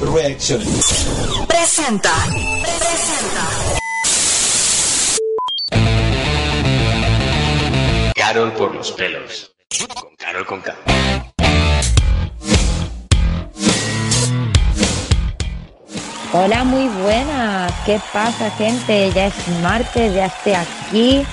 Reaction. 0.00 0.60
Presenta. 1.46 2.10
Presenta. 2.62 3.44
Carol 8.14 8.52
por 8.52 8.74
los 8.74 8.92
pelos. 8.92 9.52
Con 9.94 10.16
Carol 10.16 10.46
con 10.46 10.62
K. 10.62 10.74
Hola, 16.32 16.64
muy 16.64 16.88
buenas. 16.88 17.72
¿Qué 17.84 18.00
pasa, 18.12 18.50
gente? 18.52 19.12
Ya 19.12 19.26
es 19.26 19.34
martes, 19.62 20.14
ya 20.14 20.26
estoy 20.26 20.54
aquí. 20.54 21.26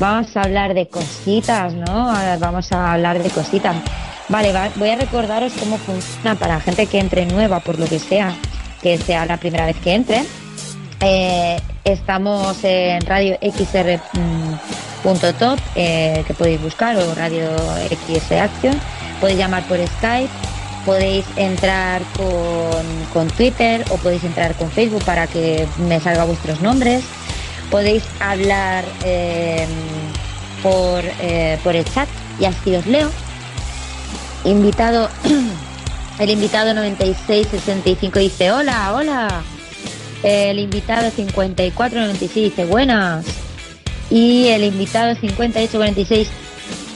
Vamos 0.00 0.36
a 0.36 0.42
hablar 0.42 0.74
de 0.74 0.88
cositas, 0.88 1.72
¿no? 1.72 2.12
Vamos 2.40 2.72
a 2.72 2.94
hablar 2.94 3.22
de 3.22 3.30
cositas. 3.30 3.76
Vale, 4.28 4.52
va- 4.52 4.70
voy 4.76 4.90
a 4.90 4.96
recordaros 4.96 5.52
cómo 5.58 5.78
funciona 5.78 6.34
para 6.34 6.60
gente 6.60 6.86
que 6.86 6.98
entre 6.98 7.26
nueva, 7.26 7.60
por 7.60 7.78
lo 7.78 7.86
que 7.86 7.98
sea, 7.98 8.34
que 8.82 8.98
sea 8.98 9.24
la 9.26 9.36
primera 9.36 9.66
vez 9.66 9.76
que 9.76 9.94
entre. 9.94 10.24
Eh, 11.00 11.60
estamos 11.84 12.56
en 12.64 13.00
radio 13.02 13.36
xr.top, 13.40 13.98
eh, 15.76 16.24
que 16.26 16.34
podéis 16.34 16.60
buscar, 16.60 16.96
o 16.96 17.14
radio 17.14 17.48
X 17.90 18.32
Action. 18.32 18.78
Podéis 19.20 19.38
llamar 19.38 19.62
por 19.68 19.78
Skype, 19.78 20.28
podéis 20.84 21.24
entrar 21.36 22.02
con, 22.16 22.84
con 23.12 23.28
Twitter 23.28 23.84
o 23.90 23.96
podéis 23.96 24.24
entrar 24.24 24.54
con 24.56 24.70
Facebook 24.70 25.04
para 25.04 25.26
que 25.28 25.66
me 25.78 26.00
salga 26.00 26.24
vuestros 26.24 26.60
nombres. 26.60 27.04
Podéis 27.70 28.02
hablar 28.20 28.84
eh, 29.04 29.66
por, 30.62 31.02
eh, 31.20 31.58
por 31.62 31.76
el 31.76 31.84
chat 31.84 32.08
y 32.40 32.44
así 32.46 32.74
os 32.74 32.86
leo. 32.86 33.10
Invitado, 34.46 35.10
el 36.20 36.30
invitado 36.30 36.72
9665 36.72 38.20
dice 38.20 38.52
hola, 38.52 38.94
hola. 38.94 39.42
El 40.22 40.60
invitado 40.60 41.10
5496 41.10 42.50
dice 42.50 42.64
buenas. 42.64 43.26
Y 44.08 44.46
el 44.46 44.62
invitado 44.62 45.16
5846, 45.16 46.28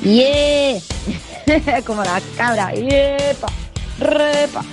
yeah. 0.04 1.82
Como 1.84 2.04
la 2.04 2.22
cabra, 2.36 2.72
yepa, 2.72 3.48
repa. 3.98 4.64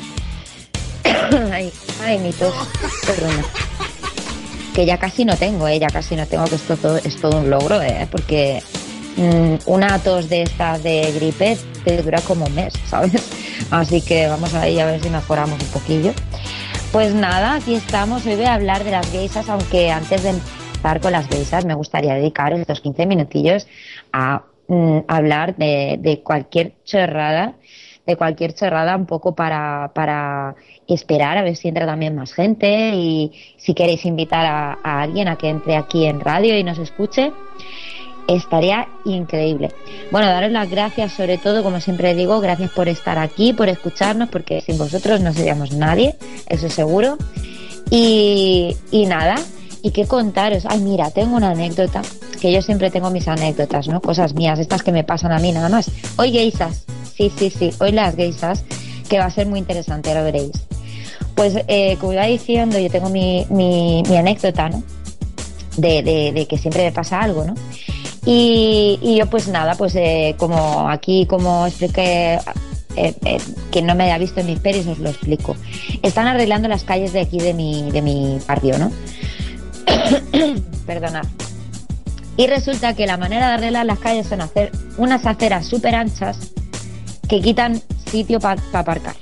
ay, 1.52 1.74
ay, 2.04 2.20
mi 2.20 2.32
tos. 2.32 2.54
Que 4.76 4.86
ya 4.86 5.00
casi 5.00 5.26
no 5.26 5.36
tengo, 5.36 5.68
eh, 5.68 5.80
ya 5.80 5.88
casi 5.88 6.16
no 6.16 6.28
tengo, 6.28 6.46
que 6.46 6.56
esto 6.56 6.78
todo, 6.78 6.98
es 6.98 7.20
todo 7.20 7.40
un 7.40 7.50
logro, 7.50 7.82
eh, 7.82 8.08
porque 8.12 8.62
una 9.66 10.00
tos 10.00 10.30
de 10.30 10.44
estas 10.44 10.84
de 10.84 11.12
gripe 11.14 11.58
te 11.84 12.02
dura 12.02 12.22
como 12.22 12.46
un 12.46 12.56
mes, 12.56 12.74
¿sabes? 12.86 13.32
Así 13.72 14.02
que 14.02 14.28
vamos 14.28 14.54
ahí 14.54 14.80
a 14.80 14.86
ver 14.86 15.02
si 15.02 15.10
mejoramos 15.10 15.62
un 15.62 15.70
poquillo. 15.70 16.12
Pues 16.92 17.14
nada, 17.14 17.56
aquí 17.56 17.76
estamos. 17.76 18.26
Hoy 18.26 18.36
voy 18.36 18.46
a 18.46 18.54
hablar 18.54 18.84
de 18.84 18.92
las 18.92 19.10
geisas, 19.12 19.50
aunque 19.50 19.92
antes 19.92 20.24
de 20.24 20.30
empezar 20.30 21.02
con 21.02 21.12
las 21.12 21.28
geisas 21.28 21.66
me 21.66 21.74
gustaría 21.74 22.14
dedicar 22.14 22.54
estos 22.54 22.80
15 22.80 23.06
minutillos 23.06 23.68
a 24.14 24.44
mm, 24.68 25.00
hablar 25.08 25.56
de, 25.58 26.22
cualquier 26.24 26.74
chorrada, 26.86 27.56
de 28.06 28.16
cualquier 28.16 28.54
chorrada 28.54 28.96
un 28.96 29.06
poco 29.06 29.36
para, 29.36 29.92
para 29.94 30.56
esperar 30.88 31.38
a 31.38 31.42
ver 31.42 31.56
si 31.56 31.68
entra 31.68 31.86
también 31.86 32.16
más 32.16 32.34
gente 32.34 32.92
y 32.94 33.34
si 33.58 33.74
queréis 33.74 34.06
invitar 34.06 34.46
a 34.46 35.02
alguien 35.02 35.28
a 35.28 35.36
que 35.36 35.50
entre 35.50 35.76
aquí 35.76 36.06
en 36.06 36.22
radio 36.22 36.58
y 36.58 36.64
nos 36.64 36.78
escuche. 36.78 37.34
Estaría 38.28 38.90
increíble. 39.06 39.72
Bueno, 40.12 40.28
daros 40.28 40.52
las 40.52 40.70
gracias, 40.70 41.14
sobre 41.14 41.38
todo, 41.38 41.64
como 41.64 41.80
siempre 41.80 42.14
digo, 42.14 42.42
gracias 42.42 42.72
por 42.72 42.90
estar 42.90 43.18
aquí, 43.18 43.54
por 43.54 43.70
escucharnos, 43.70 44.28
porque 44.30 44.60
sin 44.60 44.78
vosotros 44.78 45.22
no 45.22 45.34
seríamos 45.34 45.72
nadie, 45.72 46.16
eso 46.48 46.70
seguro. 46.70 47.18
Y, 47.90 48.76
y 48.92 49.06
nada, 49.06 49.36
y 49.82 49.92
qué 49.92 50.06
contaros. 50.06 50.66
Ay, 50.66 50.80
mira, 50.80 51.10
tengo 51.12 51.38
una 51.38 51.52
anécdota, 51.52 52.02
que 52.42 52.52
yo 52.52 52.62
siempre 52.62 52.92
tengo 52.92 53.10
mis 53.12 53.30
anécdotas, 53.30 53.88
¿no? 53.88 54.02
Cosas 54.02 54.34
mías, 54.34 54.60
estas 54.60 54.84
que 54.84 54.92
me 54.92 55.06
pasan 55.06 55.32
a 55.32 55.40
mí 55.40 55.54
nada 55.54 55.70
más. 55.70 55.90
Hoy 56.18 56.34
geisas, 56.34 56.84
sí, 57.16 57.32
sí, 57.34 57.50
sí, 57.50 57.72
hoy 57.80 57.94
las 57.94 58.16
geisas, 58.18 58.66
que 59.08 59.20
va 59.20 59.26
a 59.26 59.32
ser 59.32 59.48
muy 59.48 59.60
interesante, 59.60 60.14
lo 60.14 60.24
veréis. 60.26 60.52
Pues, 61.34 61.56
eh, 61.68 61.96
como 62.02 62.12
iba 62.12 62.26
diciendo, 62.26 62.78
yo 62.78 62.90
tengo 62.90 63.10
mi, 63.10 63.46
mi, 63.50 64.04
mi 64.10 64.18
anécdota, 64.18 64.68
¿no? 64.68 64.84
De, 65.78 66.04
de, 66.04 66.34
de 66.34 66.46
que 66.46 66.58
siempre 66.58 66.84
me 66.84 66.92
pasa 66.92 67.22
algo, 67.22 67.46
¿no? 67.46 67.54
Y, 68.30 69.16
yo 69.18 69.26
pues 69.28 69.48
nada, 69.48 69.76
pues 69.76 69.96
eh, 69.96 70.36
como 70.38 70.90
aquí, 70.90 71.26
como 71.26 71.66
expliqué, 71.66 72.38
eh, 72.98 73.16
eh, 73.24 73.38
quien 73.72 73.86
no 73.86 73.96
me 73.96 74.04
haya 74.04 74.18
visto 74.18 74.42
en 74.42 74.48
mis 74.48 74.60
peris, 74.60 74.86
os 74.86 75.00
lo 75.00 75.10
explico. 75.10 75.56
Están 76.02 76.28
arreglando 76.28 76.68
las 76.68 76.84
calles 76.84 77.14
de 77.14 77.22
aquí 77.22 77.40
de 77.40 77.54
mi, 77.54 77.90
de 77.90 78.02
mi 78.02 78.38
barrio, 78.46 78.78
¿no? 78.80 78.92
Perdonad. 80.86 81.24
Y 82.36 82.48
resulta 82.48 82.96
que 82.96 83.08
la 83.08 83.16
manera 83.16 83.48
de 83.48 83.54
arreglar 83.54 83.86
las 83.86 84.00
calles 84.00 84.28
son 84.28 84.42
hacer 84.42 84.74
unas 84.98 85.26
aceras 85.26 85.66
súper 85.66 85.96
anchas 85.96 86.52
que 87.30 87.40
quitan 87.40 87.82
sitio 88.12 88.42
para 88.42 88.62
aparcar, 88.74 89.16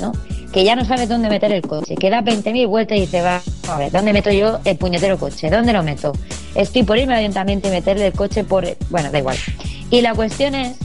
¿no? 0.00 0.10
Que 0.52 0.64
ya 0.64 0.74
no 0.74 0.84
sabes 0.84 1.08
dónde 1.08 1.28
meter 1.28 1.52
el 1.52 1.62
coche, 1.62 1.94
que 1.94 2.10
da 2.10 2.22
20.000 2.22 2.66
vueltas 2.68 2.98
y 2.98 3.02
dice, 3.02 3.22
va, 3.22 3.40
a 3.68 3.78
ver, 3.78 3.92
¿dónde 3.92 4.12
meto 4.12 4.30
yo 4.30 4.58
el 4.64 4.76
puñetero 4.76 5.18
coche? 5.18 5.48
¿Dónde 5.48 5.72
lo 5.72 5.82
meto? 5.82 6.12
Estoy 6.54 6.82
por 6.82 6.98
irme 6.98 7.14
al 7.14 7.20
ayuntamiento 7.20 7.68
y 7.68 7.70
meterle 7.70 8.08
el 8.08 8.12
coche 8.12 8.42
por... 8.42 8.66
Bueno, 8.88 9.10
da 9.12 9.18
igual. 9.18 9.36
Y 9.90 10.00
la 10.00 10.14
cuestión 10.14 10.54
es 10.56 10.76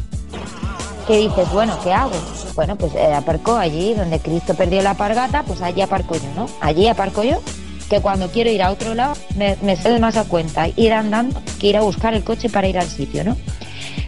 que 1.07 1.17
dices, 1.17 1.51
bueno, 1.51 1.77
¿qué 1.83 1.93
hago? 1.93 2.11
Bueno, 2.55 2.75
pues 2.75 2.93
eh, 2.95 3.13
aparco 3.13 3.55
allí 3.55 3.93
donde 3.93 4.19
Cristo 4.19 4.53
perdió 4.53 4.81
la 4.81 4.93
pargata, 4.93 5.43
pues 5.43 5.61
allí 5.61 5.81
aparco 5.81 6.15
yo, 6.15 6.29
¿no? 6.35 6.47
Allí 6.61 6.87
aparco 6.87 7.23
yo, 7.23 7.41
que 7.89 8.01
cuando 8.01 8.29
quiero 8.29 8.49
ir 8.49 8.63
a 8.63 8.71
otro 8.71 8.95
lado 8.95 9.15
me, 9.35 9.57
me 9.61 9.75
sale 9.75 9.99
más 9.99 10.17
a 10.17 10.23
cuenta 10.23 10.67
ir 10.75 10.93
andando 10.93 11.41
que 11.59 11.67
ir 11.67 11.77
a 11.77 11.81
buscar 11.81 12.13
el 12.13 12.23
coche 12.23 12.49
para 12.49 12.67
ir 12.67 12.77
al 12.79 12.87
sitio, 12.87 13.23
¿no? 13.23 13.37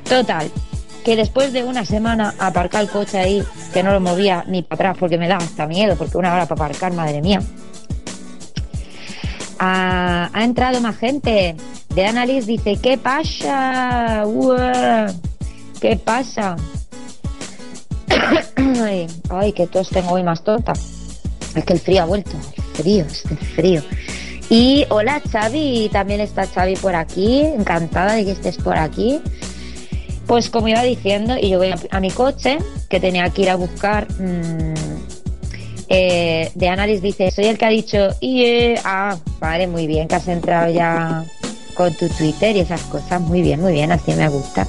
Total, 0.07 0.49
que 1.07 1.15
después 1.15 1.53
de 1.53 1.63
una 1.63 1.85
semana 1.85 2.35
aparcar 2.37 2.81
el 2.81 2.89
coche 2.89 3.17
ahí, 3.17 3.41
que 3.73 3.81
no 3.81 3.93
lo 3.93 4.01
movía 4.01 4.43
ni 4.45 4.61
para 4.61 4.89
atrás 4.89 4.97
porque 4.99 5.17
me 5.17 5.29
da 5.29 5.37
hasta 5.37 5.65
miedo, 5.65 5.95
porque 5.95 6.17
una 6.17 6.33
hora 6.33 6.45
para 6.47 6.65
aparcar, 6.65 6.91
madre 6.91 7.21
mía, 7.21 7.39
ha, 9.57 10.29
entrado 10.35 10.81
más 10.81 10.97
gente. 10.97 11.55
De 11.95 12.05
Annalise 12.05 12.45
dice, 12.45 12.75
¿qué 12.75 12.97
pasa? 12.97 14.25
¿Qué 15.79 15.95
pasa? 15.95 16.57
ay, 19.29 19.53
que 19.53 19.65
tos 19.67 19.89
tengo 19.89 20.11
hoy 20.11 20.23
más 20.23 20.43
tonta. 20.43 20.73
Es 21.55 21.63
que 21.63 21.71
el 21.71 21.79
frío 21.79 22.01
ha 22.01 22.05
vuelto, 22.05 22.31
el 22.57 22.63
frío, 22.83 23.05
este 23.05 23.37
frío. 23.37 23.81
Y 24.49 24.85
hola 24.89 25.21
Xavi, 25.31 25.87
también 25.89 26.19
está 26.19 26.45
Xavi 26.45 26.75
por 26.75 26.95
aquí, 26.95 27.39
encantada 27.39 28.15
de 28.15 28.25
que 28.25 28.31
estés 28.31 28.57
por 28.57 28.77
aquí. 28.77 29.21
Pues 30.27 30.49
como 30.49 30.67
iba 30.67 30.83
diciendo, 30.83 31.35
y 31.41 31.49
yo 31.49 31.57
voy 31.57 31.73
a, 31.89 31.99
mi 31.99 32.11
coche, 32.11 32.59
que 32.89 32.99
tenía 32.99 33.29
que 33.29 33.43
ir 33.43 33.49
a 33.49 33.55
buscar. 33.55 34.07
mm, 34.19 34.73
eh, 35.89 36.51
de 36.53 36.67
Annalise 36.67 37.01
dice, 37.01 37.31
soy 37.31 37.45
el 37.45 37.57
que 37.57 37.65
ha 37.65 37.69
dicho, 37.69 38.09
y 38.19 38.75
ah, 38.83 39.17
vale, 39.39 39.67
muy 39.67 39.87
bien, 39.87 40.09
que 40.09 40.15
has 40.15 40.27
entrado 40.27 40.69
ya 40.69 41.23
con 41.75 41.93
tu 41.93 42.09
Twitter 42.09 42.55
y 42.57 42.59
esas 42.59 42.81
cosas, 42.81 43.21
muy 43.21 43.41
bien, 43.41 43.61
muy 43.61 43.71
bien, 43.71 43.91
así 43.93 44.13
me 44.13 44.27
gusta. 44.27 44.67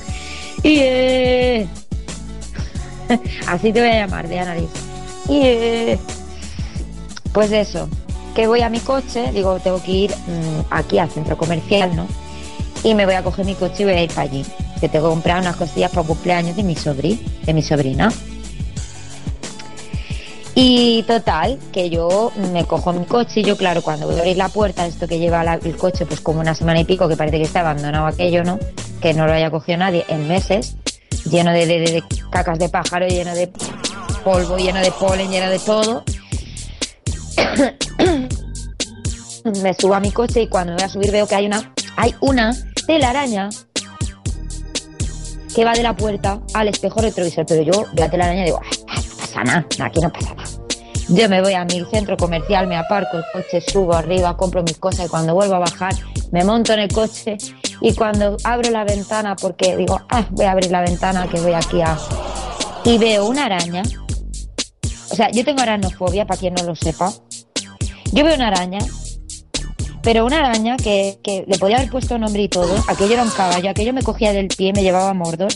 Y 0.62 0.78
así 3.49 3.72
te 3.72 3.81
voy 3.81 3.88
a 3.90 4.06
llamar, 4.06 4.28
de 4.28 4.38
Annalise. 4.38 4.72
Y 5.28 5.99
pues 7.32 7.50
eso, 7.50 7.88
que 8.34 8.46
voy 8.46 8.62
a 8.62 8.69
mi 8.69 8.78
coche, 8.81 9.32
digo, 9.32 9.58
tengo 9.58 9.82
que 9.82 9.90
ir 9.90 10.10
mm, 10.10 10.66
aquí 10.70 10.99
al 10.99 11.10
centro 11.10 11.37
comercial, 11.37 11.96
¿no? 11.96 12.06
Y 12.84 12.94
me 12.94 13.05
voy 13.05 13.14
a 13.14 13.25
coger 13.25 13.44
mi 13.44 13.55
coche 13.55 13.82
y 13.82 13.84
voy 13.84 13.94
a 13.94 14.02
ir 14.05 14.10
para 14.10 14.22
allí. 14.22 14.44
Que 14.80 14.88
tengo 14.88 15.08
que 15.08 15.14
comprar 15.14 15.40
unas 15.40 15.56
cosillas 15.56 15.90
para 15.90 16.06
cumpleaños 16.06 16.56
de 16.56 16.62
mi 16.62 16.76
sobri, 16.76 17.20
de 17.44 17.54
mi 17.54 17.62
sobrina. 17.62 18.12
Y 20.54 21.04
total, 21.04 21.58
que 21.72 21.88
yo 21.88 22.32
me 22.52 22.64
cojo 22.64 22.92
mi 22.92 23.04
coche 23.04 23.40
y 23.40 23.44
yo, 23.44 23.56
claro, 23.56 23.80
cuando 23.82 24.06
voy 24.06 24.16
a 24.16 24.20
abrir 24.20 24.36
la 24.36 24.48
puerta, 24.48 24.86
esto 24.86 25.06
que 25.06 25.19
lleva 25.20 25.42
el 25.54 25.76
coche, 25.76 26.04
pues 26.04 26.20
como 26.20 26.40
una 26.40 26.54
semana 26.54 26.80
y 26.80 26.84
pico, 26.84 27.08
que 27.08 27.16
parece 27.16 27.36
que 27.38 27.44
está 27.44 27.60
abandonado 27.60 28.06
aquello, 28.06 28.42
¿no? 28.42 28.58
Que 29.00 29.14
no 29.14 29.26
lo 29.26 29.32
haya 29.32 29.50
cogido 29.52 29.78
nadie 29.78 30.04
en 30.08 30.26
meses, 30.26 30.75
lleno 31.31 31.52
de, 31.52 31.64
de, 31.66 31.78
de- 31.81 31.92
de 31.92 32.02
cacas 32.31 32.58
de 32.58 32.69
pájaro 32.69 33.06
lleno 33.06 33.34
de 33.36 33.48
polvo, 34.24 34.56
lleno 34.56 34.81
de 34.81 34.90
polen, 34.90 35.31
lleno 35.31 35.48
de 35.48 35.58
todo. 35.60 36.02
me 39.62 39.74
subo 39.74 39.94
a 39.94 40.00
mi 40.00 40.10
coche 40.10 40.42
y 40.42 40.48
cuando 40.48 40.72
me 40.72 40.78
voy 40.78 40.84
a 40.84 40.88
subir 40.88 41.12
veo 41.12 41.28
que 41.28 41.36
hay 41.36 41.46
una, 41.46 41.72
hay 41.96 42.14
una 42.20 42.52
telaraña 42.86 43.48
que 45.54 45.64
va 45.64 45.72
de 45.72 45.82
la 45.82 45.96
puerta 45.96 46.40
al 46.54 46.68
espejo 46.68 47.00
retrovisor. 47.00 47.46
Pero 47.46 47.62
yo 47.62 47.72
veo 47.72 47.86
la 47.96 48.10
telaraña 48.10 48.42
y 48.42 48.46
digo, 48.46 48.60
"Ay, 48.88 49.04
no 49.08 49.16
pasa 49.16 49.44
nada, 49.44 49.66
aquí 49.80 50.00
no 50.00 50.10
pasa 50.12 50.34
nada. 50.34 50.48
Yo 51.08 51.28
me 51.28 51.40
voy 51.40 51.54
a 51.54 51.64
mi 51.64 51.82
centro 51.90 52.16
comercial, 52.18 52.66
me 52.66 52.76
aparco 52.76 53.16
el 53.16 53.24
coche, 53.32 53.62
subo 53.62 53.94
arriba, 53.94 54.36
compro 54.36 54.62
mis 54.62 54.76
cosas 54.76 55.06
y 55.06 55.08
cuando 55.08 55.34
vuelvo 55.34 55.54
a 55.54 55.60
bajar 55.60 55.94
me 56.32 56.44
monto 56.44 56.74
en 56.74 56.80
el 56.80 56.92
coche 56.92 57.38
y 57.80 57.94
cuando 57.94 58.36
abro 58.44 58.70
la 58.70 58.84
ventana, 58.84 59.34
porque 59.34 59.74
digo, 59.76 59.98
ah, 60.10 60.26
voy 60.30 60.44
a 60.44 60.52
abrir 60.52 60.70
la 60.70 60.82
ventana 60.82 61.26
que 61.28 61.40
voy 61.40 61.54
aquí 61.54 61.80
a... 61.80 61.96
Y 62.84 62.98
veo 62.98 63.26
una 63.26 63.46
araña. 63.46 63.82
O 65.10 65.14
sea, 65.14 65.30
yo 65.30 65.44
tengo 65.44 65.62
aranofobia, 65.62 66.26
para 66.26 66.38
quien 66.38 66.54
no 66.54 66.62
lo 66.64 66.74
sepa. 66.74 67.10
Yo 68.12 68.24
veo 68.24 68.34
una 68.34 68.48
araña, 68.48 68.80
pero 70.02 70.24
una 70.24 70.38
araña 70.38 70.76
que, 70.76 71.18
que 71.22 71.44
le 71.46 71.58
podía 71.58 71.76
haber 71.76 71.90
puesto 71.90 72.18
nombre 72.18 72.42
y 72.42 72.48
todo. 72.48 72.74
Aquello 72.88 73.14
era 73.14 73.22
un 73.22 73.30
caballo, 73.30 73.70
aquello 73.70 73.92
me 73.92 74.02
cogía 74.02 74.32
del 74.32 74.48
pie, 74.48 74.72
me 74.72 74.82
llevaba 74.82 75.10
a 75.10 75.14
Mordor. 75.14 75.52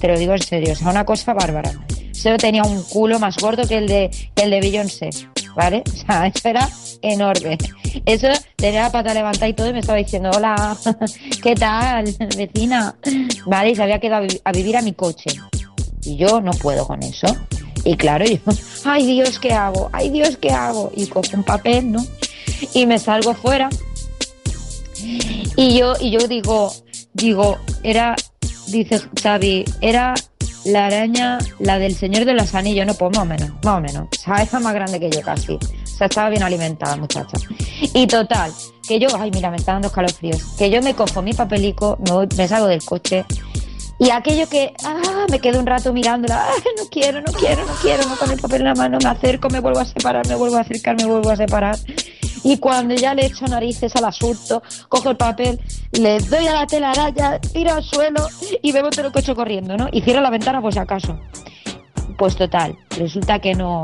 Te 0.00 0.08
lo 0.08 0.18
digo 0.18 0.32
en 0.32 0.42
serio, 0.42 0.72
o 0.72 0.76
sea, 0.76 0.90
una 0.90 1.04
cosa 1.04 1.34
bárbara. 1.34 1.72
Solo 2.12 2.36
tenía 2.36 2.62
un 2.62 2.82
culo 2.82 3.18
más 3.18 3.38
gordo 3.38 3.66
que 3.66 3.78
el 3.78 3.86
de, 3.86 4.10
que 4.34 4.42
el 4.42 4.50
de 4.50 4.60
Beyoncé, 4.60 5.10
¿vale? 5.56 5.82
O 5.92 5.96
sea, 6.06 6.26
eso 6.26 6.48
era 6.48 6.68
enorme. 7.02 7.58
Eso 8.04 8.28
tenía 8.56 8.82
la 8.82 8.92
pata 8.92 9.14
levantada 9.14 9.48
y 9.48 9.54
todo 9.54 9.68
y 9.68 9.72
me 9.72 9.80
estaba 9.80 9.98
diciendo, 9.98 10.30
hola, 10.34 10.76
¿qué 11.42 11.54
tal, 11.54 12.04
vecina? 12.36 12.94
Vale, 13.46 13.70
y 13.70 13.74
se 13.74 13.82
había 13.82 14.00
quedado 14.00 14.26
a 14.44 14.52
vivir 14.52 14.76
a 14.76 14.82
mi 14.82 14.92
coche. 14.92 15.30
Y 16.02 16.16
yo 16.16 16.40
no 16.40 16.52
puedo 16.52 16.86
con 16.86 17.02
eso. 17.02 17.26
Y 17.84 17.96
claro, 17.96 18.26
yo, 18.26 18.36
ay 18.84 19.06
Dios, 19.06 19.38
¿qué 19.38 19.52
hago? 19.52 19.88
Ay 19.92 20.10
Dios, 20.10 20.36
¿qué 20.36 20.50
hago? 20.50 20.92
Y 20.94 21.06
cojo 21.06 21.28
un 21.34 21.44
papel, 21.44 21.90
¿no? 21.90 22.04
Y 22.74 22.86
me 22.86 22.98
salgo 22.98 23.34
fuera. 23.34 23.68
Y 25.56 25.78
yo, 25.78 25.94
y 26.00 26.10
yo 26.10 26.26
digo, 26.28 26.72
digo, 27.14 27.58
era, 27.82 28.16
dice 28.68 29.00
Xavi, 29.22 29.64
era 29.80 30.14
la 30.64 30.86
araña, 30.86 31.38
la 31.58 31.78
del 31.78 31.94
Señor 31.94 32.24
de 32.26 32.34
los 32.34 32.54
Anillos, 32.54 32.86
no, 32.86 32.94
pues 32.94 33.10
más 33.16 33.22
o 33.22 33.26
menos, 33.26 33.50
más 33.64 33.78
o 33.78 33.80
menos. 33.80 34.08
O 34.18 34.20
sea, 34.20 34.42
esa 34.42 34.60
más 34.60 34.74
grande 34.74 35.00
que 35.00 35.10
yo 35.10 35.22
casi. 35.22 35.54
O 35.54 35.58
sea, 35.86 36.06
estaba 36.06 36.28
bien 36.30 36.42
alimentada, 36.42 36.96
muchacha. 36.96 37.36
Y 37.94 38.06
total, 38.06 38.52
que 38.86 38.98
yo, 38.98 39.08
ay, 39.18 39.30
mira, 39.30 39.50
me 39.50 39.56
está 39.56 39.72
dando 39.72 39.88
escalofríos. 39.88 40.42
Que 40.58 40.70
yo 40.70 40.82
me 40.82 40.94
cojo 40.94 41.22
mi 41.22 41.32
papelico, 41.32 41.98
me, 42.04 42.12
voy- 42.12 42.28
me 42.36 42.46
salgo 42.48 42.66
del 42.66 42.84
coche. 42.84 43.24
Y 43.98 44.10
aquello 44.10 44.48
que, 44.48 44.72
ah, 44.84 45.26
me 45.30 45.40
quedo 45.40 45.60
un 45.60 45.66
rato 45.66 45.92
mirándola, 45.92 46.42
ah, 46.46 46.54
no 46.78 46.88
quiero, 46.90 47.20
no 47.20 47.32
quiero, 47.32 47.66
no 47.66 47.72
quiero, 47.82 48.06
no 48.06 48.16
con 48.16 48.30
el 48.30 48.38
papel 48.40 48.62
en 48.62 48.66
la 48.68 48.74
mano, 48.74 48.98
me 49.02 49.10
acerco, 49.10 49.48
me 49.50 49.60
vuelvo 49.60 49.80
a 49.80 49.84
separar, 49.84 50.26
me 50.26 50.34
vuelvo 50.36 50.56
a 50.56 50.60
acercar, 50.60 50.96
me 50.96 51.04
vuelvo 51.04 51.30
a 51.30 51.36
separar. 51.36 51.76
Y 52.42 52.58
cuando 52.58 52.94
ya 52.94 53.14
le 53.14 53.26
echo 53.26 53.46
narices 53.46 53.94
al 53.96 54.04
asunto, 54.04 54.62
cojo 54.88 55.10
el 55.10 55.16
papel, 55.16 55.60
le 55.92 56.18
doy 56.20 56.46
a 56.46 56.54
la 56.54 56.66
telaraña, 56.66 57.38
tiro 57.38 57.74
al 57.74 57.82
suelo 57.82 58.26
y 58.62 58.72
me 58.72 58.82
boto 58.82 59.00
en 59.00 59.06
el 59.06 59.12
coche 59.12 59.34
corriendo, 59.34 59.76
¿no? 59.76 59.88
Y 59.92 60.00
cierro 60.00 60.20
la 60.20 60.30
ventana 60.30 60.60
por 60.62 60.72
si 60.72 60.78
acaso. 60.78 61.18
Pues 62.16 62.36
total, 62.36 62.76
resulta 62.96 63.38
que 63.38 63.54
no, 63.54 63.82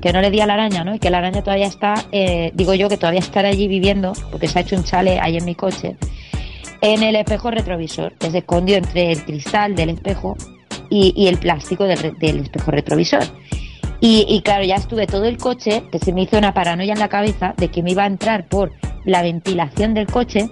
que 0.00 0.12
no 0.12 0.20
le 0.20 0.30
di 0.30 0.40
a 0.40 0.46
la 0.46 0.54
araña, 0.54 0.84
¿no? 0.84 0.94
Y 0.94 0.98
que 0.98 1.10
la 1.10 1.18
araña 1.18 1.42
todavía 1.42 1.66
está, 1.66 1.94
eh, 2.12 2.50
digo 2.54 2.74
yo 2.74 2.88
que 2.88 2.96
todavía 2.96 3.20
estará 3.20 3.48
allí 3.48 3.68
viviendo, 3.68 4.12
porque 4.30 4.48
se 4.48 4.58
ha 4.58 4.62
hecho 4.62 4.76
un 4.76 4.84
chale 4.84 5.20
ahí 5.20 5.36
en 5.36 5.44
mi 5.44 5.54
coche, 5.54 5.96
en 6.80 7.02
el 7.02 7.16
espejo 7.16 7.50
retrovisor, 7.50 8.14
que 8.14 8.30
se 8.30 8.38
escondió 8.38 8.76
entre 8.76 9.12
el 9.12 9.24
cristal 9.24 9.76
del 9.76 9.90
espejo 9.90 10.36
y, 10.88 11.12
y 11.16 11.28
el 11.28 11.38
plástico 11.38 11.84
del, 11.84 12.18
del 12.18 12.40
espejo 12.40 12.70
retrovisor. 12.70 13.22
Y, 14.00 14.24
y 14.28 14.40
claro, 14.42 14.64
ya 14.64 14.76
estuve 14.76 15.06
todo 15.06 15.24
el 15.24 15.36
coche, 15.36 15.84
que 15.92 15.98
se 15.98 16.12
me 16.12 16.22
hizo 16.22 16.38
una 16.38 16.54
paranoia 16.54 16.94
en 16.94 16.98
la 16.98 17.08
cabeza 17.08 17.54
de 17.56 17.68
que 17.68 17.82
me 17.82 17.92
iba 17.92 18.04
a 18.04 18.06
entrar 18.06 18.48
por 18.48 18.72
la 19.04 19.22
ventilación 19.22 19.94
del 19.94 20.06
coche 20.06 20.48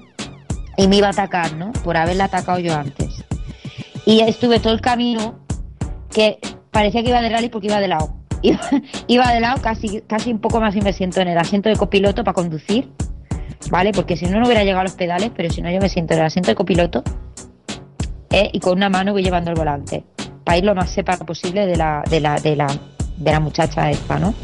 y 0.76 0.86
me 0.86 0.96
iba 0.96 1.08
a 1.08 1.10
atacar, 1.10 1.54
¿no? 1.54 1.72
Por 1.84 1.96
haberla 1.96 2.24
atacado 2.24 2.58
yo 2.58 2.74
antes. 2.74 3.24
Y 4.04 4.20
estuve 4.20 4.60
todo 4.60 4.72
el 4.72 4.80
camino 4.80 5.40
que 6.10 6.38
parecía 6.70 7.02
que 7.02 7.08
iba 7.08 7.20
de 7.20 7.28
rally 7.28 7.48
porque 7.48 7.66
iba 7.66 7.80
de 7.80 7.88
lado. 7.88 8.14
Iba, 8.40 8.60
iba 9.08 9.32
de 9.32 9.40
lado 9.40 9.60
casi, 9.60 10.00
casi 10.02 10.30
un 10.30 10.38
poco 10.38 10.60
más 10.60 10.76
y 10.76 10.80
me 10.80 10.92
siento 10.92 11.20
en 11.20 11.26
el 11.26 11.36
asiento 11.38 11.68
de 11.68 11.74
copiloto 11.74 12.22
para 12.22 12.34
conducir, 12.34 12.88
¿vale? 13.68 13.90
Porque 13.90 14.16
si 14.16 14.26
no, 14.26 14.38
no 14.38 14.46
hubiera 14.46 14.62
llegado 14.62 14.82
a 14.82 14.84
los 14.84 14.92
pedales, 14.92 15.32
pero 15.34 15.50
si 15.50 15.60
no, 15.60 15.68
yo 15.72 15.80
me 15.80 15.88
siento 15.88 16.14
en 16.14 16.20
el 16.20 16.26
asiento 16.26 16.48
de 16.48 16.54
copiloto 16.54 17.02
¿eh? 18.30 18.48
y 18.52 18.60
con 18.60 18.74
una 18.74 18.88
mano 18.88 19.12
voy 19.12 19.24
llevando 19.24 19.50
el 19.50 19.56
volante 19.56 20.04
para 20.44 20.56
ir 20.56 20.64
lo 20.64 20.76
más 20.76 20.90
separado 20.90 21.26
posible 21.26 21.66
de 21.66 21.74
la, 21.74 22.04
de 22.08 22.20
la, 22.20 22.38
de 22.38 22.54
la, 22.54 22.68
de 23.18 23.30
la 23.32 23.40
muchacha 23.40 23.90
esta, 23.90 24.18
¿no? 24.18 24.34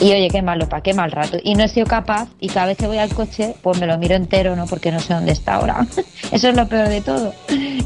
Y 0.00 0.12
oye, 0.12 0.28
qué 0.30 0.42
malo, 0.42 0.68
para 0.68 0.80
qué 0.80 0.94
mal 0.94 1.10
rato. 1.10 1.38
Y 1.42 1.56
no 1.56 1.64
he 1.64 1.68
sido 1.68 1.84
capaz, 1.84 2.28
y 2.38 2.46
cada 2.48 2.66
vez 2.66 2.78
que 2.78 2.86
voy 2.86 2.98
al 2.98 3.12
coche, 3.12 3.56
pues 3.62 3.80
me 3.80 3.86
lo 3.88 3.98
miro 3.98 4.14
entero, 4.14 4.54
¿no? 4.54 4.66
Porque 4.66 4.92
no 4.92 5.00
sé 5.00 5.12
dónde 5.12 5.32
está 5.32 5.54
ahora. 5.56 5.84
Eso 6.30 6.48
es 6.50 6.54
lo 6.56 6.68
peor 6.68 6.88
de 6.88 7.00
todo, 7.00 7.34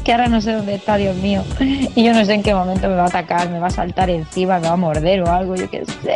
que 0.05 0.11
ahora 0.11 0.27
no 0.27 0.39
sé 0.39 0.51
dónde 0.53 0.75
está, 0.75 0.97
Dios 0.97 1.15
mío. 1.15 1.43
Y 1.59 2.03
yo 2.03 2.13
no 2.13 2.23
sé 2.23 2.35
en 2.35 2.43
qué 2.43 2.53
momento 2.53 2.87
me 2.87 2.95
va 2.95 3.05
a 3.05 3.07
atacar, 3.07 3.49
me 3.49 3.57
va 3.57 3.65
a 3.67 3.71
saltar 3.71 4.11
encima, 4.11 4.59
me 4.59 4.67
va 4.67 4.73
a 4.73 4.77
morder 4.77 5.23
o 5.23 5.31
algo, 5.31 5.55
yo 5.55 5.67
qué 5.71 5.83
sé. 6.03 6.15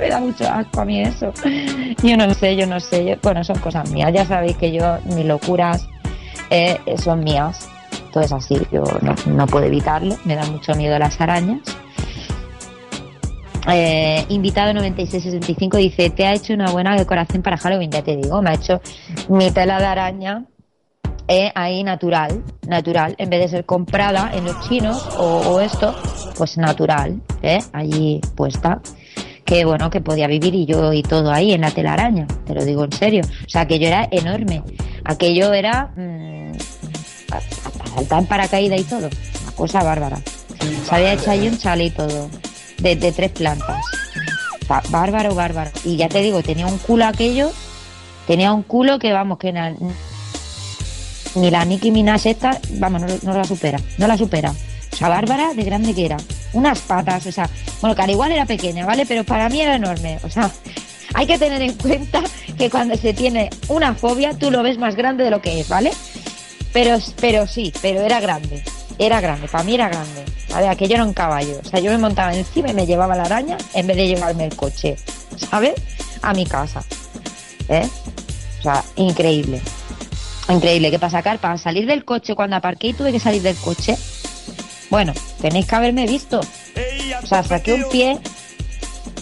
Me 0.00 0.08
da 0.08 0.20
mucho 0.20 0.48
asco 0.48 0.80
a 0.80 0.84
mí 0.84 1.00
eso. 1.00 1.32
Yo 2.04 2.16
no 2.16 2.32
sé, 2.34 2.56
yo 2.56 2.66
no 2.66 2.78
sé. 2.80 3.04
Yo- 3.04 3.14
bueno, 3.22 3.42
son 3.44 3.58
cosas 3.60 3.88
mías. 3.90 4.12
Ya 4.12 4.24
sabéis 4.26 4.56
que 4.56 4.72
yo, 4.72 4.98
mis 5.04 5.24
locuras 5.24 5.88
eh, 6.50 6.78
son 6.98 7.20
mías. 7.22 7.68
Todo 8.12 8.24
es 8.24 8.32
así, 8.32 8.56
yo 8.72 8.82
no, 9.02 9.14
no 9.26 9.46
puedo 9.46 9.64
evitarlo. 9.66 10.16
Me 10.24 10.34
da 10.34 10.44
mucho 10.46 10.74
miedo 10.74 10.98
las 10.98 11.20
arañas. 11.20 11.60
Eh, 13.68 14.24
invitado 14.28 14.74
9665 14.74 15.76
dice, 15.76 16.10
te 16.10 16.26
ha 16.26 16.34
hecho 16.34 16.52
una 16.52 16.70
buena 16.72 16.96
decoración 16.96 17.42
para 17.42 17.56
Halloween, 17.56 17.90
ya 17.90 18.02
te 18.02 18.16
digo, 18.16 18.42
me 18.42 18.50
ha 18.50 18.54
hecho 18.54 18.80
mi 19.28 19.50
tela 19.52 19.78
de 19.78 19.86
araña 19.86 20.44
eh, 21.28 21.52
ahí 21.54 21.84
natural, 21.84 22.42
natural, 22.66 23.14
en 23.18 23.30
vez 23.30 23.40
de 23.40 23.48
ser 23.48 23.64
comprada 23.64 24.32
en 24.34 24.44
los 24.44 24.68
chinos 24.68 25.08
o, 25.16 25.60
esto, 25.60 25.94
pues 26.36 26.58
natural, 26.58 27.22
eh, 27.42 27.60
allí 27.72 28.20
puesta. 28.36 28.80
Que 29.44 29.64
bueno, 29.64 29.90
que 29.90 30.00
podía 30.00 30.26
vivir 30.28 30.54
y 30.54 30.66
yo 30.66 30.92
y 30.92 31.02
todo 31.02 31.30
ahí 31.30 31.52
en 31.52 31.62
la 31.62 31.70
telaraña, 31.70 32.26
te 32.46 32.54
lo 32.54 32.64
digo 32.64 32.84
en 32.84 32.92
serio. 32.92 33.22
O 33.24 33.48
sea, 33.48 33.62
aquello 33.62 33.86
era 33.86 34.08
enorme, 34.10 34.62
aquello 35.04 35.52
era 35.52 35.92
mm, 35.96 36.52
saltar 37.94 38.20
en 38.20 38.26
paracaídas 38.26 38.80
y 38.80 38.84
todo, 38.84 39.08
una 39.42 39.52
cosa 39.56 39.82
bárbara. 39.82 40.18
Se 40.84 40.94
había 40.94 41.12
hecho 41.14 41.30
ahí 41.30 41.48
un 41.48 41.58
chale 41.58 41.86
y 41.86 41.90
todo, 41.90 42.28
de, 42.82 43.12
tres 43.12 43.30
plantas. 43.30 43.80
Ba- 44.68 44.82
Bárbaro, 44.90 45.34
bárbaro. 45.34 45.70
Y 45.84 45.96
ya 45.96 46.08
te 46.08 46.20
digo, 46.20 46.42
tenía 46.42 46.66
un 46.66 46.78
culo 46.78 47.06
aquello, 47.06 47.50
tenía 48.26 48.52
un 48.52 48.62
culo 48.62 48.98
que 48.98 49.12
vamos, 49.12 49.38
que 49.38 49.52
ni 51.34 51.50
la 51.50 51.64
Nicki 51.64 51.90
Minaj 51.90 52.26
esta, 52.26 52.58
vamos, 52.72 53.02
no, 53.02 53.08
no 53.22 53.38
la 53.38 53.44
supera, 53.44 53.80
no 53.98 54.06
la 54.06 54.16
supera. 54.18 54.50
O 54.92 54.96
sea, 54.96 55.08
Bárbara 55.08 55.54
de 55.54 55.64
grande 55.64 55.94
que 55.94 56.04
era. 56.04 56.16
Unas 56.52 56.80
patas, 56.80 57.24
o 57.26 57.32
sea, 57.32 57.48
bueno, 57.80 57.96
que 57.96 58.02
al 58.02 58.10
igual 58.10 58.30
era 58.32 58.44
pequeña, 58.44 58.84
¿vale? 58.84 59.06
Pero 59.06 59.24
para 59.24 59.48
mí 59.48 59.60
era 59.62 59.76
enorme. 59.76 60.18
O 60.22 60.28
sea, 60.28 60.50
hay 61.14 61.26
que 61.26 61.38
tener 61.38 61.62
en 61.62 61.72
cuenta 61.74 62.20
que 62.58 62.68
cuando 62.68 62.94
se 62.96 63.14
tiene 63.14 63.48
una 63.68 63.94
fobia, 63.94 64.34
tú 64.34 64.50
lo 64.50 64.62
ves 64.62 64.76
más 64.78 64.94
grande 64.94 65.24
de 65.24 65.30
lo 65.30 65.40
que 65.40 65.60
es, 65.60 65.68
¿vale? 65.68 65.92
Pero, 66.74 66.98
pero 67.20 67.46
sí, 67.46 67.72
pero 67.80 68.02
era 68.02 68.20
grande. 68.20 68.62
Era 69.04 69.20
grande, 69.20 69.48
para 69.48 69.64
mí 69.64 69.74
era 69.74 69.88
grande. 69.88 70.24
¿Vale? 70.50 70.68
Aquello 70.68 70.94
era 70.94 71.04
un 71.04 71.12
caballo. 71.14 71.58
O 71.64 71.68
sea, 71.68 71.80
yo 71.80 71.90
me 71.90 71.98
montaba 71.98 72.32
encima 72.34 72.70
y 72.70 72.74
me 72.74 72.86
llevaba 72.86 73.16
la 73.16 73.24
araña 73.24 73.56
en 73.74 73.86
vez 73.86 73.96
de 73.96 74.06
llevarme 74.06 74.44
el 74.44 74.54
coche, 74.54 74.96
¿sabes? 75.50 75.72
A 76.22 76.32
mi 76.34 76.46
casa. 76.46 76.84
¿Eh? 77.68 77.88
O 78.60 78.62
sea, 78.62 78.84
increíble. 78.96 79.60
Increíble. 80.48 80.90
¿Qué 80.90 80.98
pasa, 80.98 81.18
sacar? 81.18 81.38
Para 81.38 81.58
salir 81.58 81.86
del 81.86 82.04
coche, 82.04 82.34
cuando 82.34 82.56
aparqué 82.56 82.88
y 82.88 82.92
tuve 82.92 83.10
que 83.12 83.18
salir 83.18 83.42
del 83.42 83.56
coche. 83.56 83.96
Bueno, 84.90 85.12
tenéis 85.40 85.66
que 85.66 85.74
haberme 85.74 86.06
visto. 86.06 86.40
O 87.22 87.26
sea, 87.26 87.42
saqué 87.42 87.74
un 87.74 87.88
pie 87.90 88.18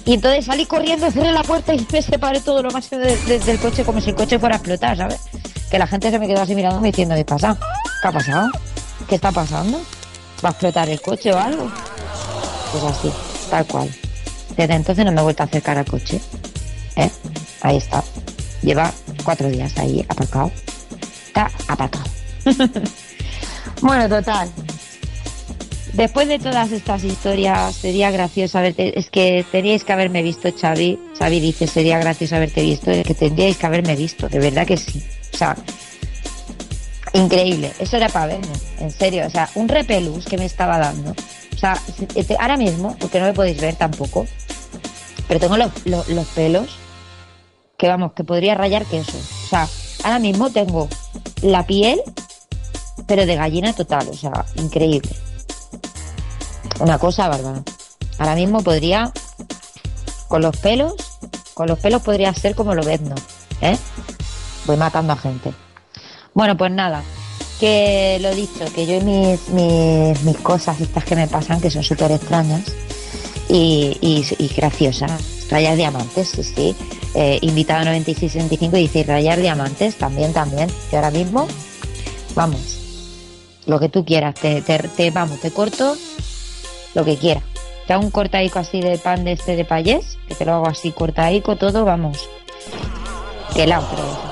y 0.05 0.15
entonces 0.15 0.45
salí 0.47 0.67
corriendo, 0.67 1.11
cerré 1.11 1.31
la 1.33 1.43
puerta 1.43 1.73
y 1.75 1.87
me 1.93 2.03
separé 2.03 2.41
todo 2.41 2.63
lo 2.63 2.71
máximo 2.71 3.01
de- 3.01 3.17
de- 3.17 3.39
del 3.39 3.59
coche 3.59 3.85
como 3.85 4.01
si 4.01 4.11
el 4.11 4.17
coche 4.17 4.39
fuera 4.39 4.57
a 4.57 4.59
explotar, 4.59 4.97
¿sabes? 4.97 5.21
Que 5.71 5.79
la 5.79 5.87
gente 5.87 6.11
se 6.11 6.19
me 6.19 6.27
quedó 6.27 6.43
así 6.43 6.55
mirándome 6.55 6.89
diciendo, 6.89 7.15
¿qué 7.15 7.25
pasa? 7.25 7.57
¿Qué 8.03 8.09
ha 8.09 8.13
pasado? 8.13 8.49
¿Qué 9.11 9.17
está 9.17 9.33
pasando? 9.33 9.83
¿Va 10.45 10.51
a 10.51 10.53
explotar 10.53 10.89
el 10.89 11.01
coche 11.01 11.33
o 11.33 11.37
algo? 11.37 11.69
Pues 12.71 12.85
así, 12.85 13.11
tal 13.51 13.67
cual. 13.67 13.91
Desde 14.57 14.75
entonces 14.75 15.05
no 15.05 15.11
me 15.11 15.21
he 15.21 15.25
vuelto 15.25 15.43
a 15.43 15.47
acercar 15.47 15.77
al 15.79 15.85
coche. 15.85 16.21
¿Eh? 16.95 17.11
Ahí 17.63 17.79
está. 17.79 18.05
Lleva 18.63 18.93
cuatro 19.25 19.49
días 19.49 19.77
ahí 19.79 20.07
aparcado. 20.09 20.53
Está 21.27 21.51
aparcado. 21.67 22.05
bueno, 23.83 24.09
total. 24.09 24.49
Después 25.93 26.29
de 26.29 26.39
todas 26.39 26.71
estas 26.71 27.03
historias, 27.03 27.75
sería 27.75 28.13
gracioso 28.13 28.59
haberte... 28.59 28.97
Es 28.97 29.11
que 29.11 29.45
teníais 29.51 29.83
que 29.83 29.93
haberme 29.93 30.23
visto, 30.23 30.49
Xavi. 30.57 31.01
Xavi 31.19 31.41
dice, 31.41 31.67
sería 31.67 31.99
gracioso 31.99 32.37
haberte 32.37 32.63
visto. 32.63 32.93
Es 32.93 33.05
que 33.05 33.15
tendríais 33.15 33.57
que 33.57 33.67
haberme 33.67 33.97
visto, 33.97 34.29
de 34.29 34.39
verdad 34.39 34.69
que 34.69 34.77
sí. 34.77 35.03
O 35.35 35.37
sea, 35.37 35.57
increíble. 37.13 37.73
Eso 37.79 37.97
era 37.97 38.09
para 38.09 38.27
verme, 38.27 38.53
en 38.79 38.91
serio. 38.91 39.27
O 39.27 39.31
sea, 39.31 39.49
un 39.55 39.69
repelús 39.69 40.25
que 40.25 40.39
me 40.39 40.45
estaba 40.45 40.79
dando. 40.79 41.13
O 41.13 41.59
sea, 41.59 41.77
ahora 42.39 42.57
mismo, 42.57 42.97
porque 42.99 43.21
no 43.21 43.27
me 43.27 43.33
podéis 43.33 43.61
ver 43.61 43.77
tampoco, 43.77 44.27
pero 45.29 45.41
tengo 45.41 45.57
los, 45.57 45.71
los, 45.87 46.09
los 46.09 46.27
pelos 46.29 46.79
que 47.77 47.89
vamos, 47.89 48.13
que 48.13 48.25
podría 48.25 48.55
rayar 48.55 48.85
queso. 48.85 49.17
O 49.17 49.49
sea, 49.49 49.69
ahora 50.05 50.19
mismo 50.19 50.51
tengo 50.51 50.89
la 51.43 51.67
piel, 51.67 52.01
pero 53.07 53.27
de 53.27 53.37
gallina 53.37 53.73
total, 53.73 54.09
o 54.09 54.15
sea, 54.15 54.45
increíble. 54.57 55.11
Una 56.79 56.99
cosa 56.99 57.29
bárbara. 57.29 57.63
Ahora 58.19 58.35
mismo 58.35 58.63
podría, 58.63 59.13
con 60.29 60.43
los 60.43 60.57
pelos, 60.59 60.95
con 61.55 61.69
los 61.69 61.79
pelos 61.79 62.03
podría 62.03 62.33
ser 62.35 62.55
como 62.55 62.75
lo 62.75 62.83
ves, 62.83 63.01
¿no? 63.01 63.15
¿Eh? 63.61 63.77
Voy 64.67 64.77
matando 64.77 65.13
a 65.13 65.17
gente. 65.17 65.53
Bueno, 66.35 66.57
pues 66.57 66.71
nada, 66.71 67.03
que 67.59 68.19
lo 68.21 68.35
dicho, 68.35 68.65
que 68.75 68.87
yo 68.87 68.97
y 68.97 69.01
mis, 69.01 70.23
mis, 70.23 70.37
cosas 70.39 70.81
estas 70.81 71.05
que 71.05 71.17
me 71.17 71.29
pasan, 71.29 71.61
que 71.61 71.71
son 71.71 71.83
súper 71.83 72.13
extrañas 72.13 72.63
y, 73.49 73.97
y, 74.01 74.25
y 74.39 74.49
graciosas. 74.49 75.49
Rayar 75.51 75.77
diamantes, 75.77 76.29
sí, 76.29 76.43
sí. 76.45 76.77
Eh, 77.15 77.39
invitado 77.43 77.85
9665 77.85 78.77
y 78.77 78.81
dice 78.83 79.03
rayar 79.03 79.41
diamantes, 79.41 79.97
también, 79.97 80.33
también. 80.33 80.71
Y 80.93 80.97
ahora 80.97 81.11
mismo, 81.11 81.49
vamos, 82.35 82.79
lo 83.67 83.81
que 83.81 83.89
tú 83.89 84.05
quieras, 84.05 84.37
te, 84.37 84.63
te, 84.63 85.11
vamos, 85.11 85.41
te 85.41 85.51
corto 85.51 85.97
lo 86.95 87.05
que 87.05 87.17
quieras. 87.17 87.43
Te 87.87 87.95
hago 87.95 88.05
un 88.05 88.11
cortaico 88.11 88.61
así 88.61 88.81
de 88.81 88.99
pan 88.99 89.25
de 89.25 89.33
este 89.33 89.57
de 89.57 89.65
payés, 89.65 90.19
que 90.29 90.37
te 90.37 90.45
lo 90.45 90.55
hago 90.55 90.69
así 90.69 90.93
cortaico, 90.93 91.57
todo, 91.57 91.85
vamos. 91.85 92.29
Pero 93.53 93.65
eso. 93.65 94.30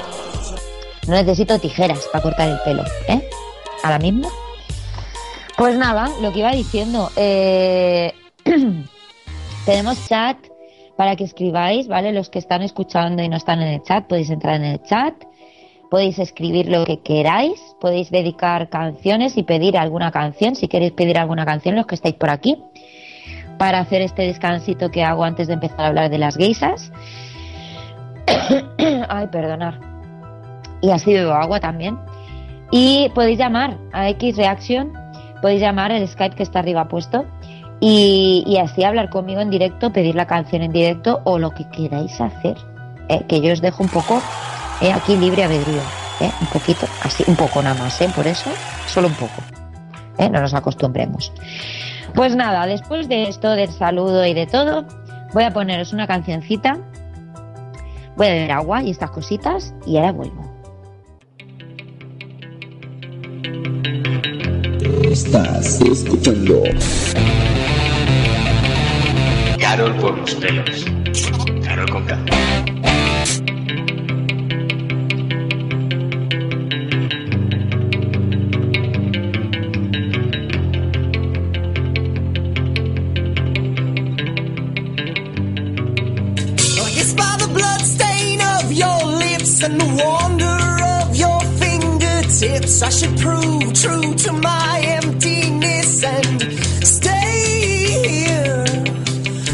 No 1.08 1.14
necesito 1.14 1.58
tijeras 1.58 2.06
para 2.12 2.22
cortar 2.22 2.50
el 2.50 2.58
pelo, 2.60 2.84
¿eh? 3.08 3.26
Ahora 3.82 3.98
mismo. 3.98 4.28
Pues 5.56 5.76
nada, 5.76 6.10
lo 6.20 6.32
que 6.32 6.40
iba 6.40 6.52
diciendo, 6.52 7.10
eh, 7.16 8.12
tenemos 9.64 10.06
chat 10.06 10.36
para 10.96 11.16
que 11.16 11.24
escribáis, 11.24 11.88
¿vale? 11.88 12.12
Los 12.12 12.28
que 12.28 12.38
están 12.38 12.60
escuchando 12.60 13.22
y 13.22 13.28
no 13.28 13.36
están 13.38 13.62
en 13.62 13.68
el 13.68 13.82
chat, 13.82 14.06
podéis 14.06 14.28
entrar 14.28 14.56
en 14.56 14.64
el 14.64 14.82
chat, 14.82 15.14
podéis 15.90 16.18
escribir 16.18 16.68
lo 16.68 16.84
que 16.84 17.00
queráis, 17.00 17.58
podéis 17.80 18.10
dedicar 18.10 18.68
canciones 18.68 19.38
y 19.38 19.44
pedir 19.44 19.78
alguna 19.78 20.12
canción, 20.12 20.56
si 20.56 20.68
queréis 20.68 20.92
pedir 20.92 21.18
alguna 21.18 21.46
canción, 21.46 21.74
los 21.74 21.86
que 21.86 21.94
estáis 21.94 22.16
por 22.16 22.28
aquí, 22.28 22.62
para 23.56 23.78
hacer 23.78 24.02
este 24.02 24.22
descansito 24.22 24.90
que 24.90 25.02
hago 25.02 25.24
antes 25.24 25.48
de 25.48 25.54
empezar 25.54 25.80
a 25.80 25.86
hablar 25.86 26.10
de 26.10 26.18
las 26.18 26.36
geisas. 26.36 26.92
Ay, 29.08 29.26
perdonar. 29.28 29.97
Y 30.80 30.90
así 30.90 31.12
bebo 31.12 31.32
agua 31.32 31.60
también. 31.60 31.98
Y 32.70 33.08
podéis 33.14 33.38
llamar 33.38 33.78
a 33.92 34.08
X 34.10 34.36
Reaction, 34.36 34.92
podéis 35.40 35.60
llamar 35.60 35.90
el 35.90 36.06
Skype 36.06 36.36
que 36.36 36.42
está 36.42 36.58
arriba 36.58 36.88
puesto 36.88 37.24
y, 37.80 38.58
así 38.62 38.82
hablar 38.82 39.08
conmigo 39.08 39.40
en 39.40 39.50
directo, 39.50 39.92
pedir 39.92 40.14
la 40.14 40.26
canción 40.26 40.62
en 40.62 40.72
directo 40.72 41.20
o 41.24 41.38
lo 41.38 41.50
que 41.50 41.68
queráis 41.70 42.20
hacer. 42.20 42.56
¿eh? 43.08 43.24
Que 43.28 43.40
yo 43.40 43.52
os 43.52 43.60
dejo 43.60 43.82
un 43.82 43.88
poco 43.88 44.20
¿eh? 44.80 44.92
aquí 44.92 45.16
libre 45.16 45.44
albedrío, 45.44 45.80
¿eh? 46.20 46.30
un 46.40 46.46
poquito, 46.48 46.86
así, 47.02 47.24
un 47.26 47.36
poco 47.36 47.62
nada 47.62 47.80
más, 47.80 48.00
¿eh? 48.00 48.10
por 48.14 48.26
eso, 48.26 48.50
solo 48.86 49.08
un 49.08 49.14
poco. 49.14 49.42
No 50.18 50.40
nos 50.40 50.52
acostumbremos. 50.52 51.32
Pues 52.14 52.34
nada, 52.34 52.66
después 52.66 53.08
de 53.08 53.28
esto, 53.28 53.52
del 53.52 53.70
saludo 53.70 54.26
y 54.26 54.34
de 54.34 54.46
todo, 54.46 54.84
voy 55.32 55.44
a 55.44 55.52
poneros 55.52 55.92
una 55.92 56.08
cancioncita, 56.08 56.76
voy 58.16 58.26
a 58.26 58.30
beber 58.30 58.52
agua 58.52 58.82
y 58.82 58.90
estas 58.90 59.12
cositas 59.12 59.72
y 59.86 59.96
ahora 59.96 60.10
vuelvo. 60.10 60.47
Estás 65.10 65.80
escuchando 65.80 66.62
Carol 69.58 69.94
por 69.96 70.18
los 70.18 70.34
pelos. 70.34 70.84
Carol 71.64 71.88
con 71.88 72.04
K. 72.04 72.18
I 86.76 86.90
guess 86.94 87.14
by 87.14 87.38
I 92.68 92.90
should 92.90 93.18
prove 93.18 93.72
true 93.72 94.14
to 94.14 94.32
my 94.32 94.80
emptiness 94.84 96.04
and 96.04 96.42
stay 96.86 98.02
here. 98.04 98.64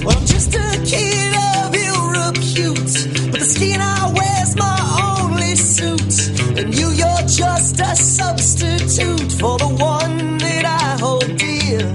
Well, 0.05 0.19
I'm 0.19 0.27
just 0.27 0.53
a 0.55 0.83
kid 0.85 1.33
of 1.55 1.75
ill 1.87 2.09
repute, 2.11 3.31
but 3.31 3.39
the 3.39 3.47
skin 3.47 3.81
I 3.81 4.13
wear's 4.13 4.57
my 4.57 4.79
only 5.23 5.55
suit, 5.55 6.59
and 6.59 6.75
you, 6.75 6.91
you're 6.91 7.27
just 7.29 7.79
a 7.79 7.95
substitute 7.95 9.33
for 9.41 9.59
the 9.59 9.69
one 9.69 10.39
that 10.39 10.65
I 10.65 10.99
hold 10.99 11.39
dear. 11.39 11.87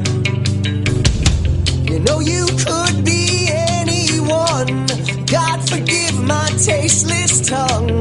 You 1.91 1.99
know 1.99 2.21
you 2.21 2.45
could 2.63 3.03
be 3.03 3.49
anyone. 3.51 4.87
God 5.25 5.69
forgive 5.69 6.23
my 6.23 6.47
tasteless 6.57 7.47
tongue. 7.47 7.98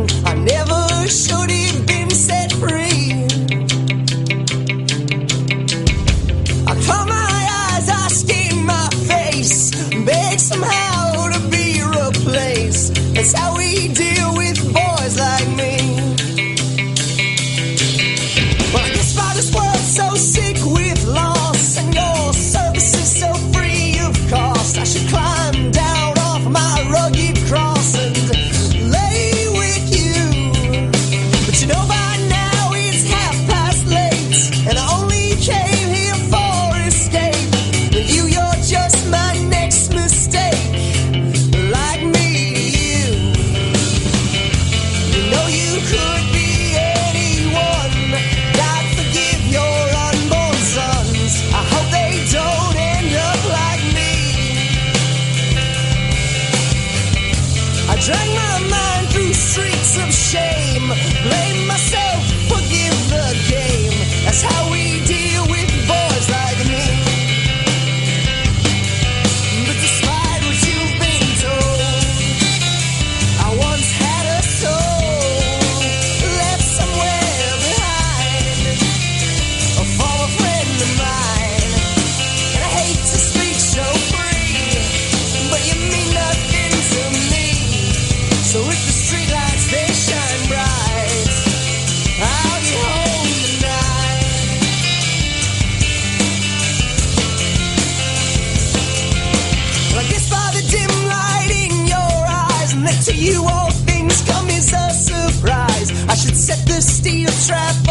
Steel 106.99 107.29
trap 107.47 107.88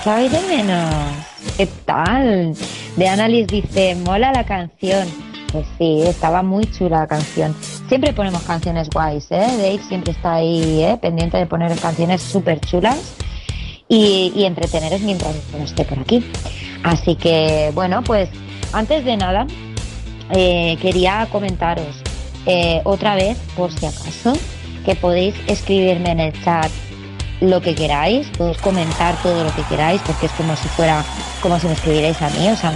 echabais 0.00 0.30
de 0.30 0.40
menos? 0.42 0.94
¿Qué 1.56 1.66
tal? 1.84 2.54
De 2.96 3.08
Annalise 3.08 3.46
dice, 3.46 3.94
mola 3.96 4.32
la 4.32 4.44
canción. 4.44 5.08
Pues 5.52 5.66
sí, 5.78 6.02
estaba 6.02 6.42
muy 6.42 6.70
chula 6.70 7.00
la 7.00 7.06
canción. 7.06 7.54
Siempre 7.88 8.12
ponemos 8.12 8.42
canciones 8.42 8.90
guays, 8.90 9.26
¿eh? 9.30 9.46
Dave 9.56 9.80
siempre 9.88 10.12
está 10.12 10.34
ahí, 10.34 10.82
¿eh? 10.82 10.98
Pendiente 11.00 11.38
de 11.38 11.46
poner 11.46 11.74
canciones 11.80 12.22
súper 12.22 12.60
chulas 12.60 13.16
y, 13.88 14.32
y 14.36 14.44
entreteneros 14.44 15.00
mientras 15.00 15.34
no 15.56 15.64
esté 15.64 15.84
por 15.84 15.98
aquí. 15.98 16.24
Así 16.84 17.16
que, 17.16 17.72
bueno, 17.74 18.02
pues 18.04 18.28
antes 18.72 19.04
de 19.04 19.16
nada, 19.16 19.46
eh, 20.30 20.76
quería 20.80 21.26
comentaros 21.32 22.02
eh, 22.46 22.82
otra 22.84 23.14
vez, 23.14 23.38
por 23.56 23.72
si 23.72 23.86
acaso, 23.86 24.34
que 24.84 24.94
podéis 24.94 25.34
escribirme 25.46 26.10
en 26.10 26.20
el 26.20 26.44
chat 26.44 26.70
lo 27.40 27.60
que 27.60 27.74
queráis, 27.74 28.26
podéis 28.36 28.58
comentar 28.58 29.20
todo 29.22 29.44
lo 29.44 29.54
que 29.54 29.62
queráis, 29.62 30.00
porque 30.02 30.26
es 30.26 30.32
como 30.32 30.56
si 30.56 30.68
fuera, 30.68 31.04
como 31.40 31.58
si 31.60 31.66
me 31.66 31.74
escribierais 31.74 32.20
a 32.22 32.30
mí, 32.30 32.48
o 32.48 32.56
sea, 32.56 32.72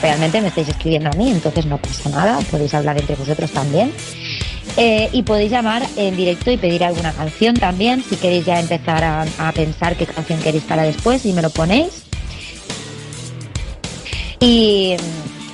realmente 0.00 0.40
me 0.40 0.48
estáis 0.48 0.68
escribiendo 0.68 1.10
a 1.10 1.12
mí, 1.12 1.30
entonces 1.30 1.66
no 1.66 1.78
pasa 1.78 2.08
nada, 2.10 2.38
podéis 2.50 2.74
hablar 2.74 2.98
entre 2.98 3.14
vosotros 3.14 3.50
también. 3.52 3.92
Eh, 4.76 5.10
y 5.12 5.22
podéis 5.22 5.50
llamar 5.50 5.82
en 5.96 6.16
directo 6.16 6.50
y 6.50 6.56
pedir 6.56 6.82
alguna 6.82 7.12
canción 7.12 7.54
también, 7.54 8.02
si 8.02 8.16
queréis 8.16 8.46
ya 8.46 8.58
empezar 8.58 9.04
a, 9.04 9.26
a 9.38 9.52
pensar 9.52 9.96
qué 9.96 10.06
canción 10.06 10.40
queréis 10.40 10.64
para 10.64 10.82
después 10.82 11.26
y 11.26 11.32
me 11.32 11.42
lo 11.42 11.50
ponéis. 11.50 12.04
Y 14.40 14.96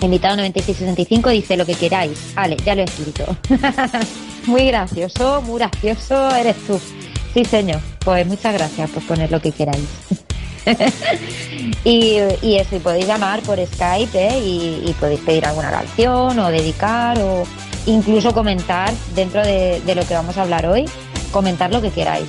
mm, 0.01 0.05
invitado 0.05 0.37
9665 0.37 1.31
dice 1.31 1.57
lo 1.57 1.67
que 1.67 1.75
queráis. 1.75 2.33
Vale, 2.35 2.57
ya 2.65 2.75
lo 2.75 2.83
he 2.83 2.85
escrito. 2.85 3.37
muy 4.47 4.67
gracioso, 4.67 5.43
muy 5.43 5.59
gracioso 5.59 6.35
eres 6.35 6.57
tú. 6.67 6.81
Sí, 7.35 7.45
señor. 7.45 7.81
Pues 8.05 8.27
muchas 8.27 8.55
gracias 8.55 8.91
por 8.91 9.07
poner 9.07 9.31
lo 9.31 9.41
que 9.41 9.53
queráis. 9.53 9.87
y, 11.85 12.19
y 12.43 12.57
eso, 12.57 12.77
y 12.77 12.79
podéis 12.79 13.07
llamar 13.07 13.41
por 13.43 13.59
Skype 13.65 14.19
¿eh? 14.19 14.39
y, 14.39 14.95
podéis 15.01 15.21
pedir 15.21 15.47
alguna 15.47 15.71
canción 15.71 16.39
o 16.39 16.51
dedicar 16.51 17.19
o 17.21 17.45
incluso 17.87 18.33
comentar 18.35 18.93
dentro 19.15 19.43
de, 19.43 19.81
lo 19.95 20.07
que 20.07 20.15
vamos 20.15 20.37
a 20.37 20.43
hablar 20.43 20.67
hoy, 20.67 20.85
comentar 21.31 21.73
lo 21.73 21.81
que 21.81 21.91
queráis. 21.91 22.27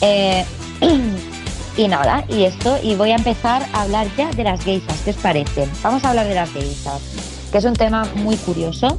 Eh, 0.00 0.44
y 1.76 1.88
nada, 1.88 2.24
y 2.28 2.44
esto, 2.44 2.78
y 2.82 2.94
voy 2.94 3.12
a 3.12 3.16
empezar 3.16 3.66
a 3.72 3.82
hablar 3.82 4.08
ya 4.16 4.30
de 4.30 4.44
las 4.44 4.62
geisas, 4.62 5.00
¿qué 5.04 5.10
os 5.10 5.16
parecen? 5.16 5.70
Vamos 5.82 6.04
a 6.04 6.10
hablar 6.10 6.26
de 6.26 6.34
las 6.34 6.50
geisas, 6.50 7.00
que 7.50 7.58
es 7.58 7.64
un 7.64 7.74
tema 7.74 8.06
muy 8.16 8.36
curioso, 8.36 8.98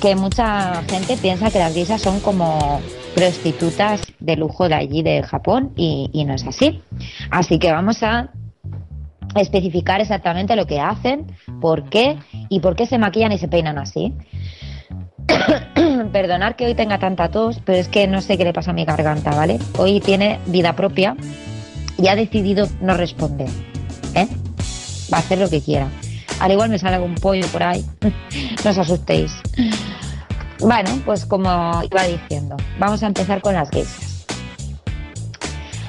que 0.00 0.14
mucha 0.16 0.82
gente 0.88 1.16
piensa 1.16 1.50
que 1.50 1.58
las 1.58 1.74
geisas 1.74 2.00
son 2.00 2.20
como 2.20 2.80
prostitutas 3.14 4.02
de 4.20 4.36
lujo 4.36 4.68
de 4.68 4.74
allí, 4.74 5.02
de 5.02 5.22
Japón, 5.22 5.72
y, 5.76 6.24
no 6.26 6.34
es 6.34 6.46
así. 6.46 6.82
Así 7.30 7.58
que 7.58 7.72
vamos 7.72 8.02
a 8.02 8.30
especificar 9.36 10.00
exactamente 10.00 10.56
lo 10.56 10.66
que 10.66 10.80
hacen, 10.80 11.26
por 11.60 11.88
qué 11.88 12.16
y 12.48 12.60
por 12.60 12.76
qué 12.76 12.86
se 12.86 12.98
maquillan 12.98 13.32
y 13.32 13.38
se 13.38 13.48
peinan 13.48 13.78
así. 13.78 14.12
Perdonar 16.12 16.56
que 16.56 16.66
hoy 16.66 16.74
tenga 16.74 16.98
tanta 16.98 17.30
tos, 17.30 17.60
pero 17.64 17.78
es 17.78 17.88
que 17.88 18.06
no 18.06 18.20
sé 18.20 18.36
qué 18.36 18.44
le 18.44 18.52
pasa 18.52 18.72
a 18.72 18.74
mi 18.74 18.84
garganta, 18.84 19.30
¿vale? 19.30 19.58
Hoy 19.78 20.00
tiene 20.00 20.38
vida 20.46 20.74
propia 20.74 21.16
y 21.96 22.08
ha 22.08 22.16
decidido 22.16 22.68
no 22.80 22.94
responder. 22.94 23.48
¿eh? 24.14 24.28
Va 25.12 25.18
a 25.18 25.20
hacer 25.20 25.38
lo 25.38 25.48
que 25.48 25.60
quiera. 25.60 25.88
Al 26.40 26.52
igual 26.52 26.68
me 26.68 26.78
sale 26.78 26.96
algún 26.96 27.14
pollo 27.14 27.46
por 27.48 27.62
ahí. 27.62 27.84
no 28.64 28.70
os 28.70 28.78
asustéis. 28.78 29.32
Bueno, 30.64 30.90
pues 31.04 31.26
como 31.26 31.82
iba 31.90 32.02
diciendo, 32.04 32.56
vamos 32.78 33.02
a 33.02 33.06
empezar 33.06 33.40
con 33.42 33.54
las 33.54 33.70
geishas. 33.70 34.24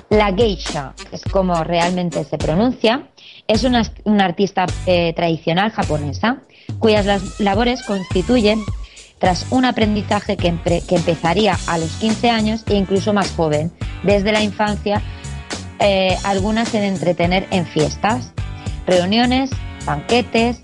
La 0.10 0.34
geisha, 0.34 0.94
es 1.12 1.22
como 1.24 1.64
realmente 1.64 2.24
se 2.26 2.38
pronuncia, 2.38 3.08
es 3.48 3.64
una, 3.64 3.84
una 4.04 4.26
artista 4.26 4.66
eh, 4.86 5.14
tradicional 5.16 5.72
japonesa 5.72 6.38
cuyas 6.80 7.06
las 7.06 7.40
labores 7.40 7.84
constituyen, 7.84 8.62
tras 9.20 9.46
un 9.50 9.64
aprendizaje 9.66 10.36
que, 10.36 10.52
empre- 10.54 10.86
que 10.86 10.96
empezaría 10.96 11.58
a 11.68 11.78
los 11.78 11.92
15 11.94 12.30
años 12.30 12.64
e 12.68 12.76
incluso 12.76 13.14
más 13.14 13.32
joven, 13.32 13.72
desde 14.04 14.32
la 14.34 14.44
infancia, 14.44 15.02
eh, 15.80 16.18
algunas 16.26 16.74
en 16.76 16.84
entretener 16.84 17.48
en 17.52 17.66
fiestas, 17.66 18.32
reuniones, 18.86 19.52
banquetes 19.86 20.60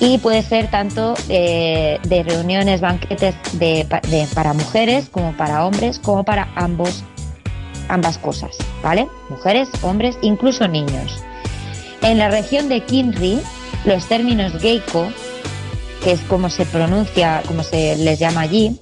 y 0.00 0.18
puede 0.18 0.42
ser 0.42 0.70
tanto 0.70 1.14
eh, 1.28 1.98
de 2.02 2.22
reuniones, 2.22 2.80
banquetes 2.80 3.34
de, 3.52 3.86
de- 4.08 4.26
para 4.34 4.52
mujeres 4.52 5.08
como 5.10 5.32
para 5.36 5.64
hombres, 5.66 5.98
como 5.98 6.22
para 6.24 6.48
ambos, 6.54 7.02
ambas 7.88 8.18
cosas, 8.18 8.56
¿vale? 8.82 9.08
Mujeres, 9.30 9.68
hombres, 9.82 10.18
incluso 10.22 10.68
niños. 10.68 11.22
En 12.02 12.18
la 12.18 12.28
región 12.28 12.68
de 12.68 12.82
Kinri, 12.82 13.40
los 13.84 14.06
términos 14.06 14.52
geiko, 14.60 15.08
que 16.04 16.12
es 16.12 16.20
como 16.22 16.50
se 16.50 16.66
pronuncia, 16.66 17.42
como 17.46 17.62
se 17.62 17.96
les 17.96 18.18
llama 18.18 18.42
allí, 18.42 18.78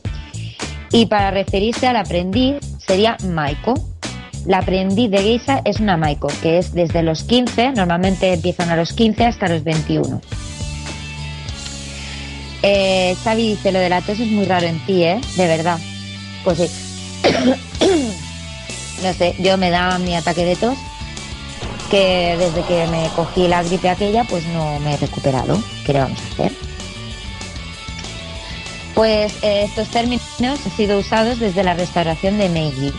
y 0.90 1.06
para 1.06 1.30
referirse 1.30 1.86
al 1.86 1.96
aprendiz 1.96 2.56
sería 2.84 3.16
maiko. 3.28 3.74
La 4.46 4.58
aprendiz 4.58 5.10
de 5.10 5.18
geisha 5.18 5.62
es 5.64 5.80
una 5.80 5.96
maiko, 5.96 6.28
que 6.42 6.58
es 6.58 6.74
desde 6.74 7.02
los 7.02 7.22
15, 7.24 7.72
normalmente 7.72 8.32
empiezan 8.34 8.68
a 8.70 8.76
los 8.76 8.92
15 8.92 9.24
hasta 9.24 9.48
los 9.48 9.64
21. 9.64 10.20
Eh, 12.66 13.14
Xavi 13.22 13.50
dice, 13.50 13.72
lo 13.72 13.78
de 13.78 13.90
la 13.90 14.00
tos 14.00 14.18
es 14.18 14.28
muy 14.28 14.46
raro 14.46 14.66
en 14.66 14.78
ti, 14.86 15.04
¿eh? 15.04 15.20
De 15.36 15.46
verdad. 15.46 15.78
Pues 16.44 16.56
sí. 16.56 16.70
no 19.02 19.12
sé, 19.12 19.34
yo 19.38 19.58
me 19.58 19.68
da 19.68 19.98
mi 19.98 20.16
ataque 20.16 20.46
de 20.46 20.56
tos, 20.56 20.78
que 21.90 22.36
desde 22.38 22.62
que 22.62 22.86
me 22.86 23.10
cogí 23.14 23.48
la 23.48 23.62
gripe 23.62 23.90
aquella, 23.90 24.24
pues 24.24 24.46
no 24.46 24.80
me 24.80 24.94
he 24.94 24.96
recuperado. 24.96 25.62
¿Qué 25.84 25.92
le 25.92 26.00
vamos 26.00 26.18
a 26.18 26.32
hacer? 26.32 26.52
Pues 28.94 29.34
eh, 29.42 29.64
estos 29.64 29.88
términos 29.88 30.24
han 30.40 30.58
sido 30.74 30.98
usados 30.98 31.40
desde 31.40 31.64
la 31.64 31.74
restauración 31.74 32.38
de 32.38 32.48
Meiji. 32.48 32.94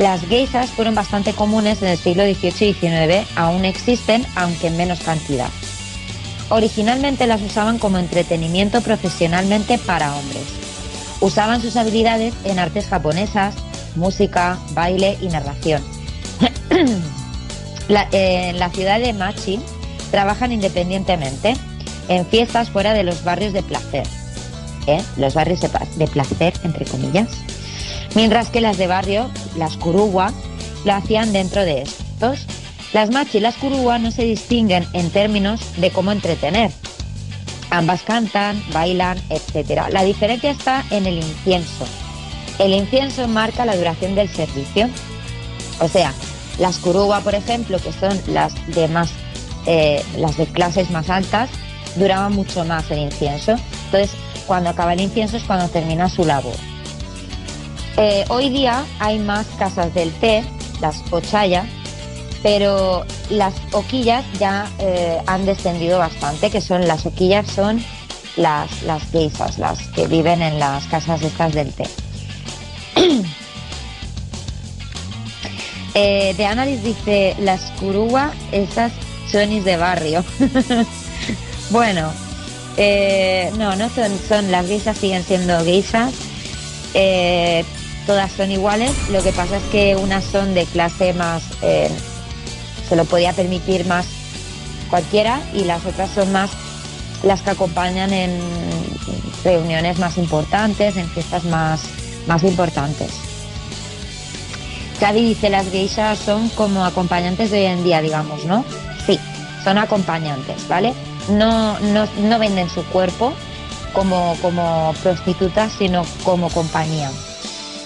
Las 0.00 0.26
geishas 0.26 0.70
fueron 0.70 0.96
bastante 0.96 1.34
comunes 1.34 1.82
en 1.82 1.88
el 1.88 1.98
siglo 1.98 2.24
XVIII 2.24 2.70
y 2.70 2.74
XIX, 2.74 3.30
aún 3.36 3.64
existen, 3.64 4.26
aunque 4.34 4.66
en 4.66 4.76
menos 4.76 4.98
cantidad. 4.98 5.50
Originalmente 6.50 7.26
las 7.26 7.42
usaban 7.42 7.78
como 7.78 7.98
entretenimiento 7.98 8.80
profesionalmente 8.80 9.78
para 9.78 10.14
hombres. 10.14 10.44
Usaban 11.20 11.60
sus 11.60 11.76
habilidades 11.76 12.34
en 12.44 12.58
artes 12.58 12.86
japonesas, 12.86 13.54
música, 13.96 14.58
baile 14.72 15.18
y 15.20 15.28
narración. 15.28 15.82
Eh, 18.12 18.50
en 18.50 18.58
la 18.58 18.68
ciudad 18.68 19.00
de 19.00 19.14
Machi 19.14 19.58
trabajan 20.10 20.52
independientemente 20.52 21.56
en 22.08 22.26
fiestas 22.26 22.68
fuera 22.68 22.92
de 22.92 23.02
los 23.02 23.24
barrios 23.24 23.54
de 23.54 23.62
placer. 23.62 24.06
¿eh? 24.86 25.02
Los 25.16 25.34
barrios 25.34 25.60
de, 25.60 26.06
placer, 26.06 26.52
entre 26.64 26.84
comillas. 26.84 27.28
Mientras 28.14 28.50
que 28.50 28.60
las 28.60 28.78
de 28.78 28.86
barrio, 28.86 29.30
las 29.56 29.76
kuruwa, 29.76 30.32
lo 30.84 30.92
hacían 30.92 31.32
dentro 31.32 31.64
de 31.64 31.82
estos. 31.82 32.46
Las 32.92 33.10
machi 33.10 33.38
y 33.38 33.40
las 33.40 33.56
kuruwa 33.56 33.98
no 33.98 34.10
se 34.10 34.24
distinguen 34.24 34.86
en 34.92 35.10
términos 35.10 35.60
de 35.76 35.90
cómo 35.90 36.10
entretener. 36.10 36.70
Ambas 37.70 38.02
cantan, 38.02 38.62
bailan, 38.72 39.18
etc. 39.28 39.88
La 39.90 40.04
diferencia 40.04 40.50
está 40.50 40.84
en 40.90 41.06
el 41.06 41.18
incienso. 41.18 41.86
El 42.58 42.72
incienso 42.72 43.28
marca 43.28 43.66
la 43.66 43.76
duración 43.76 44.14
del 44.14 44.28
servicio. 44.28 44.88
O 45.80 45.88
sea, 45.88 46.14
las 46.58 46.78
kuruwa, 46.78 47.20
por 47.20 47.34
ejemplo, 47.34 47.78
que 47.78 47.92
son 47.92 48.18
las 48.26 48.54
de 48.74 48.88
más, 48.88 49.10
eh, 49.66 50.02
las 50.16 50.38
de 50.38 50.46
clases 50.46 50.90
más 50.90 51.10
altas, 51.10 51.50
duraban 51.96 52.32
mucho 52.32 52.64
más 52.64 52.90
el 52.90 53.00
incienso. 53.00 53.56
Entonces, 53.86 54.12
cuando 54.46 54.70
acaba 54.70 54.94
el 54.94 55.00
incienso 55.00 55.36
es 55.36 55.44
cuando 55.44 55.68
termina 55.68 56.08
su 56.08 56.24
labor. 56.24 56.54
Eh, 57.98 58.24
hoy 58.28 58.48
día 58.48 58.84
hay 58.98 59.18
más 59.18 59.46
casas 59.58 59.92
del 59.92 60.10
té, 60.12 60.42
las 60.80 61.02
ochaya, 61.10 61.66
pero 62.42 63.04
las 63.30 63.54
oquillas 63.72 64.24
ya 64.38 64.70
eh, 64.78 65.18
han 65.26 65.46
descendido 65.46 65.98
bastante, 65.98 66.50
que 66.50 66.60
son 66.60 66.86
las 66.86 67.06
oquillas 67.06 67.46
son 67.50 67.82
las, 68.36 68.82
las 68.82 69.02
geishas, 69.10 69.58
las 69.58 69.80
que 69.88 70.06
viven 70.06 70.42
en 70.42 70.58
las 70.58 70.86
casas 70.86 71.22
estas 71.22 71.52
del 71.54 71.72
té. 71.72 71.84
Eh, 75.94 76.32
de 76.36 76.46
Analyst 76.46 76.84
dice, 76.84 77.34
las 77.40 77.72
curuga, 77.80 78.32
esas 78.52 78.92
chonis 79.32 79.64
de 79.64 79.76
barrio. 79.76 80.24
bueno, 81.70 82.12
eh, 82.76 83.50
no, 83.58 83.74
no 83.74 83.88
son, 83.88 84.12
son, 84.28 84.52
las 84.52 84.68
geisas 84.68 84.96
siguen 84.96 85.24
siendo 85.24 85.58
geisas. 85.64 86.14
Todas 88.06 88.30
son 88.30 88.52
iguales. 88.52 88.92
Lo 89.10 89.24
que 89.24 89.32
pasa 89.32 89.56
es 89.56 89.62
que 89.72 89.96
unas 89.96 90.22
son 90.22 90.54
de 90.54 90.66
clase 90.66 91.14
más, 91.14 91.42
se 92.88 92.96
lo 92.96 93.04
podía 93.04 93.32
permitir 93.32 93.86
más 93.86 94.06
cualquiera 94.90 95.40
y 95.54 95.64
las 95.64 95.84
otras 95.84 96.10
son 96.10 96.32
más 96.32 96.50
las 97.22 97.42
que 97.42 97.50
acompañan 97.50 98.12
en 98.12 98.38
reuniones 99.44 99.98
más 99.98 100.18
importantes, 100.18 100.96
en 100.96 101.08
fiestas 101.08 101.44
más, 101.44 101.82
más 102.26 102.42
importantes. 102.44 103.10
Cadi 105.00 105.24
dice, 105.24 105.48
las 105.48 105.70
geishas 105.70 106.18
son 106.18 106.48
como 106.50 106.84
acompañantes 106.84 107.50
de 107.50 107.58
hoy 107.58 107.66
en 107.66 107.84
día, 107.84 108.02
digamos, 108.02 108.44
¿no? 108.44 108.64
Sí, 109.06 109.18
son 109.62 109.78
acompañantes, 109.78 110.66
¿vale? 110.68 110.92
No, 111.28 111.78
no, 111.80 112.08
no 112.18 112.38
venden 112.38 112.68
su 112.68 112.84
cuerpo 112.86 113.32
como, 113.92 114.36
como 114.42 114.94
prostitutas, 115.02 115.72
sino 115.78 116.04
como 116.24 116.50
compañía. 116.50 117.10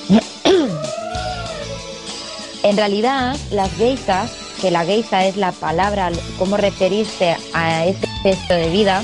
en 2.62 2.76
realidad, 2.76 3.36
las 3.50 3.72
geishas, 3.74 4.30
que 4.62 4.70
la 4.70 4.84
geisha 4.84 5.26
es 5.26 5.36
la 5.36 5.50
palabra, 5.50 6.12
cómo 6.38 6.56
referirse 6.56 7.36
a 7.52 7.84
ese 7.84 8.06
texto 8.22 8.54
de 8.54 8.70
vida, 8.70 9.02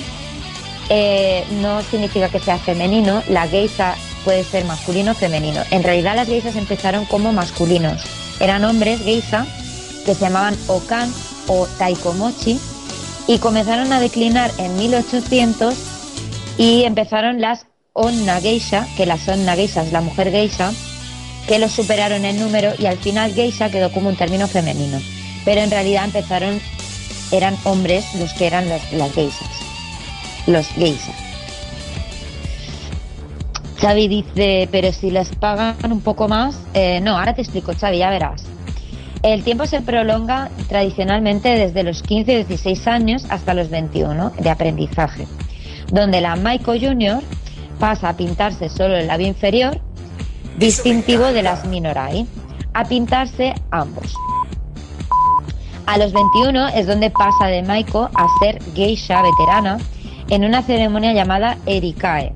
eh, 0.88 1.44
no 1.61 1.83
significa 1.83 2.29
que 2.29 2.38
sea 2.38 2.59
femenino. 2.59 3.25
La 3.29 3.49
geisha 3.49 3.97
puede 4.25 4.44
ser 4.44 4.64
masculino 4.64 5.12
o 5.12 5.14
femenino. 5.14 5.61
En 5.73 5.83
realidad 5.83 6.14
las 6.14 6.29
geishas 6.29 6.55
empezaron 6.55 7.07
como 7.07 7.33
masculinos. 7.33 8.05
Eran 8.38 8.64
hombres 8.64 9.03
geisha 9.03 9.47
que 10.07 10.14
se 10.14 10.21
llamaban 10.21 10.57
Okan 10.68 11.12
o 11.49 11.66
Taikomochi 11.66 12.61
y 13.27 13.38
comenzaron 13.38 13.92
a 13.92 13.99
declinar 13.99 14.53
en 14.59 14.77
1800 14.77 15.75
y 16.57 16.85
empezaron 16.85 17.40
las 17.40 17.66
Onna 17.94 18.40
Geisha, 18.40 18.87
que 18.97 19.07
las 19.07 19.27
Onna 19.29 19.57
Geisha 19.57 19.83
la 19.90 20.01
mujer 20.03 20.31
geisha, 20.31 20.71
que 21.49 21.59
los 21.59 21.73
superaron 21.73 22.25
en 22.25 22.38
número 22.38 22.73
y 22.79 22.87
al 22.87 22.99
final 22.99 23.35
geisha 23.35 23.71
quedó 23.71 23.90
como 23.90 24.09
un 24.09 24.16
término 24.16 24.47
femenino. 24.47 25.01
Pero 25.49 25.63
en 25.63 25.71
realidad 25.71 26.05
empezaron, 26.05 26.61
eran 27.33 27.57
hombres 27.65 28.05
los 28.17 28.35
que 28.35 28.47
eran 28.47 28.69
las, 28.69 28.93
las 28.93 29.11
geishas, 29.15 29.49
los 30.47 30.69
geisha. 30.75 31.15
Xavi 33.81 34.09
dice, 34.09 34.69
pero 34.71 34.93
si 34.93 35.11
les 35.11 35.35
pagan 35.37 35.91
un 35.91 36.03
poco 36.03 36.29
más, 36.29 36.61
eh, 36.75 37.01
no, 37.01 37.17
ahora 37.17 37.33
te 37.33 37.41
explico, 37.41 37.73
Xavi, 37.73 37.97
ya 37.97 38.11
verás. 38.11 38.45
El 39.23 39.43
tiempo 39.43 39.65
se 39.65 39.81
prolonga 39.81 40.51
tradicionalmente 40.69 41.49
desde 41.49 41.83
los 41.83 42.03
15 42.03 42.31
y 42.31 42.45
16 42.45 42.87
años 42.87 43.25
hasta 43.31 43.55
los 43.55 43.71
21 43.71 44.33
de 44.39 44.51
aprendizaje, 44.51 45.27
donde 45.91 46.21
la 46.21 46.37
Maiko 46.37 46.75
Junior 46.79 47.23
pasa 47.79 48.11
a 48.11 48.17
pintarse 48.19 48.69
solo 48.69 48.99
el 48.99 49.07
labio 49.07 49.29
inferior, 49.29 49.81
distintivo 50.59 51.25
de 51.25 51.43
las 51.43 51.65
Minorai, 51.65 52.27
a 52.75 52.85
pintarse 52.85 53.55
ambos. 53.71 54.13
A 55.88 55.96
los 55.96 56.12
21 56.12 56.68
es 56.68 56.87
donde 56.87 57.09
pasa 57.09 57.46
de 57.46 57.62
Maiko 57.62 58.11
a 58.14 58.27
ser 58.40 58.62
geisha 58.74 59.22
veterana 59.22 59.79
en 60.29 60.44
una 60.44 60.62
ceremonia 60.62 61.14
llamada 61.14 61.57
Erikae, 61.64 62.35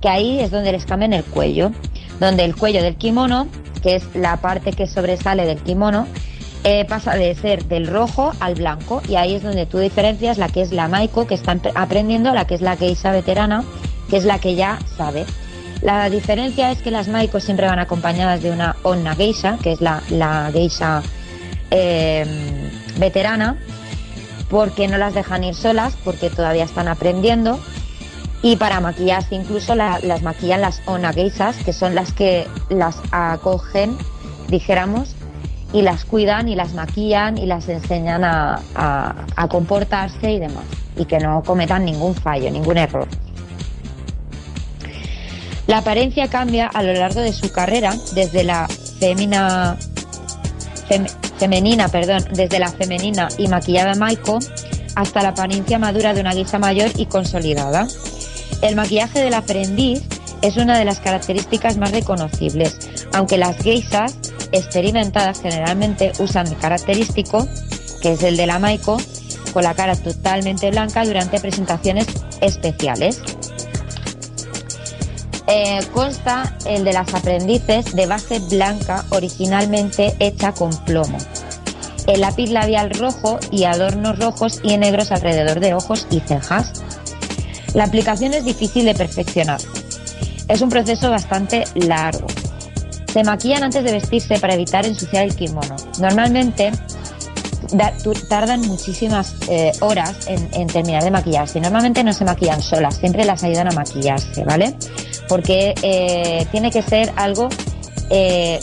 que 0.00 0.08
ahí 0.08 0.40
es 0.40 0.50
donde 0.50 0.72
les 0.72 0.86
cambian 0.86 1.12
el 1.12 1.24
cuello, 1.24 1.72
donde 2.20 2.42
el 2.42 2.56
cuello 2.56 2.82
del 2.82 2.96
kimono, 2.96 3.48
que 3.82 3.96
es 3.96 4.14
la 4.14 4.38
parte 4.38 4.72
que 4.72 4.86
sobresale 4.86 5.44
del 5.44 5.58
kimono, 5.58 6.06
eh, 6.64 6.86
pasa 6.86 7.16
de 7.16 7.34
ser 7.34 7.66
del 7.66 7.86
rojo 7.86 8.32
al 8.40 8.54
blanco 8.54 9.02
y 9.10 9.16
ahí 9.16 9.34
es 9.34 9.42
donde 9.42 9.66
tú 9.66 9.76
diferencias 9.76 10.38
la 10.38 10.48
que 10.48 10.62
es 10.62 10.72
la 10.72 10.88
Maiko 10.88 11.26
que 11.26 11.34
está 11.34 11.54
aprendiendo, 11.74 12.32
la 12.32 12.46
que 12.46 12.54
es 12.54 12.62
la 12.62 12.78
geisha 12.78 13.12
veterana, 13.12 13.62
que 14.08 14.16
es 14.16 14.24
la 14.24 14.38
que 14.38 14.54
ya 14.54 14.78
sabe. 14.96 15.26
La 15.82 16.08
diferencia 16.08 16.70
es 16.70 16.80
que 16.80 16.90
las 16.90 17.08
Maiko 17.08 17.40
siempre 17.40 17.66
van 17.66 17.78
acompañadas 17.78 18.42
de 18.42 18.52
una 18.52 18.76
onna 18.84 19.14
geisha, 19.14 19.58
que 19.62 19.72
es 19.72 19.82
la, 19.82 20.02
la 20.08 20.48
geisha 20.50 21.02
eh, 21.70 22.24
veterana, 22.98 23.56
porque 24.50 24.88
no 24.88 24.98
las 24.98 25.14
dejan 25.14 25.44
ir 25.44 25.54
solas, 25.54 25.94
porque 26.04 26.30
todavía 26.30 26.64
están 26.64 26.88
aprendiendo. 26.88 27.58
Y 28.42 28.56
para 28.56 28.80
maquillarse 28.80 29.34
incluso 29.34 29.74
la- 29.74 30.00
las 30.00 30.22
maquillan 30.22 30.60
las 30.60 30.82
onna 30.86 31.12
geishas, 31.12 31.56
que 31.64 31.72
son 31.72 31.94
las 31.94 32.12
que 32.12 32.46
las 32.68 32.96
acogen, 33.10 33.96
dijéramos, 34.48 35.14
y 35.72 35.82
las 35.82 36.04
cuidan 36.04 36.48
y 36.48 36.54
las 36.54 36.74
maquillan 36.74 37.36
y 37.38 37.46
las 37.46 37.68
enseñan 37.68 38.22
a, 38.22 38.60
comportarse 39.50 40.30
y 40.30 40.38
demás. 40.38 40.64
Y 40.96 41.06
que 41.06 41.18
no 41.18 41.42
cometan 41.42 41.84
ningún 41.84 42.14
fallo, 42.14 42.50
ningún 42.50 42.76
error. 42.78 43.08
La 45.66 45.78
apariencia 45.78 46.28
cambia 46.28 46.66
a 46.66 46.82
lo 46.82 46.92
largo 46.92 47.20
de 47.20 47.32
su 47.32 47.50
carrera, 47.50 47.94
desde 48.14 48.44
la 48.44 48.68
femina, 49.00 49.76
fem- 50.88 51.08
femenina, 51.38 51.88
perdón, 51.88 52.24
desde 52.32 52.58
la 52.58 52.70
femenina 52.70 53.28
y 53.38 53.48
maquillada 53.48 53.94
Maiko 53.94 54.38
hasta 54.94 55.22
la 55.22 55.30
apariencia 55.30 55.78
madura 55.78 56.14
de 56.14 56.20
una 56.20 56.34
guisa 56.34 56.58
mayor 56.58 56.90
y 56.96 57.06
consolidada. 57.06 57.86
El 58.62 58.76
maquillaje 58.76 59.20
del 59.20 59.34
aprendiz 59.34 60.02
es 60.42 60.56
una 60.56 60.78
de 60.78 60.84
las 60.84 61.00
características 61.00 61.76
más 61.78 61.90
reconocibles, 61.90 62.78
aunque 63.12 63.38
las 63.38 63.56
geisas 63.56 64.16
experimentadas 64.52 65.40
generalmente 65.40 66.12
usan 66.18 66.46
el 66.46 66.56
característico, 66.58 67.48
que 68.00 68.12
es 68.12 68.22
el 68.22 68.36
de 68.36 68.46
la 68.46 68.58
Maiko, 68.58 68.98
con 69.52 69.62
la 69.62 69.74
cara 69.74 69.96
totalmente 69.96 70.70
blanca 70.70 71.04
durante 71.04 71.40
presentaciones 71.40 72.06
especiales. 72.40 73.22
Eh, 75.46 75.80
consta 75.92 76.56
el 76.64 76.84
de 76.84 76.94
las 76.94 77.12
aprendices 77.12 77.94
de 77.94 78.06
base 78.06 78.38
blanca 78.38 79.04
originalmente 79.10 80.14
hecha 80.18 80.52
con 80.52 80.70
plomo. 80.84 81.18
El 82.06 82.22
lápiz 82.22 82.48
labial 82.50 82.90
rojo 82.90 83.38
y 83.50 83.64
adornos 83.64 84.18
rojos 84.18 84.60
y 84.62 84.76
negros 84.78 85.12
alrededor 85.12 85.60
de 85.60 85.74
ojos 85.74 86.06
y 86.10 86.20
cejas. 86.20 86.72
La 87.74 87.84
aplicación 87.84 88.32
es 88.32 88.44
difícil 88.44 88.86
de 88.86 88.94
perfeccionar. 88.94 89.60
Es 90.48 90.62
un 90.62 90.70
proceso 90.70 91.10
bastante 91.10 91.64
largo. 91.74 92.26
Se 93.12 93.22
maquillan 93.22 93.64
antes 93.64 93.84
de 93.84 93.92
vestirse 93.92 94.38
para 94.38 94.54
evitar 94.54 94.86
ensuciar 94.86 95.24
el 95.24 95.34
kimono. 95.34 95.76
Normalmente 95.98 96.72
tardan 98.28 98.60
muchísimas 98.62 99.34
eh, 99.48 99.72
horas 99.80 100.26
en, 100.26 100.48
en 100.52 100.66
terminar 100.68 101.02
de 101.02 101.10
maquillarse. 101.10 101.60
Normalmente 101.60 102.04
no 102.04 102.12
se 102.12 102.24
maquillan 102.24 102.62
solas, 102.62 102.96
siempre 102.96 103.24
las 103.24 103.42
ayudan 103.44 103.68
a 103.68 103.72
maquillarse, 103.72 104.44
¿vale? 104.44 104.76
Porque 105.28 105.74
eh, 105.82 106.46
tiene 106.50 106.70
que 106.70 106.82
ser 106.82 107.12
algo 107.16 107.48
eh, 108.10 108.60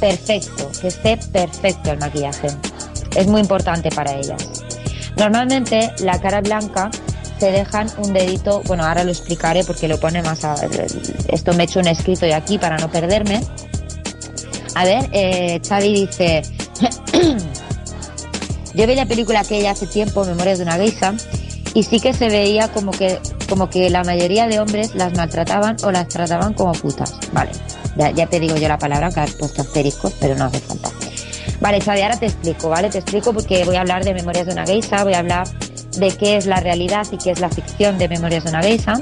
perfecto, 0.00 0.70
que 0.80 0.88
esté 0.88 1.16
perfecto 1.32 1.92
el 1.92 1.98
maquillaje. 1.98 2.48
Es 3.16 3.26
muy 3.26 3.40
importante 3.40 3.90
para 3.90 4.14
ellas. 4.14 4.42
Normalmente 5.16 5.92
la 6.00 6.20
cara 6.20 6.40
blanca 6.40 6.90
se 7.38 7.50
dejan 7.52 7.88
un 7.98 8.12
dedito, 8.12 8.62
bueno, 8.66 8.84
ahora 8.84 9.04
lo 9.04 9.10
explicaré 9.10 9.64
porque 9.64 9.88
lo 9.88 9.98
pone 9.98 10.22
más 10.22 10.44
a, 10.44 10.54
esto 11.28 11.52
me 11.54 11.62
he 11.62 11.66
hecho 11.66 11.80
un 11.80 11.86
escrito 11.86 12.26
de 12.26 12.34
aquí 12.34 12.58
para 12.58 12.78
no 12.78 12.90
perderme. 12.90 13.40
A 14.74 14.84
ver, 14.84 15.08
eh, 15.12 15.60
dice, 15.82 16.42
yo 18.74 18.86
vi 18.86 18.94
la 18.94 19.06
película 19.06 19.40
aquella 19.40 19.72
hace 19.72 19.86
tiempo, 19.86 20.24
Memorias 20.24 20.58
de 20.58 20.64
una 20.64 20.76
geisha, 20.76 21.14
y 21.74 21.82
sí 21.82 22.00
que 22.00 22.12
se 22.12 22.28
veía 22.28 22.68
como 22.68 22.92
que, 22.92 23.18
como 23.48 23.70
que 23.70 23.90
la 23.90 24.04
mayoría 24.04 24.46
de 24.46 24.60
hombres 24.60 24.94
las 24.94 25.14
maltrataban 25.14 25.76
o 25.82 25.90
las 25.90 26.08
trataban 26.08 26.54
como 26.54 26.72
putas. 26.72 27.18
Vale, 27.32 27.50
ya, 27.96 28.26
te 28.26 28.38
digo 28.38 28.56
yo 28.56 28.68
la 28.68 28.78
palabra 28.78 29.10
que 29.10 29.20
has 29.20 29.32
puesto 29.32 29.62
asteriscos, 29.62 30.14
pero 30.20 30.34
no 30.34 30.44
hace 30.44 30.60
falta. 30.60 30.90
Vale, 31.60 31.80
Xavi, 31.80 32.02
ahora 32.02 32.18
te 32.18 32.26
explico, 32.26 32.68
¿vale? 32.68 32.88
Te 32.88 32.98
explico 32.98 33.32
porque 33.32 33.64
voy 33.64 33.76
a 33.76 33.80
hablar 33.80 34.04
de 34.04 34.14
Memorias 34.14 34.46
de 34.46 34.52
una 34.52 34.66
geisha, 34.66 35.02
voy 35.02 35.14
a 35.14 35.18
hablar 35.18 35.48
de 35.96 36.10
qué 36.12 36.36
es 36.36 36.46
la 36.46 36.60
realidad 36.60 37.06
y 37.10 37.18
qué 37.18 37.32
es 37.32 37.40
la 37.40 37.48
ficción 37.48 37.98
de 37.98 38.08
Memorias 38.08 38.44
de 38.44 38.50
una 38.50 38.62
geisha, 38.62 38.94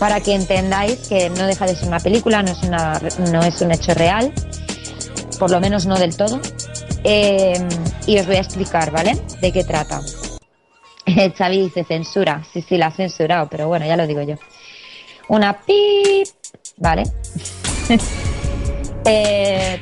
para 0.00 0.20
que 0.20 0.34
entendáis 0.34 1.08
que 1.08 1.30
no 1.30 1.46
deja 1.46 1.66
de 1.66 1.76
ser 1.76 1.86
una 1.86 2.00
película, 2.00 2.42
no 2.42 2.50
es, 2.50 2.62
una, 2.62 3.00
no 3.30 3.42
es 3.42 3.60
un 3.60 3.70
hecho 3.70 3.94
real, 3.94 4.32
por 5.38 5.50
lo 5.50 5.60
menos 5.60 5.86
no 5.86 5.96
del 5.96 6.16
todo. 6.16 6.40
Eh, 7.04 7.54
y 8.06 8.18
os 8.18 8.26
voy 8.26 8.36
a 8.36 8.40
explicar, 8.40 8.90
¿vale? 8.90 9.16
De 9.40 9.52
qué 9.52 9.62
trata. 9.62 10.00
Xavi 11.36 11.62
dice 11.62 11.84
censura. 11.84 12.42
Sí, 12.52 12.62
sí, 12.62 12.76
la 12.76 12.86
ha 12.86 12.90
censurado, 12.90 13.48
pero 13.48 13.68
bueno, 13.68 13.86
ya 13.86 13.96
lo 13.96 14.06
digo 14.06 14.22
yo. 14.22 14.36
Una 15.28 15.60
pip, 15.60 16.28
¿vale? 16.76 17.04
Eh, 19.10 19.80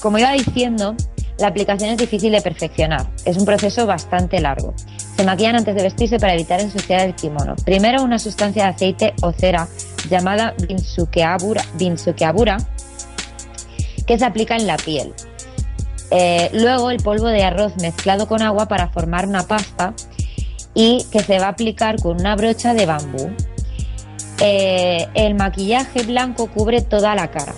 como 0.00 0.18
iba 0.18 0.30
diciendo, 0.32 0.94
la 1.38 1.48
aplicación 1.48 1.90
es 1.90 1.98
difícil 1.98 2.30
de 2.30 2.40
perfeccionar. 2.40 3.08
Es 3.24 3.36
un 3.36 3.44
proceso 3.44 3.86
bastante 3.86 4.40
largo. 4.40 4.74
Se 5.16 5.24
maquillan 5.24 5.56
antes 5.56 5.74
de 5.74 5.82
vestirse 5.82 6.20
para 6.20 6.34
evitar 6.34 6.60
ensuciar 6.60 7.00
el 7.00 7.16
kimono. 7.16 7.56
Primero 7.64 8.04
una 8.04 8.20
sustancia 8.20 8.64
de 8.64 8.68
aceite 8.68 9.14
o 9.22 9.32
cera 9.32 9.66
llamada 10.08 10.54
binsukeabura, 10.68 12.56
que 14.06 14.16
se 14.16 14.24
aplica 14.24 14.54
en 14.54 14.68
la 14.68 14.76
piel. 14.76 15.12
Eh, 16.12 16.50
luego 16.52 16.92
el 16.92 16.98
polvo 16.98 17.26
de 17.26 17.42
arroz 17.42 17.72
mezclado 17.80 18.28
con 18.28 18.42
agua 18.42 18.68
para 18.68 18.90
formar 18.90 19.26
una 19.26 19.42
pasta 19.44 19.94
y 20.74 21.04
que 21.10 21.20
se 21.20 21.38
va 21.38 21.46
a 21.46 21.50
aplicar 21.50 22.00
con 22.00 22.20
una 22.20 22.36
brocha 22.36 22.74
de 22.74 22.86
bambú. 22.86 23.30
Eh, 24.40 25.06
el 25.14 25.34
maquillaje 25.34 26.02
blanco 26.02 26.48
cubre 26.48 26.80
toda 26.82 27.14
la 27.14 27.30
cara, 27.30 27.54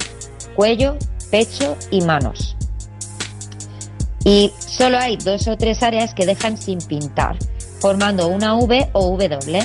cuello, 0.54 0.96
pecho 1.30 1.76
y 1.90 2.00
manos. 2.02 2.56
Y 4.24 4.52
solo 4.58 4.98
hay 4.98 5.16
dos 5.16 5.48
o 5.48 5.56
tres 5.56 5.82
áreas 5.82 6.14
que 6.14 6.26
dejan 6.26 6.56
sin 6.56 6.78
pintar, 6.78 7.36
formando 7.80 8.28
una 8.28 8.54
V 8.54 8.88
o 8.92 9.10
W 9.16 9.62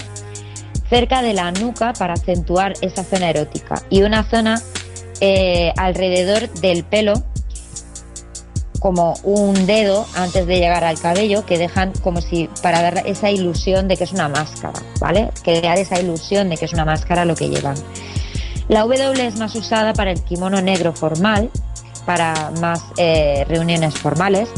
cerca 0.90 1.22
de 1.22 1.34
la 1.34 1.52
nuca 1.52 1.94
para 1.94 2.14
acentuar 2.14 2.74
esa 2.82 3.04
zona 3.04 3.30
erótica 3.30 3.84
y 3.90 4.02
una 4.02 4.24
zona 4.24 4.62
eh, 5.22 5.72
alrededor 5.78 6.50
del 6.62 6.84
pelo 6.84 7.14
como 8.80 9.14
un 9.24 9.66
dedo 9.66 10.06
antes 10.16 10.48
de 10.48 10.60
llegar 10.60 10.84
al 10.84 11.00
cabello 11.00 11.46
que 11.46 11.58
dejan 11.58 11.92
como 12.02 12.22
si 12.22 12.50
para 12.62 12.82
dar 12.82 13.04
esa 13.06 13.30
ilusión 13.30 13.88
de 13.88 13.98
que 13.98 14.06
es 14.06 14.12
una 14.12 14.30
máscara, 14.30 14.80
¿vale? 15.00 15.30
Crear 15.44 15.78
esa 15.78 16.00
ilusión 16.00 16.50
de 16.50 16.58
que 16.58 16.66
es 16.66 16.74
una 16.74 16.86
máscara 16.86 17.26
lo 17.26 17.36
que 17.36 17.50
llevan. 17.50 17.76
La 18.68 18.82
W 18.82 19.26
es 19.26 19.38
más 19.38 19.56
usada 19.56 19.94
para 19.94 20.12
el 20.12 20.22
kimono 20.24 20.62
negro 20.62 20.94
formal, 20.94 21.50
para 22.06 22.52
más 22.62 22.84
eh, 22.98 23.46
reuniones 23.48 23.96
formales. 23.96 24.50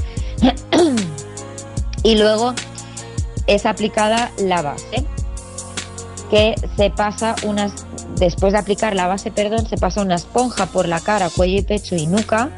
y 2.03 2.15
luego 2.15 2.53
es 3.47 3.65
aplicada 3.65 4.31
la 4.37 4.61
base, 4.61 5.05
que 6.29 6.55
se 6.77 6.89
pasa 6.89 7.35
unas, 7.43 7.85
después 8.15 8.53
de 8.53 8.59
aplicar 8.59 8.95
la 8.95 9.07
base, 9.07 9.31
perdón, 9.31 9.67
se 9.67 9.77
pasa 9.77 10.01
una 10.01 10.15
esponja 10.15 10.65
por 10.67 10.87
la 10.87 10.99
cara, 10.99 11.29
cuello 11.29 11.59
y 11.59 11.61
pecho 11.61 11.95
y 11.95 12.07
nuca 12.07 12.51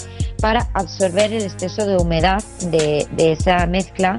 para 0.43 0.67
absorber 0.73 1.31
el 1.31 1.43
exceso 1.43 1.85
de 1.85 1.95
humedad 1.95 2.43
de, 2.65 3.07
esa 3.17 3.65
mezcla 3.65 4.17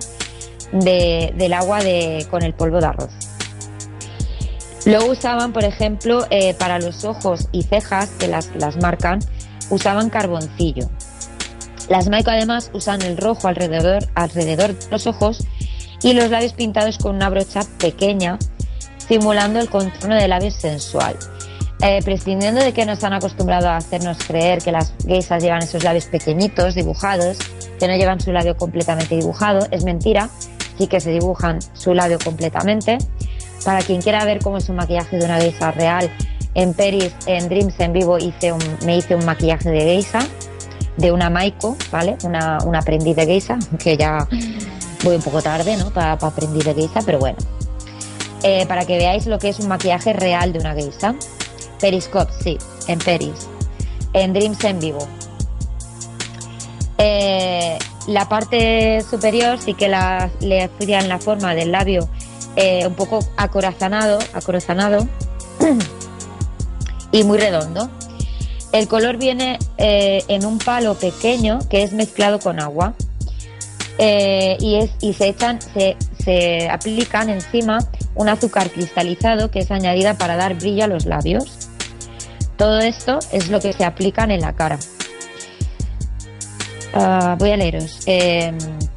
de- 0.73 1.35
del 1.37 1.53
agua 1.53 1.83
de, 1.85 2.27
con 2.31 2.43
el 2.43 2.55
polvo 2.55 2.81
de 2.81 2.87
arroz. 2.87 3.11
Luego 4.87 5.11
usaban, 5.13 5.53
por 5.53 5.65
ejemplo, 5.65 6.27
eh, 6.31 6.55
para 6.55 6.79
los 6.79 7.05
ojos 7.05 7.49
y 7.53 7.63
cejas, 7.65 8.09
que 8.19 8.27
las, 8.27 8.49
las 8.57 8.79
marcan, 8.79 9.19
usaban 9.69 10.09
carboncillo. 10.09 10.89
Las 11.91 12.09
Maiko 12.09 12.31
además 12.31 12.71
usan 12.73 13.03
el 13.03 13.19
rojo 13.19 13.47
alrededor, 13.47 14.09
alrededor 14.15 14.69
de 14.79 14.91
los 14.91 15.07
ojos 15.07 15.45
y 16.03 16.15
los 16.15 16.31
labios 16.31 16.55
pintados 16.55 16.97
con 16.97 17.17
una 17.17 17.29
brocha 17.29 17.61
pequeña, 17.79 18.39
simulando 18.97 19.59
el 19.61 19.69
contorno 19.69 20.15
de 20.17 20.27
labios 20.27 20.55
sensual. 20.55 21.19
Eh, 21.87 22.01
prescindiendo 22.03 22.63
de 22.63 22.73
que 22.73 22.87
nos 22.87 23.05
han 23.05 23.13
acostumbrado 23.13 23.69
a 23.69 23.77
hacernos 23.77 24.17
creer 24.27 24.63
que 24.63 24.73
las 24.73 24.95
geisas 25.07 25.43
llevan 25.43 25.63
esos 25.63 25.85
labios 25.85 26.07
pequeñitos, 26.07 26.75
dibujados, 26.75 27.37
que 27.79 27.87
no 27.87 27.95
llevan 27.95 28.21
su 28.21 28.33
labio 28.33 28.57
completamente 28.57 29.17
dibujado, 29.17 29.67
es 29.71 29.85
mentira, 29.85 30.31
sí 30.79 30.87
que 30.87 30.99
se 30.99 31.11
dibujan 31.11 31.59
su 31.75 31.93
labio 31.93 32.19
completamente. 32.25 32.97
Para 33.67 33.83
quien 33.83 34.01
quiera 34.01 34.25
ver 34.25 34.39
cómo 34.39 34.57
es 34.57 34.71
un 34.71 34.77
maquillaje 34.77 35.19
de 35.19 35.27
una 35.27 35.39
geisa 35.39 35.73
real, 35.73 36.11
en 36.55 36.73
Peris, 36.73 37.15
en 37.27 37.51
Dreams 37.51 37.79
en 37.79 37.93
vivo, 37.93 38.17
hice 38.17 38.55
me 38.87 38.97
hice 38.97 39.15
un 39.15 39.27
maquillaje 39.27 39.69
de 39.69 39.81
geisa, 39.81 40.21
de 40.97 41.13
una 41.13 41.29
Maiko, 41.29 41.77
¿vale? 41.93 42.17
Una, 42.23 42.61
una 42.65 42.79
aprendiz 42.79 43.15
de 43.15 43.27
geisa, 43.27 43.59
que 43.79 43.99
ya 43.99 44.27
voy 45.03 45.17
un 45.17 45.23
poco 45.23 45.43
tarde, 45.43 45.77
¿no? 45.77 45.91
Para, 45.91 46.17
para 46.17 46.33
aprendiz 46.33 46.65
de 46.65 46.73
geisa, 46.73 47.01
pero 47.05 47.19
bueno. 47.19 47.37
Eh, 48.43 48.65
para 48.67 48.87
que 48.87 48.97
veáis 48.97 49.27
lo 49.27 49.39
que 49.39 49.51
es 49.51 49.59
un 49.59 49.69
maquillaje 49.69 50.15
real 50.15 50.55
de 50.55 50.61
una 50.61 50.73
geisa. 50.73 51.15
Periscope, 51.81 52.33
sí, 52.43 52.59
en 52.89 52.99
Peris. 52.99 53.49
En 54.13 54.33
Dreams 54.33 54.63
en 54.65 54.81
vivo. 54.81 55.09
Eh, 56.99 57.79
la 58.07 58.29
parte 58.29 59.03
superior 59.09 59.59
sí 59.59 59.75
que 59.75 59.89
le 59.89 60.63
hacían 60.63 61.09
la 61.09 61.19
forma 61.19 61.55
del 61.55 61.73
labio 61.73 62.09
eh, 62.57 62.87
un 62.87 62.95
poco 62.95 63.21
acorazanado, 63.37 64.19
acorazanado 64.33 65.09
y 67.13 67.25
muy 67.25 67.39
redondo. 67.39 67.91
El 68.73 68.89
color 68.89 69.17
viene 69.17 69.59
eh, 69.79 70.25
en 70.29 70.45
un 70.45 70.59
palo 70.59 70.95
pequeño 70.95 71.61
que 71.69 71.83
es 71.83 71.93
mezclado 71.93 72.39
con 72.39 72.61
agua 72.61 72.95
y 73.99 75.13
se 75.17 75.29
echan, 75.29 75.61
se, 75.61 75.97
se 76.25 76.69
aplican 76.69 77.29
encima 77.29 77.79
un 78.15 78.29
azúcar 78.29 78.71
cristalizado 78.71 79.51
que 79.51 79.61
es 79.61 79.71
añadida 79.71 80.15
para 80.15 80.37
dar 80.37 80.55
brillo 80.55 80.85
a 80.85 80.87
los 80.89 81.07
labios. 81.07 81.64
Todo 82.57 82.79
esto 82.81 83.19
es 83.33 83.49
lo 83.49 83.61
que 83.61 83.73
se 83.73 83.85
aplican 83.85 84.31
en 84.31 84.41
la 84.41 84.53
cara. 84.53 84.79
Ah, 86.95 87.37
voy 87.39 87.51
a 87.51 87.57
leeros. 87.57 88.05
De, 88.07 88.55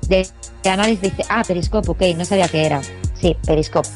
de 0.08 0.70
análisis 0.70 1.02
dice, 1.02 1.24
ah, 1.30 1.42
Periscope, 1.48 1.90
ok, 1.90 2.02
no 2.18 2.26
sabía 2.26 2.48
qué 2.48 2.66
era. 2.66 2.82
Sí, 3.20 3.36
Periscope. 3.46 3.90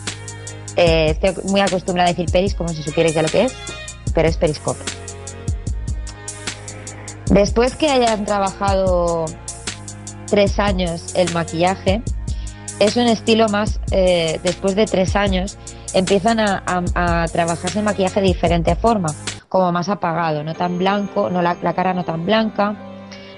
Eh, 0.77 1.09
estoy 1.11 1.35
muy 1.51 1.61
acostumbrada 1.61 2.09
a 2.09 2.13
decir 2.13 2.31
Peris 2.31 2.55
como 2.55 2.69
si 2.69 2.81
supierais 2.81 3.13
ya 3.13 3.21
lo 3.21 3.27
que 3.27 3.43
es, 3.43 3.53
pero 4.15 4.27
es 4.27 4.37
Periscope. 4.37 4.79
Después 7.29 7.75
que 7.75 7.89
hayan 7.89 8.25
trabajado 8.25 9.25
tres 10.27 10.59
años 10.59 11.13
el 11.15 11.31
maquillaje, 11.33 12.01
es 12.79 12.95
un 12.95 13.07
estilo 13.07 13.47
más, 13.49 13.79
eh, 13.91 14.39
después 14.43 14.75
de 14.75 14.85
tres 14.85 15.15
años, 15.15 15.57
empiezan 15.93 16.39
a, 16.39 16.63
a- 16.65 17.23
a 17.23 17.27
trabajarse 17.27 17.79
el 17.79 17.85
maquillaje 17.85 18.21
de 18.21 18.27
diferente 18.27 18.75
forma, 18.75 19.13
como 19.51 19.73
más 19.73 19.89
apagado, 19.89 20.45
no 20.45 20.55
tan 20.55 20.77
blanco, 20.77 21.29
no 21.29 21.41
la, 21.41 21.55
cara 21.73 21.93
no 21.93 22.05
tan 22.05 22.25
blanca. 22.25 22.73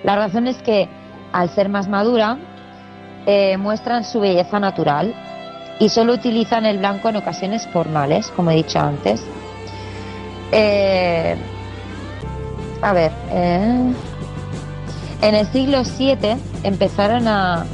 La 0.04 0.16
razón 0.16 0.46
es 0.46 0.62
que 0.62 0.88
al 1.32 1.50
ser 1.50 1.70
más 1.70 1.88
madura, 1.88 2.38
eh, 3.26 3.58
muestran 3.58 4.06
su 4.06 4.20
belleza 4.20 4.60
natural 4.60 5.16
y 5.80 5.90
solo 5.90 6.14
utilizan 6.14 6.68
el 6.68 6.78
blanco 6.78 7.10
en 7.10 7.16
ocasiones 7.16 7.68
formales, 7.68 8.28
como 8.36 8.52
he 8.52 8.58
dicho 8.58 8.80
antes. 8.80 9.26
Eh, 10.52 11.36
a 12.84 12.94
ver, 12.94 13.12
eh, 13.32 13.94
en 15.24 15.36
el 15.36 15.48
siglo 15.48 15.82
VII 15.82 16.38
empezaron 16.62 17.28
a, 17.28 17.66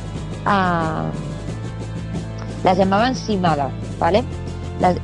las 2.63 2.77
llamaban 2.77 3.15
shimada, 3.15 3.69
¿vale? 3.99 4.23
Las, 4.79 4.95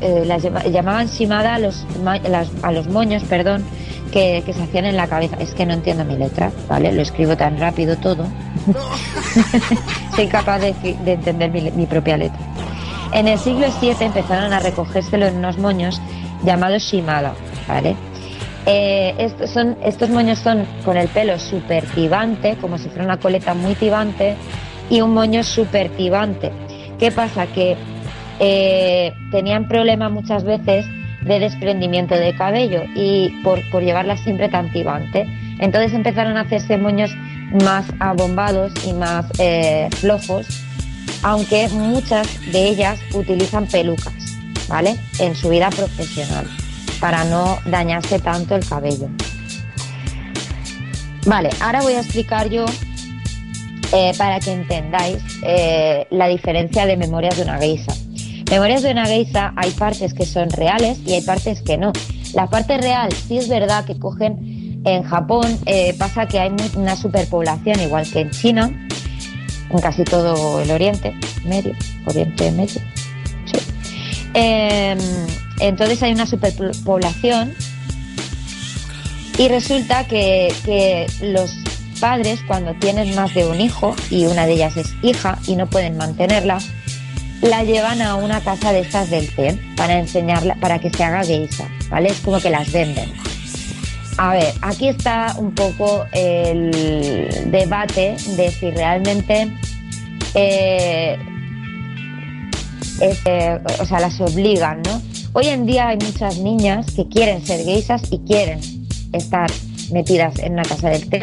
eh, 0.00 0.70
llamaban 0.70 1.06
shimada 1.06 1.54
a 1.54 1.58
los, 1.58 1.86
a 2.62 2.72
los 2.72 2.88
moños, 2.88 3.22
perdón, 3.24 3.64
que, 4.12 4.42
se 4.46 4.62
hacían 4.62 4.84
en 4.84 4.96
la 4.96 5.06
cabeza. 5.06 5.36
Es 5.38 5.54
que 5.54 5.66
no 5.66 5.74
entiendo 5.74 6.04
mi 6.04 6.16
letra, 6.16 6.50
¿vale? 6.68 6.92
Lo 6.92 7.02
escribo 7.02 7.36
tan 7.36 7.58
rápido 7.58 7.96
todo. 7.96 8.26
Soy 10.16 10.26
capaz 10.26 10.58
de, 10.58 10.74
de 11.04 11.12
entender 11.12 11.50
mi, 11.50 11.86
propia 11.86 12.16
letra. 12.16 12.38
En 13.12 13.28
el 13.28 13.38
siglo 13.38 13.66
VII 13.80 13.94
empezaron 14.00 14.52
a 14.52 14.60
recogérselo 14.60 15.26
en 15.26 15.36
unos 15.36 15.58
moños 15.58 16.00
llamados 16.44 16.82
shimada, 16.82 17.32
¿vale? 17.66 17.96
Eh, 18.66 19.14
estos, 19.18 19.50
son, 19.50 19.78
estos 19.82 20.10
moños 20.10 20.40
son 20.40 20.66
con 20.84 20.98
el 20.98 21.08
pelo 21.08 21.38
súper 21.38 21.84
tibante, 21.86 22.56
como 22.60 22.76
si 22.76 22.88
fuera 22.88 23.04
una 23.04 23.16
coleta 23.16 23.54
muy 23.54 23.74
tibante, 23.74 24.36
y 24.90 25.00
un 25.00 25.14
moño 25.14 25.42
súper 25.42 25.88
tibante. 25.90 26.52
¿Qué 26.98 27.10
pasa? 27.10 27.46
Que 27.46 27.76
eh, 28.40 29.14
tenían 29.30 29.68
problemas 29.68 30.12
muchas 30.12 30.44
veces 30.44 30.86
de 31.22 31.40
desprendimiento 31.40 32.14
de 32.14 32.34
cabello 32.34 32.82
y 32.94 33.30
por, 33.42 33.68
por 33.70 33.82
llevarla 33.82 34.16
siempre 34.16 34.48
tan 34.48 34.70
tibante. 34.72 35.26
Entonces 35.58 35.92
empezaron 35.92 36.36
a 36.36 36.42
hacerse 36.42 36.78
moños 36.78 37.10
más 37.64 37.86
abombados 37.98 38.72
y 38.86 38.92
más 38.92 39.26
eh, 39.38 39.88
flojos, 39.96 40.46
aunque 41.22 41.68
muchas 41.68 42.28
de 42.52 42.68
ellas 42.68 43.00
utilizan 43.12 43.66
pelucas, 43.66 44.14
¿vale? 44.68 44.96
En 45.18 45.34
su 45.34 45.48
vida 45.48 45.70
profesional, 45.70 46.46
para 47.00 47.24
no 47.24 47.58
dañarse 47.66 48.20
tanto 48.20 48.54
el 48.54 48.66
cabello. 48.66 49.08
Vale, 51.26 51.50
ahora 51.60 51.82
voy 51.82 51.94
a 51.94 52.00
explicar 52.00 52.48
yo, 52.48 52.64
eh, 53.92 54.12
para 54.16 54.38
que 54.38 54.52
entendáis, 54.52 55.18
la 56.10 56.28
diferencia 56.28 56.86
de 56.86 56.96
memorias 56.96 57.36
de 57.36 57.42
una 57.42 57.58
geisa. 57.58 57.92
Memorias 58.50 58.82
de 58.82 58.92
una 58.92 59.06
geisa 59.06 59.52
hay 59.56 59.70
partes 59.72 60.14
que 60.14 60.24
son 60.24 60.48
reales 60.50 60.98
y 61.06 61.12
hay 61.12 61.20
partes 61.20 61.60
que 61.60 61.76
no. 61.76 61.92
La 62.34 62.46
parte 62.46 62.78
real 62.78 63.10
sí 63.12 63.36
es 63.36 63.48
verdad 63.48 63.84
que 63.84 63.98
cogen 63.98 64.82
en 64.84 65.02
Japón, 65.02 65.58
eh, 65.66 65.94
pasa 65.98 66.26
que 66.26 66.38
hay 66.38 66.50
una 66.74 66.96
superpoblación 66.96 67.80
igual 67.80 68.10
que 68.10 68.20
en 68.20 68.30
China, 68.30 68.88
en 69.70 69.78
casi 69.80 70.04
todo 70.04 70.60
el 70.62 70.70
Oriente 70.70 71.14
Medio, 71.44 71.74
Oriente 72.06 72.50
Medio, 72.52 72.80
sí. 73.44 73.58
Eh, 74.34 74.96
entonces 75.60 76.02
hay 76.02 76.12
una 76.12 76.26
superpoblación 76.26 77.52
y 79.36 79.48
resulta 79.48 80.06
que, 80.06 80.54
que 80.64 81.06
los 81.20 81.54
padres 82.00 82.40
cuando 82.46 82.74
tienen 82.74 83.14
más 83.14 83.34
de 83.34 83.46
un 83.46 83.60
hijo 83.60 83.94
y 84.10 84.26
una 84.26 84.46
de 84.46 84.54
ellas 84.54 84.76
es 84.76 84.94
hija 85.02 85.38
y 85.46 85.56
no 85.56 85.66
pueden 85.66 85.96
mantenerla, 85.96 86.58
la 87.42 87.62
llevan 87.62 88.02
a 88.02 88.16
una 88.16 88.40
casa 88.40 88.72
de 88.72 88.80
estas 88.80 89.10
del 89.10 89.32
té 89.34 89.58
para 89.76 89.98
enseñarla, 89.98 90.56
para 90.56 90.78
que 90.78 90.90
se 90.90 91.04
haga 91.04 91.24
geisha, 91.24 91.68
¿vale? 91.88 92.10
Es 92.10 92.20
como 92.20 92.40
que 92.40 92.50
las 92.50 92.70
venden. 92.72 93.12
A 94.16 94.32
ver, 94.32 94.52
aquí 94.62 94.88
está 94.88 95.34
un 95.38 95.54
poco 95.54 96.04
el 96.12 97.50
debate 97.50 98.16
de 98.36 98.50
si 98.50 98.70
realmente 98.72 99.52
eh, 100.34 101.16
eh, 103.00 103.60
o 103.80 103.84
sea, 103.84 104.00
las 104.00 104.20
obligan, 104.20 104.82
¿no? 104.82 105.00
Hoy 105.32 105.46
en 105.46 105.66
día 105.66 105.88
hay 105.88 105.98
muchas 105.98 106.38
niñas 106.38 106.86
que 106.92 107.06
quieren 107.08 107.44
ser 107.44 107.64
geisas 107.64 108.02
y 108.10 108.18
quieren 108.18 108.60
estar 109.12 109.50
metidas 109.92 110.38
en 110.40 110.54
una 110.54 110.62
casa 110.62 110.88
del 110.90 111.08
té. 111.08 111.20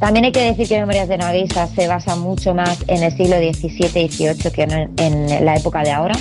También 0.00 0.26
hay 0.26 0.32
que 0.32 0.42
decir 0.42 0.68
que 0.68 0.78
Memorias 0.78 1.08
de 1.08 1.14
una 1.14 1.30
geisa 1.30 1.66
se 1.68 1.88
basa 1.88 2.16
mucho 2.16 2.54
más 2.54 2.84
en 2.86 3.02
el 3.02 3.16
siglo 3.16 3.36
XVII 3.36 4.02
y 4.04 4.08
XVIII 4.08 4.50
que 4.52 4.62
en, 4.62 5.44
la 5.44 5.56
época 5.56 5.82
de 5.82 5.90
ahora. 5.90 6.14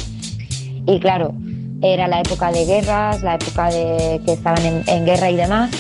Y 0.88 1.00
claro, 1.00 1.34
era 1.82 2.08
la 2.08 2.22
época 2.22 2.52
de 2.52 2.66
guerras, 2.66 3.22
la 3.22 3.36
época 3.36 3.70
de 3.70 4.22
que 4.26 4.34
estaban 4.34 4.84
en, 4.88 5.06
guerra 5.06 5.30
y 5.30 5.36
demás. 5.36 5.72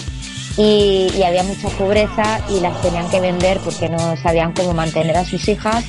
Y, 0.57 1.07
había 1.25 1.43
mucha 1.43 1.69
pobreza 1.69 2.41
y 2.49 2.59
las 2.59 2.81
tenían 2.81 3.09
que 3.09 3.19
vender 3.21 3.59
porque 3.59 3.87
no 3.87 4.17
sabían 4.17 4.51
cómo 4.51 4.73
mantener 4.73 5.15
a 5.15 5.23
sus 5.23 5.47
hijas. 5.47 5.85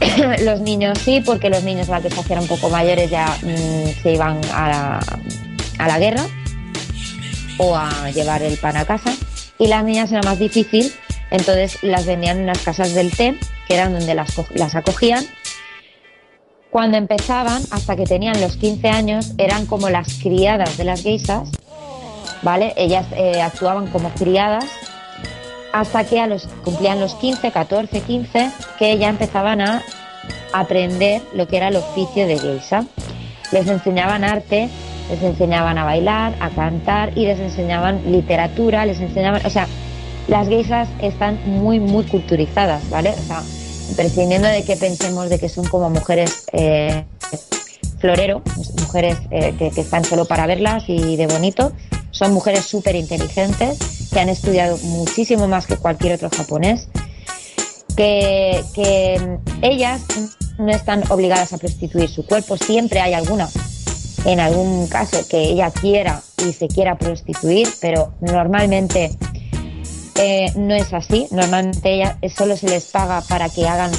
los 0.44 0.60
niños 0.60 0.98
sí, 0.98 1.20
porque 1.24 1.50
los 1.50 1.64
niños 1.64 1.90
a 1.90 2.00
que 2.00 2.10
se 2.10 2.20
hacían 2.20 2.40
un 2.40 2.48
poco 2.48 2.70
mayores 2.70 3.10
ya 3.10 3.26
mm, 3.42 4.02
se 4.02 4.12
iban 4.12 4.40
a 4.52 5.00
la 5.78 5.98
guerra 5.98 6.22
o 7.58 7.76
a 7.76 8.10
llevar 8.10 8.42
el 8.42 8.56
pan 8.58 8.76
a 8.76 8.84
casa. 8.84 9.12
Y 9.58 9.68
las 9.68 9.84
niñas 9.84 10.12
era 10.12 10.22
más 10.22 10.38
difícil, 10.38 10.92
entonces 11.30 11.82
las 11.82 12.06
vendían 12.06 12.38
en 12.38 12.46
las 12.46 12.58
casas 12.58 12.94
del 12.94 13.10
té, 13.10 13.38
que 13.66 13.74
eran 13.74 13.92
donde 13.92 14.14
las, 14.14 14.34
las 14.54 14.74
acogían. 14.74 15.24
Cuando 16.70 16.98
empezaban, 16.98 17.62
hasta 17.70 17.96
que 17.96 18.04
tenían 18.04 18.40
los 18.40 18.56
15 18.56 18.88
años, 18.88 19.32
eran 19.38 19.66
como 19.66 19.88
las 19.88 20.14
criadas 20.22 20.76
de 20.76 20.84
las 20.84 21.02
geisas, 21.02 21.48
¿vale? 22.42 22.74
Ellas 22.76 23.06
eh, 23.16 23.40
actuaban 23.40 23.86
como 23.88 24.10
criadas 24.10 24.66
hasta 25.72 26.04
que 26.04 26.20
a 26.20 26.26
los, 26.26 26.48
cumplían 26.64 27.00
los 27.00 27.14
15, 27.14 27.50
14, 27.50 28.00
15, 28.00 28.50
que 28.78 28.98
ya 28.98 29.08
empezaban 29.08 29.60
a 29.60 29.82
aprender 30.52 31.22
lo 31.34 31.46
que 31.48 31.58
era 31.58 31.68
el 31.68 31.76
oficio 31.76 32.26
de 32.26 32.38
geisa. 32.38 32.84
Les 33.52 33.66
enseñaban 33.68 34.24
arte, 34.24 34.68
les 35.10 35.22
enseñaban 35.22 35.78
a 35.78 35.84
bailar, 35.84 36.34
a 36.40 36.50
cantar 36.50 37.16
y 37.16 37.26
les 37.26 37.38
enseñaban 37.38 38.10
literatura, 38.10 38.86
les 38.86 39.00
enseñaban, 39.00 39.44
o 39.44 39.50
sea, 39.50 39.68
las 40.28 40.48
geisas 40.48 40.88
están 41.00 41.38
muy, 41.46 41.78
muy 41.78 42.04
culturizadas, 42.04 42.88
¿vale? 42.90 43.10
O 43.10 43.26
sea, 43.26 43.42
prescindiendo 43.96 44.48
de 44.48 44.64
que 44.64 44.76
pensemos 44.76 45.30
de 45.30 45.38
que 45.38 45.48
son 45.48 45.66
como 45.68 45.88
mujeres 45.90 46.46
eh, 46.52 47.04
florero, 47.98 48.42
mujeres 48.80 49.18
eh, 49.30 49.54
que, 49.58 49.80
están 49.80 50.04
solo 50.04 50.24
para 50.24 50.46
verlas 50.46 50.84
y 50.88 51.16
de 51.16 51.26
bonito, 51.26 51.72
son 52.10 52.32
mujeres 52.32 52.64
súper 52.64 52.96
inteligentes 52.96 54.08
que 54.12 54.18
han 54.18 54.28
estudiado 54.28 54.76
muchísimo 54.78 55.46
más 55.46 55.66
que 55.66 55.76
cualquier 55.76 56.14
otro 56.14 56.30
japonés, 56.30 56.88
que, 57.96 58.62
que 58.74 59.38
ellas 59.62 60.02
no 60.58 60.70
están 60.70 61.04
obligadas 61.10 61.52
a 61.52 61.58
prostituir 61.58 62.08
su 62.08 62.26
cuerpo, 62.26 62.56
siempre 62.56 63.00
hay 63.00 63.14
alguna, 63.14 63.48
en 64.26 64.40
algún 64.40 64.88
caso, 64.88 65.26
que 65.28 65.38
ella 65.38 65.70
quiera 65.70 66.20
y 66.46 66.52
se 66.52 66.66
quiera 66.66 66.98
prostituir, 66.98 67.68
pero 67.80 68.12
normalmente 68.20 69.16
eh, 70.16 70.52
no 70.56 70.74
es 70.74 70.92
así. 70.92 71.28
Normalmente 71.30 71.94
ella 71.94 72.18
solo 72.36 72.56
se 72.56 72.68
les 72.68 72.86
paga 72.86 73.22
para 73.22 73.48
que 73.48 73.68
hagan, 73.68 73.92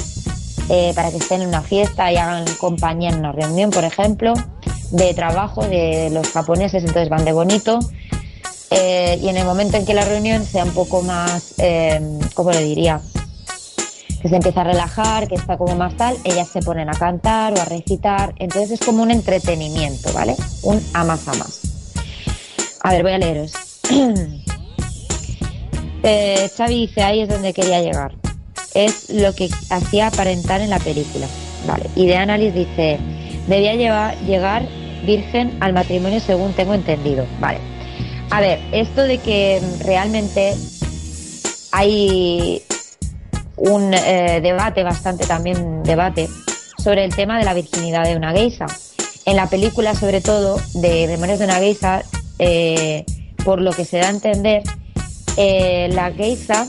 eh, 0.68 0.92
para 0.94 1.10
que 1.10 1.16
estén 1.16 1.42
en 1.42 1.48
una 1.48 1.62
fiesta 1.62 2.12
y 2.12 2.16
hagan 2.16 2.44
compañía 2.58 3.08
en 3.08 3.20
una 3.20 3.32
reunión, 3.32 3.70
por 3.70 3.84
ejemplo, 3.84 4.34
de 4.90 5.14
trabajo 5.14 5.64
de 5.66 6.10
los 6.10 6.28
japoneses, 6.28 6.84
entonces 6.84 7.08
van 7.08 7.24
de 7.24 7.32
bonito. 7.32 7.78
Eh, 8.70 9.18
y 9.22 9.28
en 9.28 9.38
el 9.38 9.46
momento 9.46 9.78
en 9.78 9.86
que 9.86 9.94
la 9.94 10.04
reunión 10.04 10.44
sea 10.44 10.64
un 10.64 10.72
poco 10.72 11.00
más, 11.00 11.54
eh, 11.56 12.00
¿cómo 12.34 12.50
le 12.50 12.62
diría? 12.62 13.00
Que 14.22 14.28
se 14.28 14.36
empieza 14.36 14.62
a 14.62 14.64
relajar, 14.64 15.28
que 15.28 15.36
está 15.36 15.56
como 15.56 15.76
más 15.76 15.96
tal, 15.96 16.16
ellas 16.24 16.48
se 16.48 16.60
ponen 16.60 16.88
a 16.88 16.92
cantar 16.92 17.52
o 17.54 17.60
a 17.60 17.64
recitar. 17.64 18.34
Entonces 18.38 18.72
es 18.72 18.80
como 18.80 19.02
un 19.02 19.10
entretenimiento, 19.10 20.12
¿vale? 20.12 20.34
Un 20.62 20.82
a 20.92 21.04
más 21.04 21.28
a 21.28 21.34
más. 21.34 21.60
A 22.82 22.92
ver, 22.92 23.02
voy 23.02 23.12
a 23.12 23.18
leeros. 23.18 23.52
Eh, 26.00 26.48
Xavi 26.56 26.86
dice, 26.86 27.02
ahí 27.02 27.22
es 27.22 27.28
donde 27.28 27.52
quería 27.52 27.82
llegar. 27.82 28.12
Es 28.72 29.10
lo 29.10 29.34
que 29.34 29.50
hacía 29.68 30.06
aparentar 30.06 30.60
en 30.60 30.70
la 30.70 30.78
película. 30.78 31.26
Vale. 31.66 31.90
Y 31.96 32.06
de 32.06 32.16
Annalise 32.16 32.56
dice, 32.56 32.98
debía 33.48 33.74
llevar, 33.74 34.16
llegar 34.20 34.62
virgen 35.04 35.56
al 35.60 35.72
matrimonio 35.72 36.20
según 36.20 36.52
tengo 36.52 36.74
entendido. 36.74 37.26
Vale. 37.40 37.58
A 38.30 38.40
ver, 38.40 38.60
esto 38.72 39.02
de 39.02 39.18
que 39.18 39.60
realmente 39.84 40.54
hay 41.72 42.62
un 43.58 43.92
eh, 43.94 44.40
debate, 44.42 44.82
bastante 44.82 45.26
también 45.26 45.82
debate, 45.82 46.28
sobre 46.82 47.04
el 47.04 47.14
tema 47.14 47.38
de 47.38 47.44
la 47.44 47.54
virginidad 47.54 48.04
de 48.04 48.16
una 48.16 48.32
geisa. 48.32 48.66
En 49.24 49.36
la 49.36 49.48
película, 49.48 49.94
sobre 49.94 50.20
todo, 50.20 50.60
de 50.74 51.06
Memorias 51.06 51.38
de 51.38 51.44
una 51.44 51.56
geisa, 51.56 52.02
eh, 52.38 53.04
por 53.44 53.60
lo 53.60 53.72
que 53.72 53.84
se 53.84 53.98
da 53.98 54.06
a 54.06 54.10
entender, 54.10 54.62
eh, 55.36 55.88
la 55.92 56.10
geisa, 56.12 56.66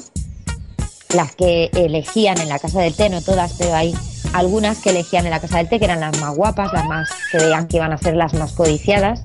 las 1.16 1.36
que 1.36 1.70
elegían 1.74 2.40
en 2.40 2.50
la 2.50 2.60
casa 2.60 2.82
del 2.82 2.94
té, 2.94 3.10
no 3.10 3.22
todas, 3.22 3.54
pero 3.58 3.74
hay 3.76 3.96
algunas 4.34 4.78
que 4.80 4.92
elegían 4.92 5.26
en 5.26 5.32
la 5.32 5.40
casa 5.40 5.58
del 5.58 5.70
té, 5.70 5.80
que 5.80 5.86
eran 5.86 6.02
las 6.02 6.20
más 6.20 6.36
guapas, 6.36 6.72
las 6.74 6.86
más 6.86 7.10
que 7.32 7.38
veían 7.38 7.68
que 7.68 7.78
iban 7.78 7.94
a 7.94 7.98
ser 7.98 8.16
las 8.16 8.34
más 8.34 8.52
codiciadas, 8.52 9.24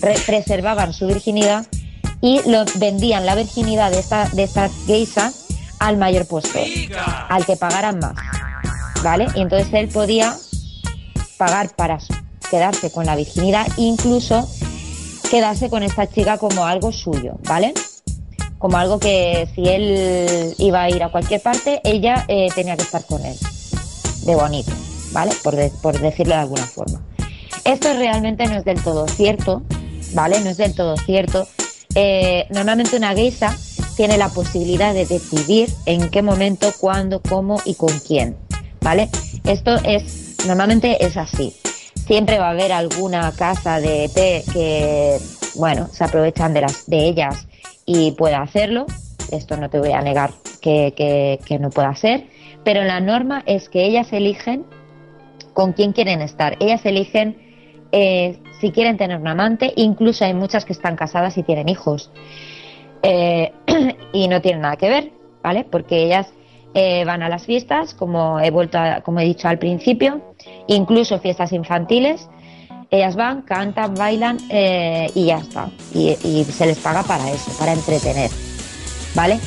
re- 0.00 0.18
preservaban 0.26 0.92
su 0.92 1.06
virginidad 1.06 1.66
y 2.20 2.40
lo, 2.48 2.64
vendían 2.76 3.26
la 3.26 3.34
virginidad 3.34 3.90
de 3.90 3.98
esta, 3.98 4.28
de 4.30 4.48
geisa 4.86 5.32
al 5.84 5.96
mayor 5.98 6.26
postor, 6.26 6.66
al 7.28 7.44
que 7.44 7.56
pagaran 7.56 7.98
más. 7.98 8.14
¿Vale? 9.02 9.26
Y 9.34 9.42
entonces 9.42 9.68
él 9.72 9.88
podía 9.88 10.34
pagar 11.36 11.74
para 11.76 11.98
quedarse 12.50 12.90
con 12.90 13.04
la 13.04 13.16
virginidad, 13.16 13.66
incluso 13.76 14.48
quedarse 15.30 15.68
con 15.68 15.82
esta 15.82 16.06
chica 16.06 16.38
como 16.38 16.64
algo 16.64 16.90
suyo, 16.90 17.34
¿vale? 17.42 17.74
Como 18.58 18.78
algo 18.78 18.98
que 18.98 19.46
si 19.54 19.68
él 19.68 20.54
iba 20.58 20.82
a 20.82 20.88
ir 20.88 21.02
a 21.02 21.10
cualquier 21.10 21.42
parte, 21.42 21.80
ella 21.84 22.24
eh, 22.28 22.48
tenía 22.54 22.76
que 22.76 22.82
estar 22.82 23.04
con 23.04 23.24
él, 23.24 23.36
de 24.22 24.34
bonito, 24.36 24.72
¿vale? 25.12 25.32
Por, 25.42 25.54
por 25.82 25.98
decirlo 25.98 26.34
de 26.34 26.40
alguna 26.40 26.66
forma. 26.66 27.02
Esto 27.64 27.92
realmente 27.94 28.46
no 28.46 28.56
es 28.56 28.64
del 28.64 28.82
todo 28.82 29.06
cierto, 29.08 29.62
¿vale? 30.12 30.40
No 30.40 30.50
es 30.50 30.56
del 30.56 30.74
todo 30.74 30.96
cierto. 30.96 31.46
Eh, 31.94 32.46
normalmente 32.50 32.96
una 32.96 33.14
geisa 33.14 33.54
tiene 33.96 34.18
la 34.18 34.28
posibilidad 34.28 34.94
de 34.94 35.06
decidir 35.06 35.68
en 35.86 36.10
qué 36.10 36.22
momento, 36.22 36.72
cuándo, 36.78 37.20
cómo 37.20 37.60
y 37.64 37.74
con 37.74 37.98
quién, 38.00 38.36
¿vale? 38.80 39.08
Esto 39.44 39.76
es, 39.84 40.36
normalmente 40.46 41.04
es 41.04 41.16
así. 41.16 41.54
Siempre 42.06 42.38
va 42.38 42.48
a 42.48 42.50
haber 42.50 42.72
alguna 42.72 43.32
casa 43.32 43.80
de 43.80 44.10
té 44.14 44.44
que, 44.52 45.18
bueno, 45.54 45.88
se 45.92 46.04
aprovechan 46.04 46.52
de, 46.52 46.60
las, 46.62 46.86
de 46.86 47.06
ellas 47.06 47.46
y 47.86 48.12
pueda 48.12 48.42
hacerlo. 48.42 48.86
Esto 49.30 49.56
no 49.56 49.70
te 49.70 49.78
voy 49.78 49.92
a 49.92 50.02
negar 50.02 50.32
que 50.60 51.58
no 51.60 51.70
pueda 51.70 51.94
ser. 51.94 52.26
Pero 52.62 52.82
la 52.84 53.00
norma 53.00 53.42
es 53.46 53.68
que 53.68 53.84
ellas 53.84 54.12
eligen 54.12 54.64
con 55.54 55.72
quién 55.72 55.92
quieren 55.92 56.20
estar. 56.20 56.56
Ellas 56.60 56.84
eligen 56.84 57.38
eh, 57.92 58.40
si 58.60 58.72
quieren 58.72 58.96
tener 58.96 59.18
un 59.18 59.28
amante, 59.28 59.72
incluso 59.76 60.24
hay 60.24 60.34
muchas 60.34 60.64
que 60.64 60.72
están 60.72 60.96
casadas 60.96 61.38
y 61.38 61.44
tienen 61.44 61.68
hijos. 61.68 62.10
Eh, 63.04 63.52
y 64.14 64.28
no 64.28 64.40
tienen 64.40 64.62
nada 64.62 64.76
que 64.76 64.88
ver, 64.88 65.12
¿vale? 65.42 65.64
Porque 65.64 66.04
ellas 66.04 66.28
eh, 66.72 67.04
van 67.04 67.22
a 67.22 67.28
las 67.28 67.44
fiestas, 67.44 67.94
como 67.94 68.40
he 68.40 68.50
vuelto 68.50 68.78
a- 68.78 69.02
como 69.02 69.20
he 69.20 69.24
dicho 69.24 69.46
al 69.46 69.58
principio, 69.58 70.22
incluso 70.66 71.20
fiestas 71.20 71.52
infantiles. 71.52 72.28
Ellas 72.90 73.14
van, 73.14 73.42
cantan, 73.42 73.94
bailan 73.94 74.38
eh, 74.50 75.10
y 75.14 75.26
ya 75.26 75.38
está. 75.38 75.68
Y, 75.92 76.14
se 76.44 76.66
les 76.66 76.78
paga 76.78 77.02
para 77.02 77.30
eso, 77.30 77.50
para 77.58 77.72
entretener, 77.72 78.30
¿vale? 79.14 79.38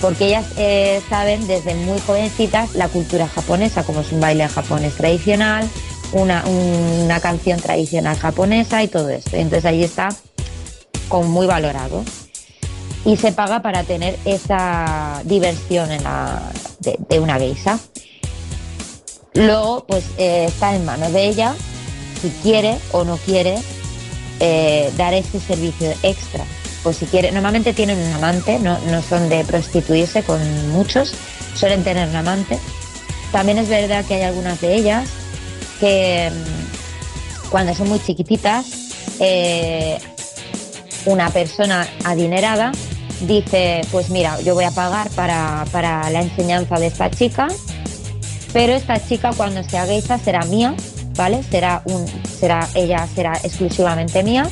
Porque 0.00 0.26
ellas 0.26 0.46
saben 1.08 1.46
desde 1.46 1.74
muy 1.74 1.98
jovencitas 2.00 2.74
la 2.74 2.88
cultura 2.88 3.26
japonesa, 3.28 3.82
como 3.84 4.00
es 4.00 4.12
un 4.12 4.20
baile 4.20 4.46
japonés 4.48 4.94
tradicional, 4.94 5.66
una, 6.12 6.44
una 6.46 7.18
canción 7.20 7.58
tradicional 7.60 8.16
japonesa 8.16 8.82
y 8.82 8.88
todo 8.88 9.08
esto. 9.08 9.36
Entonces 9.36 9.64
ahí 9.64 9.82
está 9.84 10.08
como 11.08 11.28
muy 11.28 11.46
valorado 11.46 12.02
y 13.06 13.16
se 13.16 13.30
paga 13.30 13.62
para 13.62 13.84
tener 13.84 14.18
esa 14.24 15.22
diversión 15.24 15.92
en 15.92 16.02
la, 16.02 16.42
de, 16.80 17.20
una 17.20 17.38
geisa. 17.38 17.78
Luego, 19.32 19.84
pues 19.86 20.04
eh, 20.18 20.46
está 20.48 20.74
en 20.74 20.84
manos 20.84 21.12
de 21.12 21.28
ella 21.28 21.54
si 22.20 22.30
quiere 22.42 22.76
o 22.90 23.04
no 23.04 23.16
quiere 23.18 23.58
eh, 24.40 24.92
dar 24.96 25.14
ese 25.14 25.38
servicio 25.38 25.92
extra. 26.02 26.44
Pues 26.82 26.96
si 26.96 27.06
quiere, 27.06 27.30
normalmente 27.30 27.72
tienen 27.72 27.98
un 27.98 28.12
amante, 28.12 28.58
no, 28.58 28.76
no 28.90 29.00
son 29.02 29.28
de 29.28 29.44
prostituirse 29.44 30.24
con 30.24 30.40
muchos, 30.70 31.14
suelen 31.54 31.84
tener 31.84 32.08
un 32.08 32.16
amante. 32.16 32.58
También 33.30 33.58
es 33.58 33.68
verdad 33.68 34.04
que 34.04 34.14
hay 34.14 34.22
algunas 34.22 34.60
de 34.60 34.74
ellas 34.74 35.08
que 35.78 36.30
mm, 36.32 37.50
cuando 37.50 37.72
son 37.72 37.88
muy 37.88 38.00
chiquititas 38.00 38.66
eh, 39.20 39.98
una 41.04 41.30
persona 41.30 41.86
adinerada 42.04 42.72
dice, 43.20 43.82
pues 43.90 44.10
mira, 44.10 44.40
yo 44.40 44.54
voy 44.54 44.64
a 44.64 44.70
pagar 44.70 45.08
para, 45.10 45.64
para 45.72 46.10
la 46.10 46.22
enseñanza 46.22 46.78
de 46.78 46.86
esta 46.86 47.10
chica, 47.10 47.48
pero 48.52 48.72
esta 48.72 49.04
chica 49.06 49.32
cuando 49.36 49.62
sea 49.62 49.86
geisha 49.86 50.18
será 50.18 50.44
mía, 50.44 50.74
¿vale? 51.16 51.42
Será 51.42 51.82
un, 51.84 52.06
será, 52.38 52.68
ella 52.74 53.06
será 53.14 53.38
exclusivamente 53.42 54.22
mía. 54.22 54.48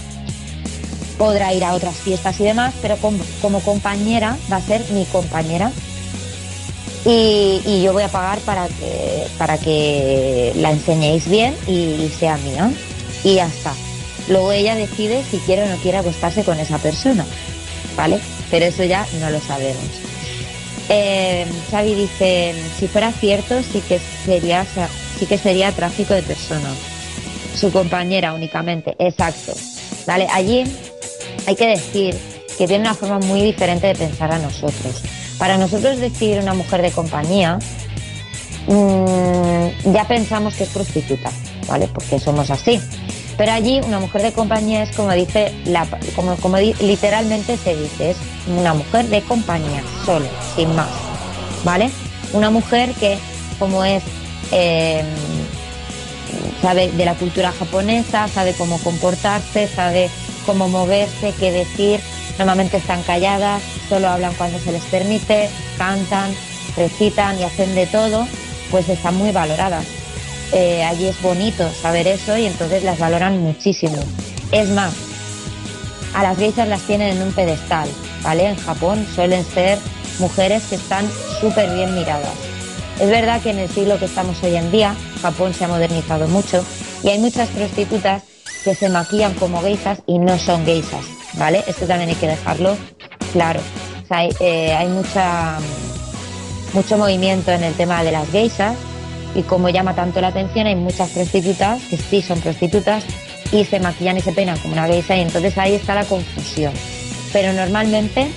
Podrá 1.18 1.54
ir 1.54 1.64
a 1.64 1.74
otras 1.74 1.94
fiestas 1.94 2.40
y 2.40 2.44
demás, 2.44 2.74
pero 2.82 2.96
como, 2.96 3.22
como 3.40 3.60
compañera 3.60 4.36
va 4.50 4.56
a 4.56 4.60
ser 4.60 4.84
mi 4.90 5.04
compañera. 5.04 5.70
Y, 7.04 7.60
y 7.64 7.82
yo 7.82 7.92
voy 7.92 8.02
a 8.02 8.08
pagar 8.08 8.38
para 8.40 8.66
que, 8.66 9.26
para 9.38 9.58
que 9.58 10.52
la 10.56 10.72
enseñéis 10.72 11.28
bien 11.28 11.54
y 11.66 12.10
sea 12.18 12.36
mía. 12.38 12.72
Y 13.22 13.34
ya 13.34 13.46
está. 13.46 13.72
Luego 14.28 14.52
ella 14.52 14.74
decide 14.74 15.22
si 15.30 15.38
quiere 15.38 15.64
o 15.64 15.66
no 15.66 15.76
quiere 15.76 15.98
acostarse 15.98 16.44
con 16.44 16.58
esa 16.58 16.78
persona, 16.78 17.26
¿vale? 17.96 18.20
Pero 18.54 18.66
eso 18.66 18.84
ya 18.84 19.04
no 19.18 19.30
lo 19.30 19.40
sabemos. 19.40 19.82
Eh, 20.88 21.44
Xavi 21.72 21.94
dice, 21.96 22.54
si 22.78 22.86
fuera 22.86 23.10
cierto, 23.10 23.60
sí 23.64 23.80
que 23.80 23.98
sería, 24.24 24.64
sí 25.18 25.26
que 25.26 25.38
sería 25.38 25.72
tráfico 25.72 26.14
de 26.14 26.22
personas. 26.22 26.76
Su 27.56 27.72
compañera 27.72 28.32
únicamente, 28.32 28.94
exacto. 29.00 29.54
¿Vale? 30.06 30.28
Allí 30.32 30.62
hay 31.48 31.56
que 31.56 31.66
decir 31.66 32.16
que 32.56 32.68
tiene 32.68 32.82
una 32.82 32.94
forma 32.94 33.18
muy 33.26 33.42
diferente 33.42 33.88
de 33.88 33.96
pensar 33.96 34.30
a 34.30 34.38
nosotros. 34.38 35.02
Para 35.36 35.58
nosotros 35.58 35.98
decir 35.98 36.38
una 36.38 36.54
mujer 36.54 36.80
de 36.80 36.92
compañía, 36.92 37.58
mm, 38.68 39.92
ya 39.92 40.06
pensamos 40.06 40.54
que 40.54 40.62
es 40.62 40.70
prostituta, 40.70 41.32
¿vale? 41.66 41.88
Porque 41.88 42.20
somos 42.20 42.52
así. 42.52 42.80
Pero 43.36 43.52
allí 43.52 43.80
una 43.84 43.98
mujer 43.98 44.22
de 44.22 44.32
compañía 44.32 44.82
es 44.82 44.94
como 44.94 45.12
dice, 45.12 45.52
la, 45.64 45.86
como, 46.14 46.36
como 46.36 46.58
literalmente 46.58 47.56
se 47.56 47.74
dice, 47.76 48.10
es 48.10 48.16
una 48.46 48.74
mujer 48.74 49.06
de 49.06 49.22
compañía, 49.22 49.82
solo, 50.04 50.26
sin 50.54 50.74
más, 50.76 50.88
¿vale? 51.64 51.90
Una 52.32 52.50
mujer 52.50 52.92
que 52.92 53.18
como 53.58 53.84
es, 53.84 54.02
eh, 54.52 55.02
sabe 56.62 56.90
de 56.92 57.04
la 57.04 57.14
cultura 57.14 57.52
japonesa, 57.52 58.28
sabe 58.28 58.54
cómo 58.54 58.78
comportarse, 58.78 59.68
sabe 59.68 60.10
cómo 60.46 60.68
moverse, 60.68 61.34
qué 61.38 61.50
decir, 61.50 62.00
normalmente 62.38 62.76
están 62.76 63.02
calladas, 63.02 63.62
solo 63.88 64.08
hablan 64.08 64.34
cuando 64.34 64.58
se 64.60 64.72
les 64.72 64.82
permite, 64.84 65.50
cantan, 65.76 66.32
recitan 66.76 67.38
y 67.40 67.44
hacen 67.44 67.74
de 67.74 67.86
todo, 67.86 68.26
pues 68.70 68.88
están 68.88 69.16
muy 69.16 69.32
valoradas. 69.32 70.03
Eh, 70.54 70.84
allí 70.84 71.06
es 71.08 71.20
bonito 71.20 71.68
saber 71.82 72.06
eso 72.06 72.38
y 72.38 72.46
entonces 72.46 72.84
las 72.84 72.98
valoran 72.98 73.38
muchísimo. 73.38 73.96
Es 74.52 74.68
más, 74.70 74.94
a 76.14 76.22
las 76.22 76.38
geishas 76.38 76.68
las 76.68 76.82
tienen 76.82 77.16
en 77.16 77.22
un 77.22 77.32
pedestal, 77.32 77.88
¿vale? 78.22 78.46
En 78.46 78.56
Japón 78.56 79.04
suelen 79.16 79.44
ser 79.44 79.78
mujeres 80.20 80.62
que 80.70 80.76
están 80.76 81.10
súper 81.40 81.74
bien 81.74 81.92
miradas. 81.96 82.32
Es 83.00 83.10
verdad 83.10 83.42
que 83.42 83.50
en 83.50 83.58
el 83.58 83.68
siglo 83.68 83.98
que 83.98 84.04
estamos 84.04 84.40
hoy 84.44 84.54
en 84.54 84.70
día, 84.70 84.94
Japón 85.20 85.52
se 85.52 85.64
ha 85.64 85.68
modernizado 85.68 86.28
mucho 86.28 86.64
y 87.02 87.08
hay 87.08 87.18
muchas 87.18 87.48
prostitutas 87.48 88.22
que 88.62 88.76
se 88.76 88.88
maquillan 88.88 89.34
como 89.34 89.60
geishas 89.60 89.98
y 90.06 90.20
no 90.20 90.38
son 90.38 90.64
geishas, 90.64 91.04
¿vale? 91.32 91.64
Esto 91.66 91.86
también 91.86 92.10
hay 92.10 92.16
que 92.16 92.28
dejarlo 92.28 92.76
claro. 93.32 93.60
Eh, 94.38 94.72
hay 94.72 94.86
mucha, 94.86 95.58
mucho 96.72 96.96
movimiento 96.96 97.50
en 97.50 97.64
el 97.64 97.74
tema 97.74 98.04
de 98.04 98.12
las 98.12 98.30
geishas 98.30 98.76
y 99.34 99.42
como 99.42 99.68
llama 99.68 99.94
tanto 99.94 100.20
la 100.20 100.28
atención, 100.28 100.66
hay 100.66 100.76
muchas 100.76 101.10
prostitutas 101.10 101.82
que 101.84 101.96
sí 101.96 102.22
son 102.22 102.40
prostitutas 102.40 103.04
y 103.52 103.64
se 103.64 103.80
maquillan 103.80 104.16
y 104.16 104.20
se 104.20 104.32
peinan 104.32 104.58
como 104.58 104.74
una 104.74 104.86
geisha 104.86 105.16
y 105.16 105.20
entonces 105.20 105.56
ahí 105.58 105.74
está 105.74 105.94
la 105.94 106.04
confusión. 106.04 106.72
Pero 107.32 107.52
normalmente 107.52 108.28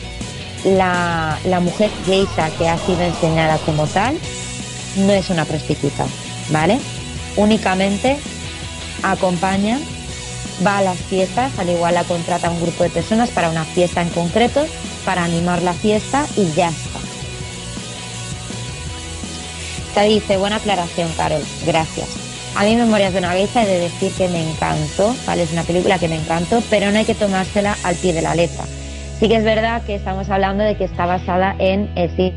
la, 0.66 1.38
la 1.45 1.60
mujer 1.60 1.89
geisha 2.06 2.50
que 2.58 2.68
ha 2.68 2.78
sido 2.78 3.02
enseñada 3.02 3.58
como 3.60 3.88
tal 3.88 4.18
no 4.98 5.14
es 5.14 5.30
una 5.30 5.45
prostituta, 5.45 6.06
¿vale? 6.50 6.80
Únicamente 7.36 8.18
acompaña, 9.04 9.80
va 10.66 10.80
a 10.80 10.82
las 10.82 10.98
fiestas, 10.98 11.52
al 11.60 11.70
igual 11.70 11.93
la 11.93 12.04
contrata 12.04 12.50
un 12.50 12.62
grupo 12.62 12.84
de 12.84 12.89
personas 12.89 13.30
para 13.30 13.50
una 13.50 13.64
fiesta 13.64 14.02
en 14.02 14.10
concreto, 14.10 14.66
para 15.06 15.24
animar 15.24 15.62
la 15.62 15.74
fiesta 15.74 16.26
y 16.36 16.52
ya 16.54 16.70
está. 16.70 17.07
Te 19.94 20.04
dice, 20.04 20.38
buena 20.38 20.58
aclaración, 20.58 21.10
Carol, 21.18 21.42
gracias. 21.66 22.28
A 22.56 22.64
mí 22.64 22.76
Memorias 22.76 23.14
de 23.14 23.20
una 23.20 23.32
geisha 23.32 23.64
he 23.64 23.68
de 23.68 23.80
decir 23.82 24.12
que 24.14 24.28
me 24.30 24.42
encantó, 24.50 25.16
¿vale? 25.26 25.44
Es 25.44 25.52
una 25.52 25.64
película 25.64 26.00
que 26.00 26.08
me 26.08 26.16
encantó, 26.16 26.62
pero 26.70 26.92
no 26.92 26.98
hay 26.98 27.06
que 27.06 27.14
tomársela 27.14 27.76
al 27.84 27.96
pie 27.96 28.14
de 28.14 28.22
la 28.22 28.34
letra. 28.36 28.64
Sí 29.20 29.28
que 29.28 29.36
es 29.36 29.44
verdad 29.44 29.84
que 29.84 29.96
estamos 29.96 30.30
hablando 30.30 30.64
de 30.64 30.76
que 30.76 30.84
está 30.84 31.06
basada 31.06 31.56
en 31.60 31.92
el 31.96 32.10
siglo 32.16 32.34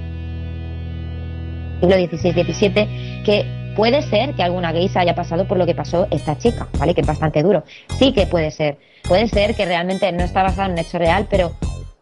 XVI-XVII, 1.82 3.22
que 3.24 3.72
puede 3.76 4.02
ser 4.02 4.34
que 4.34 4.42
alguna 4.42 4.72
geisha 4.72 5.00
haya 5.00 5.14
pasado 5.14 5.46
por 5.46 5.56
lo 5.56 5.64
que 5.64 5.74
pasó 5.74 6.06
esta 6.10 6.36
chica, 6.36 6.68
¿vale? 6.78 6.94
Que 6.94 7.00
es 7.00 7.06
bastante 7.06 7.42
duro. 7.42 7.64
Sí 7.98 8.12
que 8.12 8.26
puede 8.26 8.50
ser. 8.50 8.78
Puede 9.08 9.28
ser 9.28 9.54
que 9.54 9.64
realmente 9.64 10.10
no 10.12 10.22
está 10.22 10.42
basada 10.42 10.66
en 10.66 10.72
un 10.72 10.78
hecho 10.78 10.98
real, 10.98 11.26
pero 11.30 11.52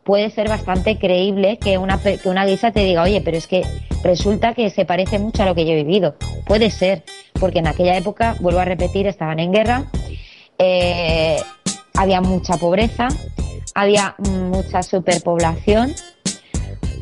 puede 0.09 0.31
ser 0.31 0.49
bastante 0.49 0.99
creíble 0.99 1.59
que 1.59 1.77
una, 1.77 2.01
que 2.03 2.31
una 2.31 2.47
geisha 2.47 2.73
te 2.73 2.81
diga, 2.81 3.03
oye, 3.03 3.21
pero 3.21 3.37
es 3.37 3.47
que 3.47 3.61
resulta 4.03 4.55
que 4.55 4.71
se 4.71 4.87
parece 4.87 5.19
mucho 5.19 5.43
a 5.43 5.47
lo 5.47 5.55
que 5.55 5.67
yo 5.67 5.73
he 5.73 5.85
vivido. 5.85 6.15
Puede 6.47 6.71
ser, 6.71 7.05
porque 7.39 7.59
en 7.59 7.67
aquella 7.67 7.95
época, 7.95 8.35
vuelvo 8.41 8.59
a 8.59 8.65
repetir, 8.65 9.07
estaban 9.07 9.39
en 9.39 9.53
guerra, 9.53 9.85
eh, 10.59 11.37
había 11.95 12.23
mucha 12.23 12.57
pobreza, 12.57 13.09
había 13.75 14.15
mucha 14.19 14.83
superpoblación, 14.83 15.93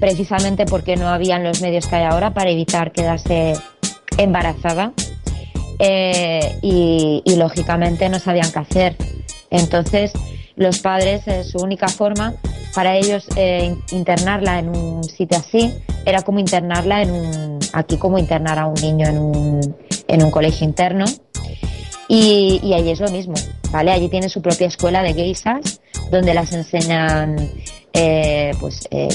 precisamente 0.01 0.67
porque 0.67 0.97
no 0.97 1.07
habían 1.07 1.45
los 1.45 1.63
medios 1.63 1.87
que 1.87 1.95
hay 1.95 2.07
ahora 2.07 2.35
para 2.35 2.51
evitar 2.51 2.91
quedarse 2.91 3.53
embarazada 4.19 4.95
eh, 5.79 6.59
y, 6.61 7.23
y, 7.25 7.37
lógicamente 7.37 8.09
no 8.09 8.19
sabían 8.19 8.51
qué 8.51 8.59
hacer. 8.59 8.97
Entonces 9.51 10.13
los 10.57 10.81
padres, 10.81 11.29
eh, 11.29 11.45
su 11.45 11.59
única 11.59 11.87
forma 11.87 12.35
para 12.77 12.95
ellos 12.95 13.27
eh, 13.37 13.74
internarla 13.91 14.59
en 14.59 14.68
un 14.68 15.03
sitio 15.03 15.39
así 15.39 15.72
era 16.05 16.20
como 16.20 16.41
internarla 16.41 17.01
en 17.01 17.11
un, 17.11 17.59
aquí 17.72 17.97
como 17.97 18.18
internar 18.18 18.59
a 18.59 18.66
un 18.66 18.74
niño 18.74 19.07
en 19.09 19.18
un, 19.18 19.77
en 20.07 20.22
un 20.22 20.31
colegio 20.31 20.66
interno. 20.66 21.07
Y, 22.07 22.61
y 22.62 22.74
allí 22.74 22.91
es 22.91 23.01
lo 23.01 23.09
mismo, 23.09 23.33
¿vale? 23.72 23.93
Allí 23.93 24.11
tiene 24.11 24.29
su 24.29 24.43
propia 24.43 24.66
escuela 24.66 25.03
de 25.03 25.14
geishas 25.14 25.81
donde 26.11 26.35
las 26.35 26.53
enseñan 26.53 27.51
eh, 27.95 28.53
pues 28.61 28.87
eh, 28.91 29.09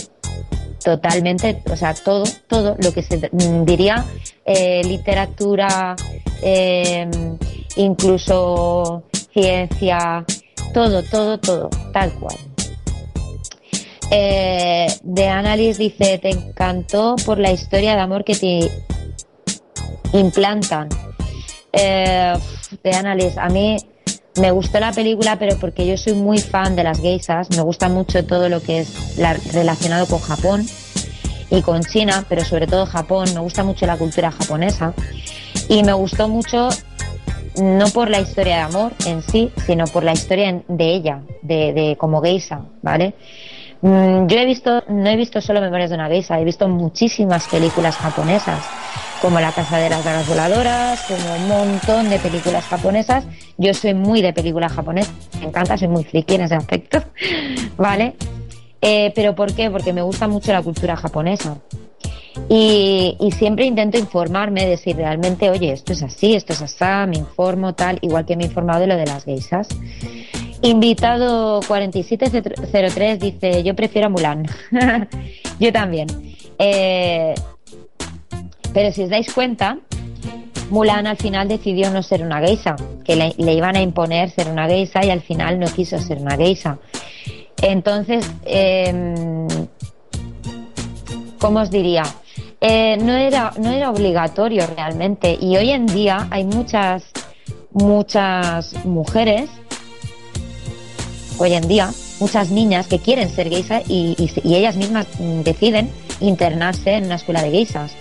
totalmente, 0.83 1.61
o 1.71 1.75
sea, 1.75 1.93
todo, 1.93 2.23
todo 2.47 2.75
lo 2.83 2.91
que 2.91 3.03
se 3.03 3.29
diría 3.63 4.03
eh, 4.43 4.81
literatura, 4.83 5.95
eh, 6.41 7.07
incluso 7.75 9.03
ciencia, 9.31 10.25
todo, 10.73 11.03
todo, 11.03 11.39
todo, 11.39 11.69
tal 11.93 12.11
cual. 12.13 12.50
Eh, 14.13 14.87
de 15.03 15.27
Annalise 15.29 15.81
dice, 15.81 16.17
te 16.17 16.29
encantó 16.29 17.15
por 17.25 17.39
la 17.39 17.51
historia 17.51 17.95
de 17.95 18.01
amor 18.01 18.23
que 18.25 18.35
te 18.35 18.69
implantan. 20.13 20.89
Eh, 21.71 22.33
de 22.83 22.91
Annalise, 22.93 23.39
a 23.39 23.47
mí 23.47 23.77
me 24.39 24.51
gustó 24.51 24.79
la 24.79 24.91
película, 24.91 25.37
pero 25.39 25.57
porque 25.57 25.85
yo 25.87 25.97
soy 25.97 26.13
muy 26.13 26.39
fan 26.39 26.75
de 26.75 26.83
las 26.83 26.99
geishas, 27.01 27.49
me 27.55 27.61
gusta 27.61 27.89
mucho 27.89 28.25
todo 28.25 28.49
lo 28.49 28.61
que 28.61 28.79
es 28.79 29.17
la- 29.17 29.37
relacionado 29.53 30.05
con 30.07 30.19
Japón 30.19 30.65
y 31.49 31.61
con 31.61 31.81
China, 31.81 32.25
pero 32.27 32.43
sobre 32.45 32.67
todo 32.67 32.85
Japón, 32.85 33.33
me 33.33 33.39
gusta 33.39 33.63
mucho 33.63 33.85
la 33.85 33.97
cultura 33.97 34.31
japonesa 34.31 34.93
y 35.69 35.83
me 35.83 35.93
gustó 35.93 36.27
mucho 36.27 36.69
no 37.61 37.85
por 37.89 38.09
la 38.09 38.19
historia 38.21 38.55
de 38.55 38.61
amor 38.61 38.93
en 39.05 39.21
sí, 39.21 39.51
sino 39.65 39.85
por 39.85 40.03
la 40.03 40.13
historia 40.13 40.63
de 40.67 40.93
ella, 40.93 41.21
de, 41.41 41.95
como 41.99 42.21
geisha, 42.21 42.61
¿vale? 42.81 43.13
Mm, 43.81 44.27
Yo 44.27 44.37
he 44.37 44.45
visto, 44.45 44.83
no 44.89 45.09
he 45.09 45.15
visto 45.15 45.41
solo 45.41 45.59
Memorias 45.61 45.89
de 45.89 45.95
una 45.95 46.07
geisha, 46.07 46.39
he 46.39 46.45
visto 46.45 46.67
muchísimas 46.67 47.47
películas 47.47 47.95
japonesas, 47.97 48.63
como 49.21 49.39
La 49.39 49.51
Casa 49.51 49.77
de 49.79 49.89
las 49.89 50.03
Dagas 50.03 50.27
Voladoras, 50.27 51.01
como 51.07 51.35
un 51.35 51.47
montón 51.47 52.09
de 52.09 52.19
películas 52.19 52.63
japonesas. 52.65 53.25
Yo 53.57 53.73
soy 53.73 53.93
muy 53.93 54.21
de 54.21 54.33
películas 54.33 54.71
japonesas, 54.73 55.13
me 55.39 55.47
encanta, 55.47 55.77
soy 55.77 55.87
muy 55.87 56.03
friki 56.03 56.35
en 56.35 56.41
ese 56.41 56.55
aspecto, 56.55 57.03
¿vale? 57.77 58.15
Eh, 58.81 59.11
¿Pero 59.15 59.35
por 59.35 59.53
qué? 59.53 59.69
Porque 59.69 59.93
me 59.93 60.01
gusta 60.01 60.27
mucho 60.27 60.51
la 60.51 60.61
cultura 60.61 60.95
japonesa. 60.95 61.57
Y, 62.49 63.17
y 63.19 63.31
siempre 63.31 63.65
intento 63.65 63.97
informarme 63.97 64.65
de 64.65 64.77
si 64.77 64.93
realmente, 64.93 65.49
oye, 65.49 65.71
esto 65.73 65.93
es 65.93 66.01
así, 66.01 66.33
esto 66.33 66.53
es 66.53 66.61
así, 66.61 67.09
me 67.09 67.17
informo 67.17 67.73
tal, 67.73 67.99
igual 68.01 68.25
que 68.25 68.35
me 68.37 68.43
he 68.43 68.47
informado 68.47 68.79
de 68.79 68.87
lo 68.87 68.95
de 68.95 69.05
las 69.05 69.25
geisas. 69.25 69.67
Invitado 70.63 71.59
4703 71.67 73.19
dice, 73.19 73.63
yo 73.63 73.75
prefiero 73.75 74.07
a 74.07 74.09
Mulan. 74.09 74.45
yo 75.59 75.73
también. 75.73 76.07
Eh, 76.59 77.33
pero 78.73 78.91
si 78.91 79.03
os 79.03 79.09
dais 79.09 79.33
cuenta, 79.33 79.79
Mulan 80.69 81.07
al 81.07 81.17
final 81.17 81.47
decidió 81.47 81.89
no 81.89 82.03
ser 82.03 82.23
una 82.23 82.39
geisha, 82.39 82.75
que 83.03 83.15
le, 83.15 83.53
iban 83.53 83.75
a 83.75 83.81
imponer 83.81 84.29
ser 84.29 84.47
una 84.47 84.67
geisha 84.67 85.03
y 85.03 85.09
al 85.09 85.21
final 85.21 85.59
no 85.59 85.67
quiso 85.67 85.99
ser 85.99 86.19
una 86.19 86.37
geisha. 86.37 86.77
Entonces, 87.61 88.25
em, 88.45 89.47
¿cómo 91.39 91.59
os 91.59 91.71
diría? 91.71 92.03
Eh, 92.61 92.97
no, 93.01 93.13
era, 93.15 93.51
no 93.59 93.71
era 93.71 93.89
obligatorio 93.89 94.65
realmente. 94.75 95.37
Y 95.41 95.57
hoy 95.57 95.71
en 95.71 95.87
día 95.87 96.27
hay 96.29 96.45
muchas, 96.45 97.11
muchas 97.71 98.85
mujeres, 98.85 99.49
hoy 101.37 101.53
en 101.53 101.67
día, 101.67 101.91
muchas 102.19 102.51
niñas 102.51 102.87
que 102.87 102.99
quieren 102.99 103.29
ser 103.29 103.49
geisas 103.49 103.83
y, 103.87 104.15
ellas 104.43 104.75
mismas 104.75 105.07
mm, 105.19 105.41
deciden 105.41 105.89
internarse 106.19 106.93
en 106.93 107.05
una 107.05 107.15
escuela 107.15 107.41
de 107.41 107.51
geisas, 107.51 107.91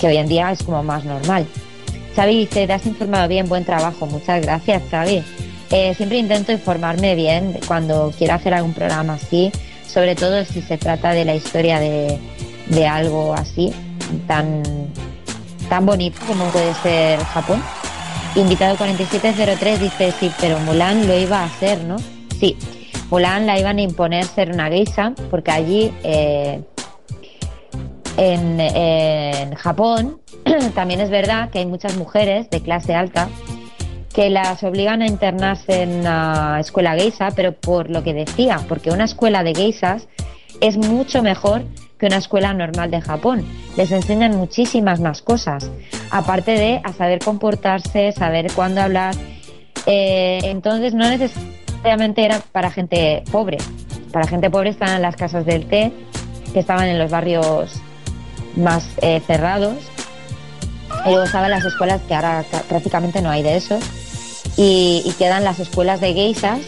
que 0.00 0.06
hoy 0.06 0.16
en 0.16 0.28
día 0.28 0.50
es 0.50 0.62
como 0.62 0.82
más 0.82 1.04
normal. 1.04 1.46
Xavi 2.16 2.40
dice, 2.40 2.66
te 2.66 2.72
has 2.72 2.86
informado 2.86 3.28
bien, 3.28 3.48
buen 3.48 3.64
trabajo. 3.64 4.06
Muchas 4.06 4.42
gracias, 4.42 4.82
Xavi. 4.90 5.22
Eh, 5.70 5.94
siempre 5.94 6.18
intento 6.18 6.52
informarme 6.52 7.14
bien 7.14 7.58
cuando 7.66 8.12
quiero 8.16 8.34
hacer 8.34 8.52
algún 8.52 8.74
programa 8.74 9.14
así, 9.14 9.50
sobre 9.86 10.14
todo 10.14 10.44
si 10.44 10.60
se 10.60 10.76
trata 10.76 11.12
de 11.12 11.24
la 11.24 11.34
historia 11.34 11.80
de, 11.80 12.18
de 12.68 12.86
algo 12.86 13.32
así, 13.34 13.72
tan, 14.26 14.62
tan 15.70 15.86
bonito 15.86 16.20
como 16.26 16.44
puede 16.50 16.74
ser 16.82 17.18
Japón. 17.24 17.62
Invitado 18.34 18.76
4703 18.76 19.80
dice, 19.80 20.12
sí, 20.18 20.30
pero 20.40 20.58
Mulan 20.60 21.06
lo 21.06 21.18
iba 21.18 21.40
a 21.40 21.44
hacer, 21.44 21.82
¿no? 21.84 21.96
Sí, 22.42 22.56
Mulan 23.08 23.46
la 23.46 23.56
iban 23.56 23.78
a 23.78 23.82
imponer 23.82 24.24
ser 24.24 24.50
una 24.50 24.68
geisha, 24.68 25.12
porque 25.30 25.52
allí 25.52 25.92
eh, 26.02 26.60
en, 28.16 29.54
Japón 29.54 30.20
también 30.74 31.00
es 31.00 31.08
verdad 31.08 31.50
que 31.50 31.60
hay 31.60 31.66
muchas 31.66 31.96
mujeres 31.96 32.50
de 32.50 32.60
clase 32.60 32.96
alta 32.96 33.28
que 34.12 34.28
las 34.28 34.64
obligan 34.64 35.02
a 35.02 35.06
internarse 35.06 35.84
en 35.84 36.00
una 36.00 36.58
escuela 36.58 36.96
geisha, 36.96 37.28
pero 37.30 37.52
por 37.52 37.90
lo 37.90 38.02
que 38.02 38.12
decía, 38.12 38.58
porque 38.68 38.90
una 38.90 39.04
escuela 39.04 39.44
de 39.44 39.54
geishas 39.54 40.08
es 40.60 40.76
mucho 40.76 41.22
mejor 41.22 41.62
que 41.96 42.06
una 42.06 42.16
escuela 42.16 42.52
normal 42.54 42.90
de 42.90 43.02
Japón. 43.02 43.46
Les 43.76 43.92
enseñan 43.92 44.36
muchísimas 44.36 44.98
más 44.98 45.22
cosas, 45.22 45.70
aparte 46.10 46.50
de 46.50 46.80
a 46.82 46.92
saber 46.92 47.20
comportarse, 47.20 48.10
saber 48.10 48.50
cuándo 48.52 48.80
hablar. 48.80 49.14
Eh, 49.86 50.40
entonces 50.42 50.92
no 50.92 51.08
necesariamente 51.82 52.24
era 52.24 52.40
para 52.52 52.70
gente 52.70 53.24
pobre. 53.32 53.58
Para 54.12 54.28
gente 54.28 54.48
pobre 54.50 54.70
estaban 54.70 55.02
las 55.02 55.16
casas 55.16 55.44
del 55.44 55.66
té, 55.66 55.92
que 56.52 56.60
estaban 56.60 56.86
en 56.86 56.96
los 56.98 57.10
barrios 57.10 57.72
más 58.56 58.84
eh, 59.00 59.20
cerrados. 59.26 59.74
Y 61.04 61.08
luego 61.08 61.24
estaban 61.24 61.50
las 61.50 61.64
escuelas 61.64 62.00
que 62.06 62.14
ahora 62.14 62.44
ca- 62.48 62.62
prácticamente 62.68 63.20
no 63.20 63.30
hay 63.30 63.42
de 63.42 63.56
eso. 63.56 63.80
Y, 64.56 65.02
y 65.04 65.10
quedan 65.18 65.42
las 65.42 65.58
escuelas 65.58 66.00
de 66.00 66.14
geishas, 66.14 66.60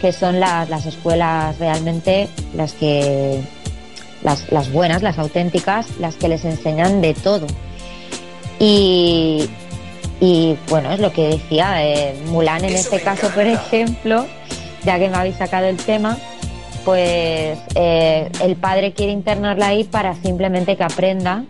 que 0.00 0.12
son 0.12 0.40
las, 0.40 0.70
las 0.70 0.86
escuelas 0.86 1.58
realmente 1.58 2.28
las 2.54 2.72
que 2.72 3.42
las, 4.22 4.50
las 4.50 4.72
buenas, 4.72 5.02
las 5.02 5.18
auténticas, 5.18 5.88
las 6.00 6.14
que 6.14 6.28
les 6.28 6.42
enseñan 6.46 7.02
de 7.02 7.12
todo. 7.12 7.46
Y, 8.58 9.46
y 10.20 10.56
bueno, 10.70 10.90
es 10.92 11.00
lo 11.00 11.12
que 11.12 11.28
decía 11.28 11.84
eh, 11.84 12.14
Mulan 12.28 12.64
en 12.64 12.76
este 12.76 13.00
caso, 13.00 13.28
por 13.30 13.46
ejemplo, 13.46 14.26
ya 14.84 14.98
que 14.98 15.08
me 15.08 15.16
habéis 15.16 15.36
sacado 15.36 15.66
el 15.66 15.76
tema, 15.76 16.16
pues 16.84 17.58
eh, 17.74 18.30
el 18.42 18.56
padre 18.56 18.92
quiere 18.92 19.12
internarla 19.12 19.68
ahí 19.68 19.84
para 19.84 20.14
simplemente 20.14 20.76
que 20.76 20.84
aprenda 20.84 21.44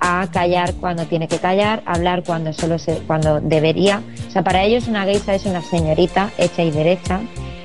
a 0.00 0.28
callar 0.32 0.74
cuando 0.74 1.04
tiene 1.04 1.28
que 1.28 1.38
callar, 1.38 1.82
hablar 1.84 2.22
cuando 2.24 2.52
solo 2.52 2.78
se, 2.78 2.98
cuando 3.06 3.40
debería. 3.40 4.02
O 4.28 4.30
sea, 4.30 4.42
para 4.42 4.62
ellos 4.62 4.88
una 4.88 5.04
geisha 5.04 5.34
es 5.34 5.44
una 5.44 5.62
señorita 5.62 6.30
hecha 6.38 6.62
y 6.62 6.70
derecha 6.70 7.20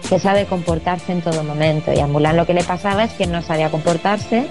que 0.09 0.19
sabe 0.19 0.45
comportarse 0.45 1.11
en 1.11 1.21
todo 1.21 1.43
momento. 1.43 1.93
Y 1.93 1.99
a 1.99 2.07
Mulan 2.07 2.37
lo 2.37 2.45
que 2.45 2.53
le 2.53 2.63
pasaba 2.63 3.05
es 3.05 3.13
que 3.13 3.25
no 3.25 3.41
sabía 3.41 3.69
comportarse, 3.69 4.47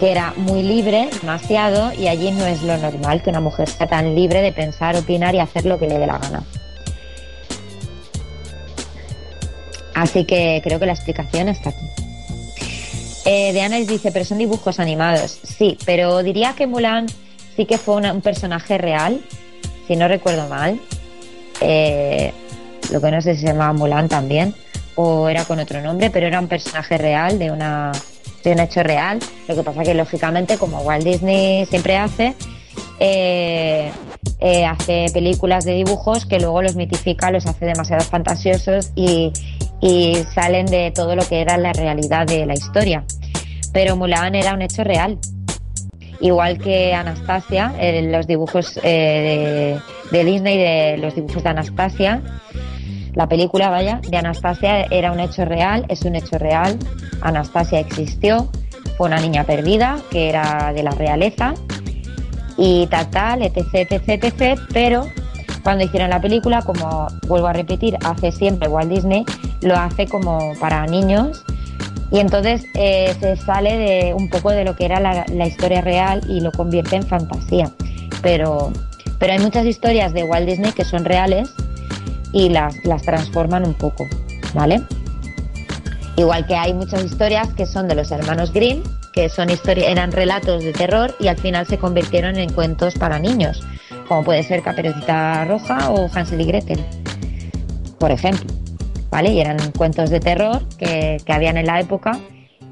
que 0.00 0.10
era 0.10 0.32
muy 0.36 0.62
libre, 0.62 1.08
demasiado, 1.20 1.92
y 1.92 2.08
allí 2.08 2.30
no 2.30 2.46
es 2.46 2.62
lo 2.62 2.76
normal 2.78 3.22
que 3.22 3.30
una 3.30 3.40
mujer 3.40 3.68
sea 3.68 3.86
tan 3.86 4.14
libre 4.14 4.40
de 4.40 4.52
pensar, 4.52 4.96
opinar 4.96 5.34
y 5.34 5.40
hacer 5.40 5.66
lo 5.66 5.78
que 5.78 5.86
le 5.86 5.98
dé 5.98 6.06
la 6.06 6.18
gana. 6.18 6.42
Así 9.94 10.24
que 10.24 10.60
creo 10.62 10.78
que 10.80 10.86
la 10.86 10.92
explicación 10.92 11.48
está 11.48 11.70
aquí. 11.70 11.86
Eh, 13.26 13.52
Diana 13.52 13.76
dice, 13.78 14.12
pero 14.12 14.24
son 14.24 14.38
dibujos 14.38 14.78
animados. 14.80 15.38
Sí, 15.42 15.78
pero 15.86 16.22
diría 16.22 16.54
que 16.56 16.66
Mulan 16.66 17.06
sí 17.56 17.64
que 17.64 17.78
fue 17.78 17.94
una- 17.96 18.12
un 18.12 18.20
personaje 18.20 18.76
real, 18.76 19.20
si 19.86 19.96
no 19.96 20.08
recuerdo 20.08 20.48
mal. 20.48 20.78
Eh, 21.60 22.32
lo 22.90 23.00
que 23.00 23.10
no 23.10 23.22
sé 23.22 23.34
si 23.34 23.42
se 23.42 23.46
llamaba 23.46 23.72
Mulan 23.72 24.08
también, 24.08 24.54
o 24.96 25.28
era 25.28 25.44
con 25.44 25.58
otro 25.58 25.80
nombre, 25.80 26.10
pero 26.10 26.26
era 26.26 26.38
un 26.38 26.48
personaje 26.48 26.98
real 26.98 27.38
de 27.38 27.50
una 27.50 27.92
de 28.42 28.52
un 28.52 28.58
hecho 28.60 28.82
real. 28.82 29.20
Lo 29.48 29.54
que 29.56 29.62
pasa 29.62 29.82
que 29.84 29.94
lógicamente, 29.94 30.58
como 30.58 30.80
Walt 30.80 31.02
Disney 31.02 31.64
siempre 31.64 31.96
hace, 31.96 32.34
eh, 33.00 33.90
eh, 34.38 34.66
hace 34.66 35.06
películas 35.14 35.64
de 35.64 35.72
dibujos 35.72 36.26
que 36.26 36.38
luego 36.40 36.60
los 36.60 36.76
mitifica, 36.76 37.30
los 37.30 37.46
hace 37.46 37.64
demasiado 37.64 38.04
fantasiosos 38.04 38.90
y, 38.94 39.32
y 39.84 40.16
salen 40.34 40.64
de 40.64 40.92
todo 40.92 41.14
lo 41.14 41.22
que 41.28 41.42
era 41.42 41.58
la 41.58 41.74
realidad 41.74 42.26
de 42.26 42.46
la 42.46 42.54
historia. 42.54 43.04
Pero 43.70 43.96
Mulan 43.96 44.34
era 44.34 44.54
un 44.54 44.62
hecho 44.62 44.82
real. 44.82 45.18
Igual 46.20 46.56
que 46.56 46.94
Anastasia, 46.94 47.74
en 47.78 48.10
los 48.10 48.26
dibujos 48.26 48.80
eh, 48.82 49.78
de, 50.10 50.18
de 50.18 50.24
Disney, 50.24 50.56
de 50.56 50.96
los 50.96 51.14
dibujos 51.14 51.42
de 51.42 51.50
Anastasia, 51.50 52.22
la 53.12 53.28
película, 53.28 53.68
vaya, 53.68 54.00
de 54.08 54.16
Anastasia 54.16 54.84
era 54.90 55.12
un 55.12 55.20
hecho 55.20 55.44
real, 55.44 55.84
es 55.90 56.02
un 56.02 56.16
hecho 56.16 56.38
real. 56.38 56.78
Anastasia 57.20 57.78
existió, 57.78 58.48
fue 58.96 59.08
una 59.08 59.20
niña 59.20 59.44
perdida 59.44 59.98
que 60.10 60.30
era 60.30 60.72
de 60.74 60.82
la 60.82 60.92
realeza 60.92 61.52
y 62.56 62.86
tal, 62.86 63.10
tal, 63.10 63.42
etc, 63.42 63.86
etc, 63.90 64.24
etc. 64.24 64.60
Pero 64.72 65.06
cuando 65.64 65.82
hicieron 65.82 66.10
la 66.10 66.20
película, 66.20 66.62
como 66.62 67.08
vuelvo 67.26 67.48
a 67.48 67.54
repetir, 67.54 67.96
hace 68.04 68.30
siempre 68.30 68.68
Walt 68.68 68.90
Disney, 68.90 69.24
lo 69.62 69.74
hace 69.74 70.06
como 70.06 70.52
para 70.60 70.86
niños 70.86 71.42
y 72.10 72.20
entonces 72.20 72.66
eh, 72.74 73.16
se 73.18 73.36
sale 73.36 73.76
de 73.76 74.14
un 74.14 74.28
poco 74.28 74.50
de 74.50 74.64
lo 74.64 74.76
que 74.76 74.84
era 74.84 75.00
la, 75.00 75.46
historia 75.46 75.80
real 75.80 76.20
y 76.28 76.40
lo 76.40 76.52
convierte 76.52 76.96
en 76.96 77.02
fantasía. 77.02 77.72
Pero, 78.22 78.72
pero 79.18 79.32
hay 79.32 79.38
muchas 79.38 79.64
historias 79.64 80.12
de 80.12 80.22
Walt 80.22 80.46
Disney 80.46 80.72
que 80.72 80.84
son 80.84 81.04
reales 81.04 81.50
y 82.32 82.50
las, 82.50 82.76
las 82.84 83.02
transforman 83.02 83.66
un 83.66 83.74
poco, 83.74 84.06
¿vale? 84.52 84.82
Igual 86.16 86.46
que 86.46 86.54
hay 86.54 86.74
muchas 86.74 87.04
historias 87.04 87.52
que 87.54 87.66
son 87.66 87.88
de 87.88 87.94
los 87.94 88.12
hermanos 88.12 88.52
Grimm, 88.52 88.82
que 89.12 89.28
son 89.28 89.48
historia, 89.48 89.88
eran 89.88 90.12
relatos 90.12 90.62
de 90.62 90.72
terror 90.72 91.14
y 91.18 91.28
al 91.28 91.38
final 91.38 91.66
se 91.66 91.78
convirtieron 91.78 92.36
en 92.36 92.52
cuentos 92.52 92.94
para 92.94 93.18
niños, 93.18 93.62
como 94.08 94.24
puede 94.24 94.42
ser 94.42 94.62
Caperucita 94.62 95.44
Roja 95.44 95.90
o 95.90 96.08
Hansel 96.12 96.40
y 96.40 96.44
Gretel, 96.44 96.84
por 97.98 98.10
ejemplo, 98.10 98.46
¿vale? 99.10 99.30
Y 99.32 99.40
eran 99.40 99.58
cuentos 99.72 100.10
de 100.10 100.20
terror 100.20 100.62
que, 100.78 101.18
que 101.24 101.32
habían 101.32 101.56
en 101.56 101.66
la 101.66 101.80
época 101.80 102.18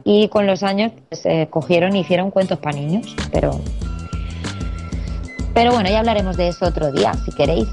y 0.05 0.29
con 0.29 0.47
los 0.47 0.63
años 0.63 0.93
se 1.11 1.49
cogieron 1.49 1.97
y 1.97 2.01
hicieron 2.01 2.31
cuentos 2.31 2.59
para 2.59 2.77
niños, 2.77 3.15
pero... 3.31 3.61
Pero 5.55 5.73
bueno, 5.73 5.91
ya 5.91 5.99
hablaremos 5.99 6.39
de 6.39 6.49
eso 6.49 6.65
otro 6.65 6.91
día, 6.93 7.13
si 7.27 7.31
queréis. 7.33 7.69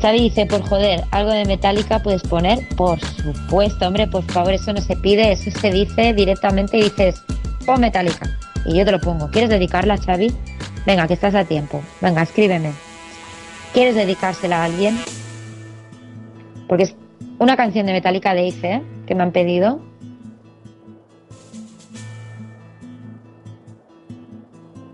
Xavi 0.00 0.20
dice, 0.20 0.46
por 0.46 0.62
joder, 0.62 1.02
algo 1.10 1.32
de 1.32 1.44
Metallica 1.46 2.00
puedes 2.00 2.22
poner. 2.22 2.60
Por 2.76 3.00
supuesto, 3.00 3.88
hombre, 3.88 4.06
por 4.06 4.22
favor, 4.24 4.52
eso 4.52 4.72
no 4.72 4.80
se 4.80 4.94
pide, 4.94 5.32
eso 5.32 5.50
se 5.50 5.72
dice 5.72 6.12
directamente 6.12 6.76
y 6.78 6.82
dices, 6.82 7.22
pon 7.64 7.80
Metallica. 7.80 8.30
Y 8.66 8.76
yo 8.76 8.84
te 8.84 8.92
lo 8.92 9.00
pongo. 9.00 9.28
¿Quieres 9.30 9.50
dedicarla, 9.50 9.96
Xavi? 9.96 10.32
Venga, 10.86 11.08
que 11.08 11.14
estás 11.14 11.34
a 11.34 11.44
tiempo. 11.44 11.82
Venga, 12.00 12.22
escríbeme. 12.22 12.70
¿Quieres 13.74 13.96
dedicársela 13.96 14.62
a 14.62 14.64
alguien? 14.64 14.96
Porque 16.68 16.84
es 16.84 16.94
una 17.38 17.56
canción 17.56 17.86
de 17.86 17.92
Metallica 17.92 18.34
de 18.34 18.46
Ife, 18.46 18.72
¿eh? 18.74 18.82
que 19.06 19.14
me 19.14 19.24
han 19.24 19.32
pedido. 19.32 19.80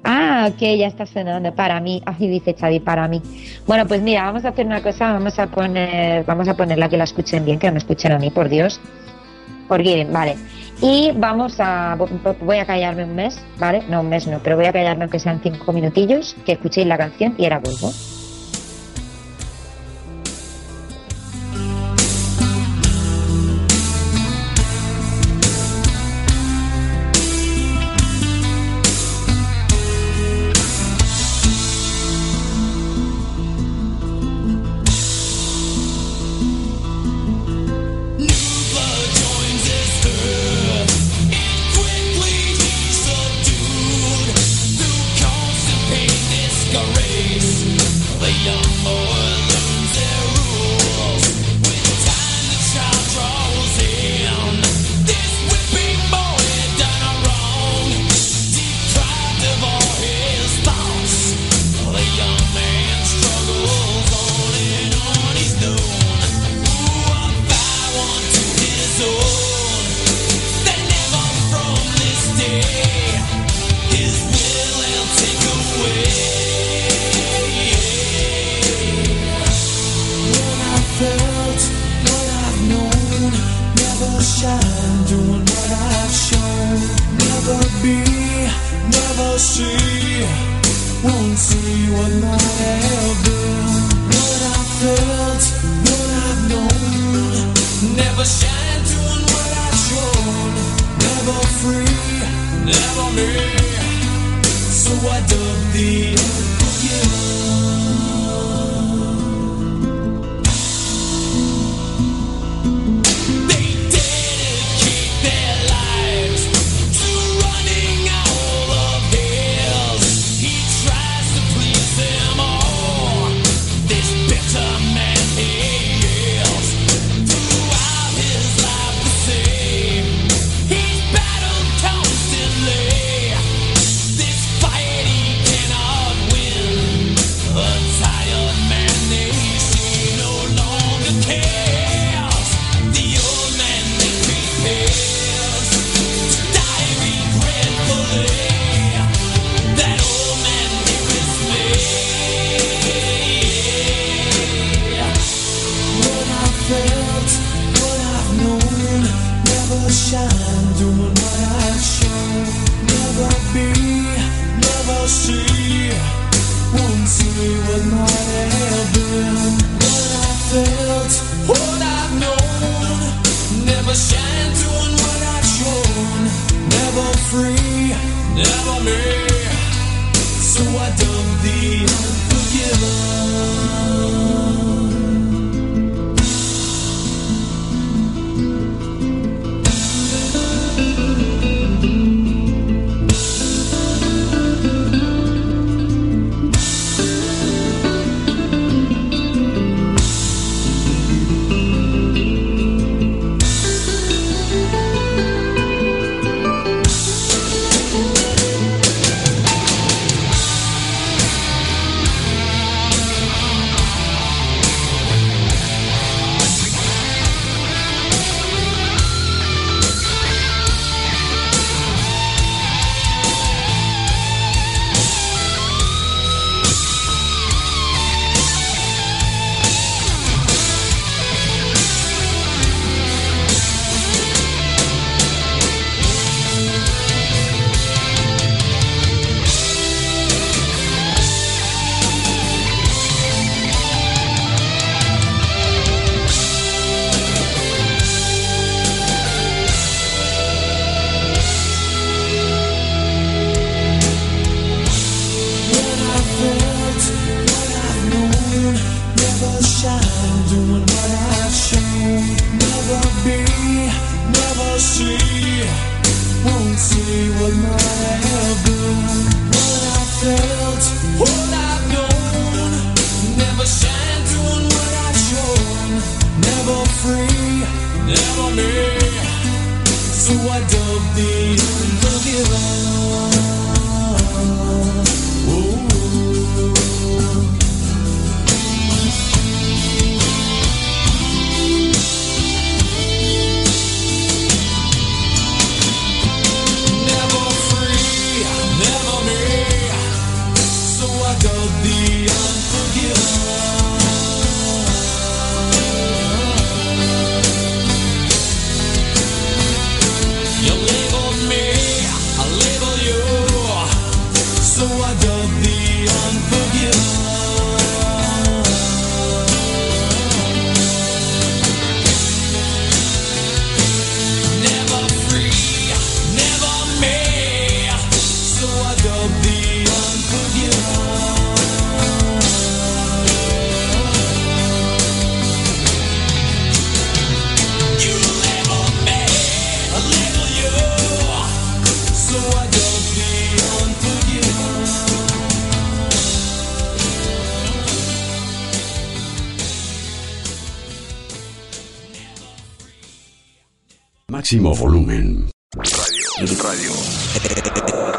Ah, 0.03 0.49
ok, 0.51 0.59
ya 0.59 0.87
está 0.87 1.07
sonando 1.07 1.55
para 1.55 1.79
mí. 1.81 2.03
Así 2.07 2.27
dice 2.27 2.57
Xavi, 2.59 2.81
para 2.81 3.07
mí. 3.07 3.23
Bueno, 3.67 3.87
pues 3.87 4.01
mira, 4.03 4.25
vamos 4.25 4.45
a 4.45 4.49
hacer 4.49 4.67
una 4.67 4.83
cosa, 4.83 5.13
vamos 5.13 5.39
a 5.39 5.47
poner, 5.47 6.25
vamos 6.25 6.49
a 6.49 6.57
ponerla 6.57 6.89
que 6.89 6.97
la 6.97 7.05
escuchen 7.05 7.45
bien, 7.45 7.59
que 7.59 7.67
no 7.69 7.75
me 7.75 7.79
escuchen 7.79 8.13
a 8.13 8.19
mí, 8.19 8.31
por 8.31 8.49
Dios. 8.49 8.81
Forgiven, 9.69 10.13
vale. 10.13 10.37
Y 10.83 11.13
vamos 11.15 11.61
a, 11.61 11.97
voy 12.41 12.59
a 12.59 12.67
callarme 12.67 13.05
un 13.05 13.15
mes, 13.15 13.41
¿vale? 13.57 13.83
No, 13.89 14.01
un 14.01 14.09
mes 14.09 14.27
no, 14.27 14.41
pero 14.43 14.57
voy 14.57 14.67
a 14.67 14.73
callarme 14.73 15.05
aunque 15.05 15.21
sean 15.21 15.41
cinco 15.41 15.73
minutillos, 15.73 16.35
que 16.45 16.53
escuchéis 16.53 16.89
la 16.89 16.99
canción 16.99 17.35
y 17.39 17.45
ahora 17.45 17.61
vuelvo. 17.61 17.93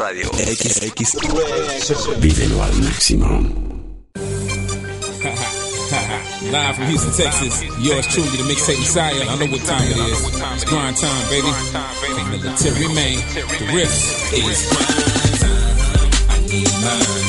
Radio. 0.00 0.30
XX. 0.30 1.16
Vívelo 2.18 2.62
al 2.62 2.72
máximo. 2.82 3.28
Live 6.50 6.74
from 6.76 6.86
Houston, 6.86 7.12
Texas. 7.12 7.62
Yours 7.80 8.06
truly, 8.08 8.28
the 8.36 8.42
mixtape 8.44 8.78
Messiah. 8.78 9.26
I 9.28 9.36
know 9.38 9.46
what 9.50 9.62
time 9.64 9.82
it 9.90 9.96
is. 9.96 10.22
It's 10.54 10.64
grind 10.64 10.96
time, 10.96 11.28
baby. 11.30 11.48
Military 12.30 12.88
man. 12.94 13.18
The 13.58 13.66
riff 13.72 14.32
is 14.32 14.66
grind 14.68 15.38
time. 15.40 15.76
I 16.28 16.30
need 16.46 16.72
mine. 16.82 17.23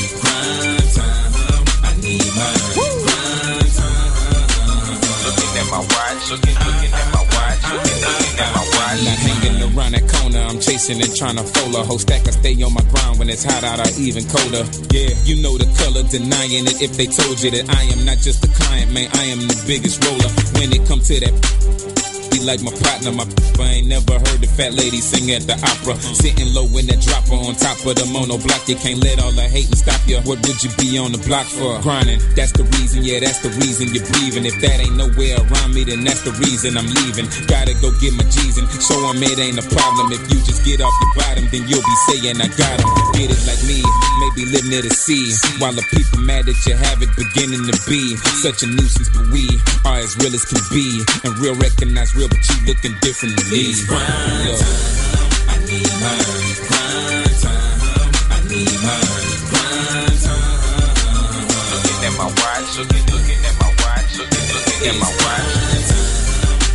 Chasing 10.76 11.00
and 11.00 11.16
trying 11.16 11.36
to 11.36 11.42
fold 11.42 11.74
a 11.74 11.82
whole 11.82 11.98
stack. 11.98 12.26
I 12.28 12.32
stay 12.32 12.52
on 12.62 12.74
my 12.74 12.84
grind 12.92 13.18
when 13.18 13.30
it's 13.30 13.44
hot 13.44 13.64
out 13.64 13.80
or 13.80 13.88
even 13.98 14.24
colder. 14.28 14.64
Yeah, 14.92 15.08
you 15.24 15.40
know 15.40 15.56
the 15.56 15.64
color. 15.80 16.04
Denying 16.04 16.68
it 16.68 16.82
if 16.82 16.92
they 17.00 17.06
told 17.06 17.40
you 17.40 17.50
that 17.50 17.64
I 17.72 17.82
am 17.96 18.04
not 18.04 18.18
just 18.18 18.44
a 18.44 18.48
client, 18.48 18.92
man. 18.92 19.08
I 19.14 19.24
am 19.32 19.40
the 19.40 19.56
biggest 19.66 20.04
roller. 20.04 20.28
When 20.60 20.68
it 20.76 20.86
comes 20.86 21.08
to 21.08 21.20
that 21.20 21.32
like 22.46 22.62
my 22.62 22.70
partner, 22.78 23.10
my 23.10 23.26
I 23.58 23.82
ain't 23.82 23.88
never 23.88 24.14
heard 24.14 24.38
the 24.38 24.46
fat 24.46 24.78
lady 24.78 25.00
sing 25.00 25.32
at 25.34 25.42
the 25.48 25.58
opera. 25.58 25.98
Sitting 25.98 26.54
low 26.54 26.68
in 26.78 26.86
that 26.86 27.02
dropper 27.02 27.34
on 27.34 27.58
top 27.58 27.80
of 27.82 27.98
the 27.98 28.06
mono 28.06 28.38
block. 28.38 28.68
You 28.68 28.76
can't 28.76 29.02
let 29.02 29.18
all 29.18 29.32
the 29.32 29.42
hating 29.42 29.74
stop 29.74 29.98
you. 30.06 30.22
What 30.22 30.38
would 30.46 30.62
you 30.62 30.70
be 30.78 30.94
on 31.00 31.10
the 31.10 31.18
block 31.26 31.50
for? 31.50 31.80
Grinding, 31.82 32.22
that's 32.38 32.52
the 32.52 32.62
reason, 32.78 33.02
yeah, 33.02 33.18
that's 33.18 33.42
the 33.42 33.50
reason 33.58 33.90
you're 33.90 34.06
breathing. 34.14 34.46
If 34.46 34.60
that 34.62 34.78
ain't 34.78 34.94
nowhere 34.94 35.42
around 35.42 35.74
me, 35.74 35.82
then 35.82 36.04
that's 36.06 36.22
the 36.22 36.32
reason 36.38 36.78
I'm 36.78 36.86
leaving. 36.86 37.26
Gotta 37.50 37.74
go 37.82 37.90
get 37.98 38.14
my 38.14 38.24
G's 38.30 38.56
and 38.60 38.68
show 38.78 39.02
'em 39.10 39.18
it 39.18 39.38
ain't 39.42 39.58
a 39.58 39.66
problem. 39.66 40.12
If 40.14 40.22
you 40.30 40.38
just 40.46 40.62
get 40.62 40.78
off 40.78 40.94
your 41.02 41.12
bottom, 41.18 41.48
then 41.50 41.66
you'll 41.66 41.82
be 41.82 41.96
saying 42.06 42.38
I 42.38 42.48
got 42.54 42.78
'em. 42.78 42.88
Get 43.18 43.34
it 43.34 43.42
like 43.48 43.62
me, 43.66 43.82
maybe 44.22 44.46
live 44.52 44.66
near 44.70 44.82
the 44.86 44.94
sea. 44.94 45.34
While 45.58 45.72
the 45.72 45.82
people 45.90 46.20
mad 46.22 46.46
that 46.46 46.58
you 46.68 46.76
have 46.76 47.02
it 47.02 47.10
beginning 47.16 47.66
to 47.66 47.74
be 47.88 48.14
such 48.44 48.62
a 48.62 48.68
nuisance, 48.68 49.10
but 49.10 49.26
we 49.32 49.48
are 49.88 49.98
as 49.98 50.14
real 50.20 50.34
as 50.34 50.44
can 50.44 50.60
be. 50.70 51.02
And 51.24 51.32
real 51.40 51.56
recognize 51.56 52.14
real, 52.14 52.28
but 52.36 52.48
you 52.48 52.56
looking 52.66 52.94
different 53.00 53.36
than 53.36 53.50
me. 53.50 53.72
Grind 53.86 54.06
time, 54.06 54.76
I 55.48 55.56
need 55.64 55.88
mine. 56.00 56.56
Time, 57.40 57.80
I 58.30 58.38
need 58.48 58.76
mine. 58.84 59.36
Time. 60.20 60.50
Looking 61.72 62.00
at 62.04 62.14
my 62.18 62.26
watch, 62.26 62.70
looking, 62.78 63.04
at 63.44 63.54
my 63.60 63.68
watch, 63.80 64.18
looking, 64.18 64.44
at 64.88 64.96
my 65.00 65.08
watch. 65.08 65.48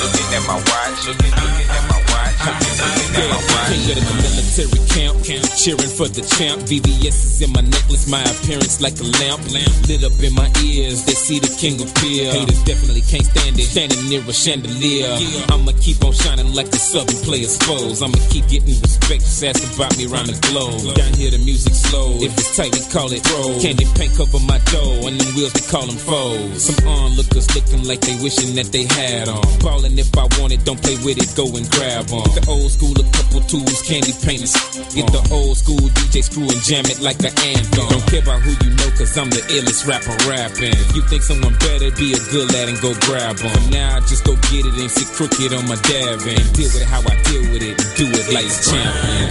Looking 0.00 0.30
at 0.36 0.42
my 0.46 0.56
watch, 0.56 1.00
looking 1.06 1.32
at 1.32 1.82
my 1.90 1.98
watch, 2.08 2.75
my. 2.86 3.56
King 3.66 3.98
of 3.98 3.98
the 3.98 4.14
military 4.22 4.78
camp, 4.94 5.18
cheering 5.58 5.90
for 5.98 6.06
the 6.06 6.22
champ. 6.38 6.62
VVS 6.70 7.18
is 7.34 7.42
in 7.42 7.50
my 7.50 7.60
necklace, 7.66 8.06
my 8.06 8.22
appearance 8.22 8.80
like 8.80 8.94
a 9.02 9.08
lamp. 9.18 9.42
Lamp 9.50 9.74
lit 9.90 10.06
up 10.06 10.14
in 10.22 10.34
my 10.38 10.46
ears, 10.62 11.02
they 11.02 11.18
see 11.18 11.42
the 11.42 11.50
king 11.58 11.82
of 11.82 11.90
appear. 11.90 12.30
Haters 12.30 12.62
definitely 12.62 13.02
can't 13.02 13.26
stand 13.26 13.58
it, 13.58 13.66
standing 13.66 14.06
near 14.06 14.22
a 14.22 14.32
chandelier. 14.32 15.10
I'ma 15.50 15.74
keep 15.82 15.98
on 16.06 16.14
shining 16.14 16.54
like 16.54 16.70
the 16.70 16.78
southern 16.78 17.18
players 17.26 17.58
foes. 17.58 18.02
I'ma 18.06 18.18
keep 18.30 18.46
getting 18.46 18.78
respect, 18.78 19.26
just 19.26 19.66
about 19.74 19.98
me 19.98 20.06
around 20.06 20.30
the 20.30 20.38
globe. 20.46 20.94
Down 20.94 21.12
here 21.18 21.34
the 21.34 21.42
music 21.42 21.74
slow, 21.74 22.22
if 22.22 22.38
it's 22.38 22.54
tight 22.54 22.70
we 22.70 22.86
call 22.94 23.10
it 23.10 23.26
throw. 23.26 23.50
Candy 23.58 23.86
paint 23.98 24.14
cover 24.14 24.38
my 24.46 24.62
dough, 24.70 25.10
and 25.10 25.18
them 25.18 25.30
wheels 25.34 25.50
we 25.58 25.62
call 25.66 25.90
them 25.90 25.98
foes. 25.98 26.70
Some 26.70 26.86
onlookers 26.86 27.50
looking 27.50 27.82
like 27.82 27.98
they 28.06 28.14
wishing 28.22 28.54
that 28.54 28.70
they 28.70 28.86
had 28.86 29.26
on. 29.26 29.42
Ballin' 29.58 29.98
if 29.98 30.14
I 30.14 30.30
want 30.38 30.54
it, 30.54 30.62
don't 30.62 30.78
play 30.78 30.94
with 31.02 31.18
it, 31.18 31.34
go 31.34 31.50
and 31.50 31.66
grab 31.74 32.14
on. 32.14 32.30
The 32.38 32.46
old 32.46 32.75
school, 32.76 32.92
a 33.00 33.04
couple 33.16 33.40
tools, 33.48 33.80
candy 33.88 34.12
paint 34.20 34.44
and 34.44 34.50
s- 34.52 34.92
Get 34.92 35.08
the 35.12 35.22
old 35.32 35.56
school 35.56 35.80
DJ 35.96 36.20
screw 36.24 36.44
and 36.44 36.60
jam 36.60 36.84
it 36.86 37.00
like 37.00 37.16
an 37.24 37.32
anthem. 37.40 37.88
Don't 37.88 38.04
care 38.08 38.20
about 38.22 38.40
who 38.44 38.52
you 38.64 38.70
know, 38.76 38.88
cause 38.96 39.16
I'm 39.16 39.30
the 39.32 39.40
illest 39.56 39.86
rapper 39.88 40.12
rapping. 40.28 40.76
You 40.94 41.00
think 41.08 41.22
someone 41.24 41.56
better, 41.64 41.88
be 41.96 42.12
a 42.12 42.20
good 42.32 42.52
lad 42.52 42.68
and 42.68 42.78
go 42.80 42.92
grab 43.08 43.40
'em. 43.40 43.48
For 43.48 43.70
now, 43.72 43.96
I 43.96 44.00
just 44.04 44.24
go 44.24 44.36
get 44.52 44.64
it 44.68 44.76
and 44.76 44.90
sit 44.90 45.08
crooked 45.16 45.52
on 45.56 45.64
my 45.68 45.76
dab 45.88 46.20
and 46.20 46.44
deal 46.52 46.68
with 46.68 46.82
it 46.84 46.88
how 46.88 47.00
I 47.00 47.14
deal 47.28 47.44
with 47.52 47.62
it 47.64 47.80
and 47.80 47.88
do 47.96 48.04
it 48.12 48.26
like 48.32 48.44
a 48.44 48.56
champion. 48.60 49.28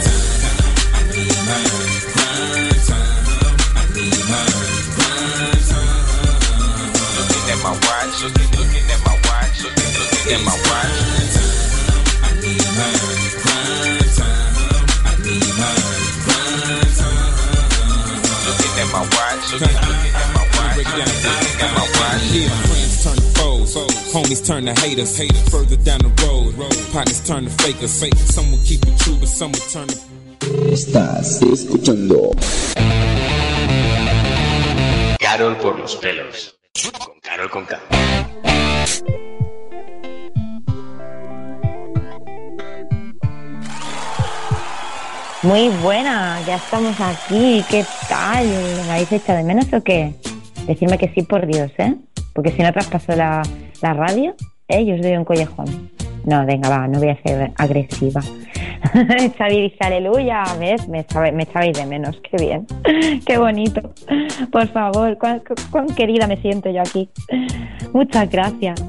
I 0.98 1.02
need 1.14 1.38
mine, 1.46 1.70
grind 2.14 2.82
time. 2.90 3.26
I 3.78 3.84
need 3.94 4.22
mine, 4.26 4.82
grind 4.98 5.64
time. 5.70 6.06
Looking 7.18 7.46
at 7.54 7.60
my 7.62 7.74
watch, 7.78 8.16
looking, 8.26 8.50
looking 8.58 8.86
at 8.90 9.02
my 9.06 9.16
watch, 9.26 9.56
looking, 9.66 9.92
looking 10.02 10.34
at 10.34 10.42
my 10.50 10.56
watch. 10.66 10.98
I 12.26 12.30
need 12.42 12.66
mine, 12.78 13.15
at 19.54 19.62
my 19.62 19.68
watch, 19.68 19.82
looking, 19.82 19.86
looking 19.88 20.16
at 20.16 20.30
my 20.34 20.44
watch, 20.56 20.78
looking, 20.78 20.98
looking 20.98 21.62
at 21.62 21.74
my 21.74 21.86
watch. 21.98 22.24
Yeah, 22.32 22.50
friends 22.68 23.04
turn 23.04 23.16
to 23.16 23.22
foes, 23.38 23.76
homies 24.14 24.46
turn 24.46 24.66
to 24.66 24.74
haters. 24.82 25.18
Further 25.50 25.78
down 25.78 26.00
the 26.00 26.12
road, 26.26 26.56
partners 26.92 27.22
turn 27.26 27.46
to 27.46 27.52
fakers. 27.52 27.92
Some 28.34 28.52
will 28.52 28.64
keep 28.64 28.82
it 28.86 28.98
true, 29.00 29.16
but 29.18 29.30
some 29.30 29.52
will 29.52 29.60
turn 29.72 29.88
to 29.88 30.16
Estás 30.72 31.42
escuchando 31.42 32.32
Carol 35.20 35.58
por 35.58 35.80
los 35.80 35.96
pelos. 35.96 36.56
Con 37.00 37.20
Carol 37.22 37.50
con 37.50 37.66
K. 37.66 37.80
Muy 45.46 45.70
buena, 45.84 46.42
ya 46.48 46.56
estamos 46.56 47.00
aquí. 47.00 47.64
¿Qué 47.70 47.86
tal? 48.10 48.48
¿Me 48.88 48.92
habéis 48.94 49.12
echado 49.12 49.38
de 49.38 49.44
menos 49.44 49.72
o 49.74 49.84
qué? 49.84 50.16
Decirme 50.66 50.98
que 50.98 51.10
sí, 51.10 51.22
por 51.22 51.46
Dios, 51.46 51.72
¿eh? 51.78 51.94
Porque 52.34 52.52
si 52.52 52.64
no 52.64 52.74
traspaso 52.74 53.16
la, 53.16 53.44
la 53.80 53.94
radio, 53.94 54.34
¿eh? 54.68 54.84
Yo 54.84 54.96
os 54.96 55.02
doy 55.02 55.16
un 55.16 55.24
collejón. 55.24 55.92
No, 56.26 56.44
venga, 56.48 56.70
va, 56.70 56.88
no 56.88 56.98
voy 56.98 57.10
a 57.10 57.22
ser 57.22 57.52
agresiva. 57.58 58.22
Xavi 59.38 59.62
dice, 59.62 59.78
aleluya. 59.82 60.44
Me, 60.58 60.78
me 60.88 61.06
de 61.06 61.86
menos, 61.86 62.20
qué 62.30 62.38
bien, 62.44 62.66
qué 63.26 63.38
bonito. 63.38 63.94
Por 64.52 64.68
favor, 64.70 65.16
cuán 65.20 65.88
querida 65.96 66.26
me 66.26 66.38
siento 66.38 66.72
yo 66.72 66.82
aquí. 66.82 67.08
Muchas 67.94 68.32
gracias. 68.32 68.84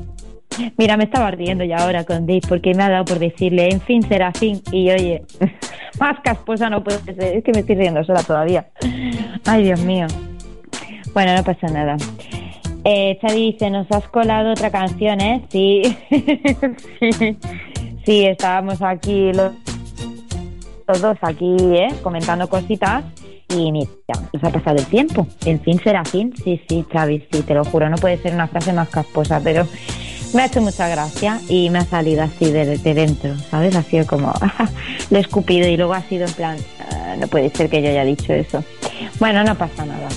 Mira, 0.76 0.96
me 0.96 1.04
estaba 1.04 1.28
ardiendo 1.28 1.64
ya 1.64 1.76
ahora 1.76 2.04
con 2.04 2.26
Dave 2.26 2.42
porque 2.48 2.74
me 2.74 2.82
ha 2.82 2.90
dado 2.90 3.04
por 3.04 3.18
decirle, 3.18 3.68
en 3.70 3.80
fin, 3.80 4.02
será 4.02 4.32
fin. 4.32 4.60
Y 4.70 4.90
oye, 4.90 5.22
más 6.00 6.20
casposa 6.20 6.70
no 6.70 6.82
puede 6.82 6.98
ser. 7.04 7.36
Es 7.36 7.44
que 7.44 7.52
me 7.52 7.60
estoy 7.60 7.76
riendo 7.76 8.04
sola 8.04 8.22
todavía. 8.22 8.66
Ay, 9.44 9.64
Dios 9.64 9.80
mío. 9.80 10.06
Bueno, 11.12 11.34
no 11.34 11.42
pasa 11.42 11.66
nada. 11.68 11.96
Eh, 12.84 13.18
Xavi 13.20 13.52
dice, 13.52 13.70
nos 13.70 13.90
has 13.90 14.06
colado 14.08 14.52
otra 14.52 14.70
canción, 14.70 15.20
¿eh? 15.20 15.42
Sí. 15.50 15.82
sí. 17.00 17.36
Sí, 18.06 18.24
estábamos 18.24 18.80
aquí 18.82 19.32
los, 19.32 19.52
los 20.86 21.00
dos 21.00 21.18
aquí, 21.22 21.56
¿eh? 21.58 21.88
Comentando 22.02 22.48
cositas. 22.48 23.04
Y 23.48 23.72
mira, 23.72 23.90
nos 24.32 24.44
ha 24.44 24.50
pasado 24.50 24.76
el 24.76 24.86
tiempo. 24.86 25.26
En 25.44 25.60
fin 25.60 25.80
será 25.80 26.04
fin. 26.04 26.32
Sí, 26.44 26.60
sí, 26.68 26.84
Xavi, 26.92 27.26
sí, 27.32 27.42
te 27.42 27.54
lo 27.54 27.64
juro. 27.64 27.90
No 27.90 27.96
puede 27.96 28.18
ser 28.18 28.34
una 28.34 28.46
frase 28.46 28.72
más 28.72 28.88
casposa, 28.88 29.40
pero 29.42 29.66
me 30.36 30.42
ha 30.42 30.46
hecho 30.46 30.60
mucha 30.60 30.86
gracia 30.86 31.40
y 31.48 31.70
me 31.70 31.78
ha 31.78 31.84
salido 31.86 32.22
así 32.22 32.50
de, 32.50 32.76
de 32.78 32.94
dentro, 32.94 33.34
¿sabes? 33.50 33.74
Ha 33.74 33.82
sido 33.82 34.06
como, 34.06 34.32
lo 35.10 35.18
escupido 35.18 35.66
y 35.66 35.76
luego 35.76 35.94
ha 35.94 36.02
sido 36.02 36.26
en 36.26 36.32
plan, 36.34 36.56
"Ah, 36.92 37.16
no 37.18 37.26
puede 37.26 37.50
ser 37.50 37.70
que 37.70 37.82
yo 37.82 37.88
haya 37.88 38.04
dicho 38.04 38.32
eso. 38.34 38.62
Bueno, 39.18 39.42
no 39.44 39.56
pasa 39.56 39.86
nada. 39.86 40.08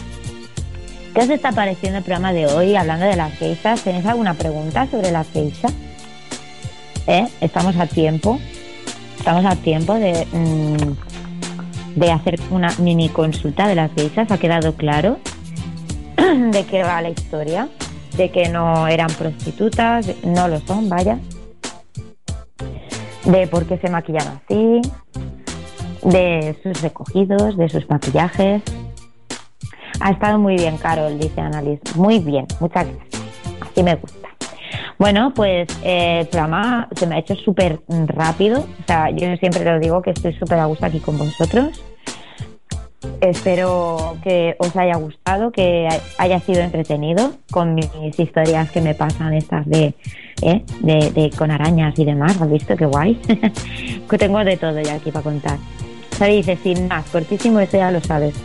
¿Qué 1.16 1.22
os 1.22 1.30
está 1.30 1.52
pareciendo 1.54 1.98
el 2.00 2.04
programa 2.04 2.34
de 2.34 2.48
hoy 2.48 2.76
hablando 2.76 3.06
de 3.06 3.16
las 3.16 3.34
geishas? 3.40 3.82
¿Tenéis 3.82 4.06
alguna 4.06 4.34
pregunta 4.34 4.88
sobre 4.92 5.10
las 5.12 5.28
geishas? 5.32 5.74
¿Eh? 7.08 7.28
Estamos 7.42 7.76
a 7.78 7.88
tiempo. 7.88 8.40
Estamos 9.18 9.46
a 9.46 9.56
tiempo 9.56 9.96
de, 9.96 10.28
mm, 10.32 11.98
de 12.00 12.12
hacer 12.12 12.40
una 12.52 12.74
mini 12.78 13.10
consulta 13.10 13.68
de 13.68 13.76
las 13.76 13.92
geishas. 13.96 14.30
¿Ha 14.32 14.38
quedado 14.38 14.76
claro 14.76 15.18
de 16.52 16.64
qué 16.66 16.84
va 16.84 17.02
la 17.02 17.10
historia? 17.10 17.70
De 18.20 18.32
que 18.32 18.50
no 18.50 18.86
eran 18.90 19.08
prostitutas, 19.08 20.06
no 20.26 20.50
lo 20.50 20.60
son, 20.60 20.90
vaya. 20.90 21.20
De 23.24 23.48
por 23.48 23.66
qué 23.66 23.78
se 23.78 23.90
maquillan 23.90 24.42
así, 24.44 24.82
de 26.04 26.54
sus 26.62 26.82
recogidos, 26.82 27.56
de 27.56 27.70
sus 27.70 27.90
maquillajes. 27.90 28.62
Ha 30.02 30.12
estado 30.12 30.38
muy 30.38 30.58
bien, 30.58 30.76
Carol, 30.76 31.18
dice 31.18 31.40
Annalise. 31.40 31.82
Muy 31.96 32.20
bien, 32.20 32.46
muchas 32.60 32.88
gracias. 32.88 33.24
Así 33.62 33.84
me 33.84 33.96
gusta. 33.96 34.28
Bueno, 34.98 35.32
pues 35.34 35.70
eh, 35.86 36.28
el 36.30 36.98
se 36.98 37.08
me 37.08 37.16
ha 37.16 37.20
hecho 37.20 37.36
súper 37.36 37.80
rápido. 37.88 38.60
O 38.82 38.86
sea, 38.86 39.12
yo 39.12 39.34
siempre 39.38 39.64
lo 39.64 39.80
digo 39.80 40.02
que 40.02 40.10
estoy 40.10 40.34
súper 40.34 40.60
a 40.60 40.66
gusto 40.66 40.86
aquí 40.86 41.00
con 41.00 41.18
vosotros. 41.18 41.82
Espero 43.22 44.18
que 44.24 44.56
os 44.60 44.76
haya 44.76 44.96
gustado, 44.98 45.52
que 45.52 45.88
haya 46.18 46.40
sido 46.42 46.62
entretenido 46.62 47.34
con 47.50 47.76
mis 47.76 47.88
historias 48.18 48.70
que 48.72 48.82
me 48.82 48.94
pasan 48.94 49.34
estas 49.34 49.66
de, 49.68 49.94
¿eh? 50.42 50.64
de, 50.82 51.32
con 51.38 51.50
arañas 51.52 51.98
y 51.98 52.06
demás. 52.06 52.40
¿Has 52.42 52.52
visto 52.52 52.76
qué 52.76 52.86
guay? 52.86 53.20
tengo 54.20 54.44
de 54.44 54.58
todo 54.58 54.82
ya 54.82 54.96
aquí 54.96 55.12
para 55.12 55.24
contar. 55.24 55.58
Dice, 56.20 56.58
sin 56.62 56.90
más, 56.90 57.06
cortísimo, 57.10 57.62
eso 57.62 57.78
ya 57.78 57.92
lo 57.92 58.02
sabes. 58.02 58.36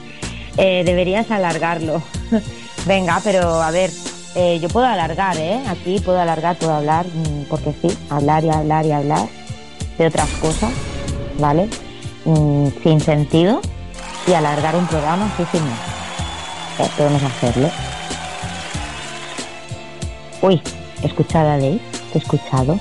Eh, 0.56 0.82
deberías 0.84 1.28
alargarlo. 1.32 2.00
Venga, 2.86 3.20
pero 3.24 3.60
a 3.60 3.72
ver, 3.72 3.90
eh, 4.36 4.60
yo 4.60 4.68
puedo 4.68 4.86
alargar, 4.86 5.36
¿eh? 5.36 5.60
Aquí 5.66 5.98
puedo 5.98 6.20
alargar, 6.20 6.56
puedo 6.56 6.74
hablar, 6.74 7.06
mm, 7.06 7.48
porque 7.48 7.72
sí, 7.82 7.88
hablar 8.10 8.44
y 8.44 8.50
hablar 8.50 8.86
y 8.86 8.92
hablar 8.92 9.28
de 9.98 10.06
otras 10.06 10.28
cosas, 10.34 10.72
¿vale? 11.40 11.68
Mm, 12.24 12.68
sin 12.84 13.00
sentido 13.00 13.60
y 14.26 14.32
alargar 14.32 14.74
un 14.76 14.86
programa, 14.86 15.30
sí, 15.36 15.44
no. 15.52 16.84
Eh, 16.84 16.90
podemos 16.96 17.22
hacerlo. 17.22 17.70
Uy, 20.42 20.60
he 21.02 21.06
escuchado 21.06 21.50
a 21.50 21.58
Dave, 21.58 21.80
te 22.12 22.18
he 22.18 22.22
escuchado. 22.22 22.80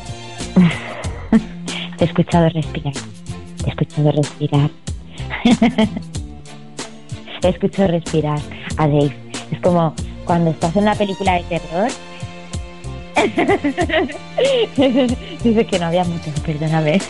te 1.98 2.04
he 2.04 2.08
escuchado 2.08 2.50
respirar. 2.50 2.94
Te 2.94 3.66
he 3.66 3.70
escuchado 3.70 4.12
respirar. 4.12 4.70
he 7.44 7.50
escuchado 7.50 7.88
respirar 7.90 8.40
a 8.78 8.88
Dave. 8.88 9.16
Es 9.52 9.60
como 9.62 9.94
cuando 10.26 10.52
estás 10.52 10.76
en 10.76 10.84
una 10.84 10.96
película 10.96 11.34
de 11.34 11.44
terror. 11.44 11.90
Dice 15.44 15.66
que 15.66 15.80
no 15.80 15.86
había 15.86 16.04
mucho, 16.04 16.32
perdóname. 16.46 17.02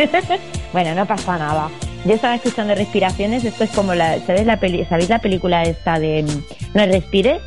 bueno, 0.74 0.94
no 0.96 1.06
pasa 1.06 1.38
nada. 1.38 1.70
Yo 2.06 2.16
estaba 2.16 2.36
escuchando 2.36 2.76
respiraciones, 2.76 3.46
esto 3.46 3.64
es 3.64 3.70
como 3.70 3.96
la, 3.96 4.20
¿sabes 4.26 4.46
la 4.46 4.60
peli, 4.60 4.84
¿sabéis 4.86 5.08
la 5.08 5.20
película 5.20 5.64
esta 5.64 6.00
de 6.00 6.24
mm, 6.24 6.78
No 6.78 6.86
respires? 6.86 7.42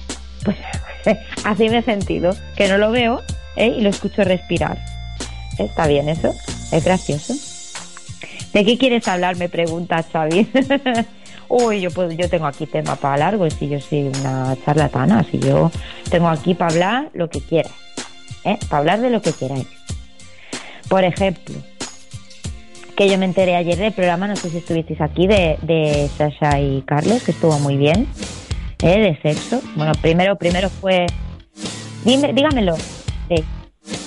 Pues 0.44 0.56
así 1.44 1.68
me 1.68 1.78
he 1.78 1.82
sentido, 1.82 2.30
que 2.56 2.66
no 2.68 2.78
lo 2.78 2.90
veo 2.90 3.22
¿eh? 3.56 3.74
y 3.76 3.82
lo 3.82 3.90
escucho 3.90 4.24
respirar. 4.24 4.78
Está 5.58 5.86
bien 5.86 6.08
eso, 6.08 6.34
es 6.72 6.84
gracioso. 6.84 7.34
¿De 8.54 8.64
qué 8.64 8.78
quieres 8.78 9.06
hablar? 9.08 9.36
Me 9.36 9.50
pregunta 9.50 10.02
Xavi. 10.02 10.50
Uy, 11.48 11.82
yo 11.82 11.90
puedo, 11.90 12.10
yo 12.12 12.28
tengo 12.30 12.46
aquí 12.46 12.66
tema 12.66 12.96
para 12.96 13.18
largo, 13.18 13.48
si 13.50 13.68
yo 13.68 13.78
soy 13.78 14.04
una 14.04 14.56
charlatana, 14.64 15.22
si 15.30 15.38
yo 15.38 15.70
tengo 16.10 16.28
aquí 16.28 16.54
para 16.54 16.72
hablar 16.72 17.10
lo 17.12 17.28
que 17.28 17.40
quieras, 17.40 17.72
¿eh? 18.44 18.58
para 18.70 18.78
hablar 18.78 19.00
de 19.00 19.10
lo 19.10 19.20
que 19.20 19.32
queráis. 19.32 19.68
Por 20.88 21.04
ejemplo, 21.04 21.56
que 22.96 23.08
yo 23.08 23.18
me 23.18 23.26
enteré 23.26 23.56
ayer 23.56 23.76
del 23.76 23.92
programa, 23.92 24.26
no 24.26 24.36
sé 24.36 24.48
si 24.50 24.58
estuvisteis 24.58 25.00
aquí, 25.00 25.26
de, 25.26 25.58
de 25.62 26.08
Sasha 26.16 26.58
y 26.60 26.82
Carlos, 26.82 27.22
que 27.22 27.32
estuvo 27.32 27.58
muy 27.58 27.76
bien, 27.76 28.08
¿eh? 28.82 28.98
de 29.00 29.18
sexo. 29.22 29.60
Bueno, 29.76 29.92
primero, 30.00 30.36
primero 30.36 30.68
fue, 30.70 31.06
dime, 32.04 32.32
dígamelo. 32.32 32.76
Sí. 33.28 33.44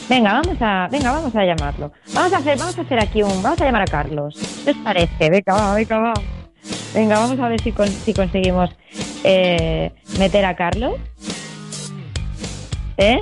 Venga, 0.10 0.34
vamos 0.34 0.58
a, 0.60 0.88
venga, 0.92 1.12
vamos 1.12 1.36
a 1.36 1.46
llamarlo. 1.46 1.92
Vamos 2.14 2.34
a 2.34 2.38
hacer, 2.38 2.58
vamos 2.58 2.78
a 2.78 2.82
hacer 2.82 3.00
aquí 3.00 3.22
un, 3.22 3.44
vamos 3.44 3.62
a 3.62 3.66
llamar 3.66 3.84
a 3.84 3.86
Carlos. 3.86 4.36
¿Qué 4.66 4.72
os 4.72 4.78
parece? 4.78 5.30
Venga, 5.30 5.54
va, 5.54 5.76
venga, 5.76 5.98
va. 6.00 6.14
Venga, 6.94 7.20
vamos 7.20 7.40
a 7.40 7.48
ver 7.48 7.62
si, 7.62 7.72
con- 7.72 7.88
si 7.88 8.14
conseguimos 8.14 8.72
eh, 9.24 9.92
meter 10.18 10.46
a 10.46 10.56
Carlos. 10.56 10.96
¿Eh? 12.98 13.22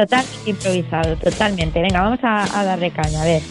Totalmente 0.00 0.50
improvisado, 0.50 1.16
totalmente. 1.16 1.80
Venga, 1.82 2.00
vamos 2.02 2.20
a, 2.22 2.58
a 2.60 2.64
darle 2.64 2.90
caña. 2.90 3.22
A 3.22 3.24
ver, 3.24 3.42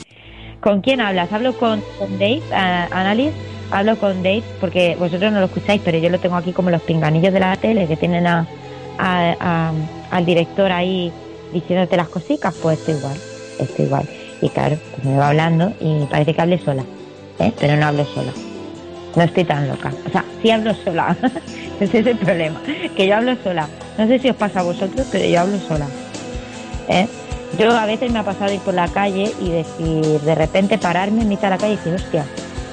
¿con 0.61 0.81
quién 0.81 0.99
hablas? 1.01 1.31
Hablo 1.31 1.57
con, 1.57 1.81
con 1.99 2.11
Dave, 2.17 2.41
eh, 2.51 2.87
Annalise. 2.91 3.33
Hablo 3.71 3.97
con 3.99 4.23
Dave 4.23 4.41
porque 4.59 4.95
vosotros 4.97 5.31
no 5.31 5.39
lo 5.39 5.45
escucháis, 5.45 5.81
pero 5.85 5.99
yo 5.99 6.09
lo 6.09 6.19
tengo 6.19 6.35
aquí 6.35 6.51
como 6.53 6.71
los 6.71 6.81
pinganillos 6.81 7.31
de 7.33 7.39
la 7.39 7.55
tele 7.57 7.87
que 7.87 7.95
tienen 7.97 8.25
a- 8.25 8.47
al 10.11 10.25
director 10.25 10.71
ahí 10.71 11.11
diciéndote 11.53 11.95
las 11.97 12.09
cositas. 12.09 12.53
Pues 12.61 12.79
esto 12.79 12.91
igual, 12.91 13.17
esto 13.59 13.83
igual. 13.83 14.09
Y 14.41 14.49
claro, 14.49 14.77
pues 14.95 15.05
me 15.05 15.17
va 15.17 15.27
hablando 15.29 15.71
y 15.79 16.05
parece 16.05 16.33
que 16.33 16.41
hable 16.41 16.57
sola, 16.59 16.83
¿eh? 17.39 17.51
pero 17.59 17.75
no 17.75 17.85
hablo 17.85 18.05
sola. 18.05 18.31
No 19.15 19.23
estoy 19.23 19.43
tan 19.43 19.67
loca. 19.67 19.91
O 20.07 20.09
sea, 20.11 20.23
sí 20.41 20.49
hablo 20.49 20.73
sola. 20.73 21.15
Ese 21.79 21.99
es 21.99 22.07
el 22.07 22.17
problema. 22.17 22.59
Que 22.95 23.07
yo 23.07 23.15
hablo 23.17 23.35
sola. 23.43 23.67
No 23.97 24.07
sé 24.07 24.17
si 24.19 24.29
os 24.29 24.35
pasa 24.35 24.61
a 24.61 24.63
vosotros, 24.63 25.07
pero 25.11 25.25
yo 25.25 25.41
hablo 25.41 25.57
sola. 25.59 25.87
¿Eh? 26.89 27.07
Yo 27.57 27.75
a 27.75 27.85
veces 27.85 28.11
me 28.11 28.19
ha 28.19 28.23
pasado 28.23 28.51
ir 28.53 28.59
por 28.59 28.73
la 28.73 28.87
calle 28.89 29.33
y 29.39 29.49
decir, 29.49 30.19
de 30.21 30.35
repente 30.35 30.77
pararme 30.77 31.21
en 31.23 31.29
mitad 31.29 31.43
de 31.43 31.49
la 31.51 31.57
calle 31.57 31.73
y 31.73 31.77
decir, 31.77 31.93
hostia, 31.95 32.25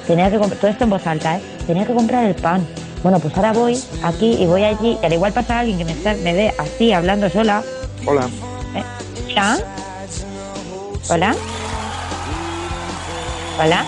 tenía 0.05 0.29
que 0.29 0.37
comprar, 0.37 0.59
todo 0.59 0.69
esto 0.71 0.83
en 0.83 0.89
voz 0.91 1.07
alta, 1.07 1.37
¿eh? 1.37 1.41
Tenía 1.65 1.85
que 1.85 1.93
comprar 1.93 2.25
el 2.25 2.35
pan. 2.35 2.65
Bueno, 3.03 3.19
pues 3.19 3.35
ahora 3.37 3.53
voy 3.53 3.81
aquí 4.03 4.33
y 4.39 4.45
voy 4.45 4.63
allí, 4.63 4.97
y 5.01 5.05
al 5.05 5.13
igual 5.13 5.33
pasa 5.33 5.59
alguien 5.59 5.77
que 5.79 5.85
me, 5.85 5.91
está- 5.93 6.13
me 6.15 6.33
ve 6.33 6.53
así, 6.57 6.91
hablando 6.93 7.29
sola. 7.29 7.63
Hola. 8.05 8.27
¿eh? 8.75 8.83
Hola. 9.31 9.57
Hola. 11.09 11.35
Hola. 13.59 13.85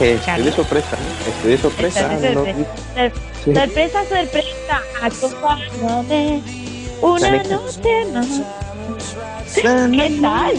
Estoy 0.00 0.44
de 0.44 0.52
sorpresa, 0.52 0.96
¿no? 0.96 1.32
estoy 1.32 1.50
de 1.50 1.58
sorpresa. 1.58 2.00
Estás 2.00 2.20
de 2.22 2.34
no- 2.34 2.44
sorpresa. 2.44 2.70
Sor- 2.94 3.12
Sí. 3.44 3.54
Sorpresa, 3.54 3.98
sorpresa, 4.08 4.80
acompáñame 5.02 6.42
una 7.00 7.20
Dame. 7.20 7.44
noche 7.48 8.04
más. 8.12 8.26
¿Qué 9.54 9.62
tal? 10.20 10.54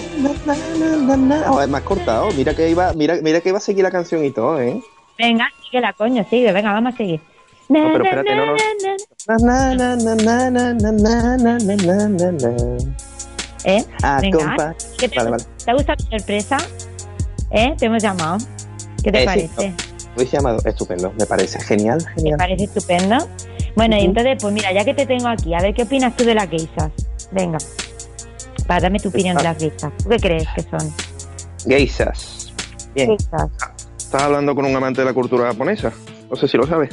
Me 1.70 1.78
has 1.78 1.84
cortado. 1.84 2.32
Mira 2.32 2.56
que 2.56 2.70
iba, 2.70 2.94
mira, 2.94 3.18
mira 3.22 3.42
que 3.42 3.50
iba 3.50 3.58
a 3.58 3.62
seguir 3.62 3.84
la 3.84 3.92
canción 3.92 4.24
y 4.24 4.32
todo, 4.32 4.60
¿eh? 4.62 4.82
Venga, 5.18 5.50
sigue 5.64 5.82
la 5.82 5.94
coño, 5.94 6.26
sigue, 6.30 6.52
venga, 6.52 6.74
vamos 6.74 6.94
a 6.94 6.98
seguir. 6.98 7.20
No, 7.68 7.92
pero 7.94 8.04
espérate, 8.04 8.36
no, 8.36 8.46
no. 8.48 8.56
¿Eh? 13.66 13.86
Ah, 14.02 14.20
venga. 14.22 14.76
¿Qué 14.98 15.10
te, 15.10 15.16
vale, 15.18 15.44
¿Te 15.66 15.74
gusta 15.74 15.96
mi 15.96 16.18
sorpresa? 16.18 16.58
¿Eh? 17.52 17.76
Te 17.78 17.86
hemos 17.86 18.02
llamado. 18.02 18.38
¿Qué 19.04 19.12
te 19.12 19.26
parece? 19.26 19.50
Sí, 19.58 19.76
no. 20.18 20.24
Llamado, 20.24 20.60
estupendo, 20.66 21.14
me 21.18 21.26
parece 21.26 21.62
genial, 21.62 22.06
genial. 22.16 22.38
Me 22.38 22.38
parece 22.38 22.64
estupendo. 22.66 23.18
Bueno, 23.76 23.98
y 23.98 24.04
entonces, 24.04 24.38
pues 24.42 24.54
mira, 24.54 24.74
ya 24.74 24.84
que 24.84 24.94
te 24.94 25.06
tengo 25.06 25.28
aquí, 25.28 25.54
a 25.54 25.62
ver 25.62 25.74
qué 25.74 25.84
opinas 25.84 26.16
tú 26.18 26.26
de 26.26 26.36
la 26.36 26.50
queisas. 26.50 26.92
Venga 27.32 27.58
para 28.70 28.82
darme 28.82 29.00
tu 29.00 29.10
opinión 29.10 29.36
de 29.36 29.42
las 29.44 29.58
geisas. 29.58 29.92
¿Tú 30.04 30.10
qué 30.10 30.18
crees 30.20 30.48
que 30.56 30.62
son? 30.62 30.94
Geisas. 31.68 32.54
Bien. 32.94 33.10
Geisas. 33.10 33.50
Estás 33.98 34.22
hablando 34.22 34.54
con 34.54 34.64
un 34.66 34.76
amante 34.76 35.02
de 35.02 35.06
la 35.06 35.14
cultura 35.14 35.48
japonesa. 35.48 35.92
No 36.30 36.36
sé 36.36 36.48
si 36.48 36.56
lo 36.56 36.68
sabes. 36.68 36.92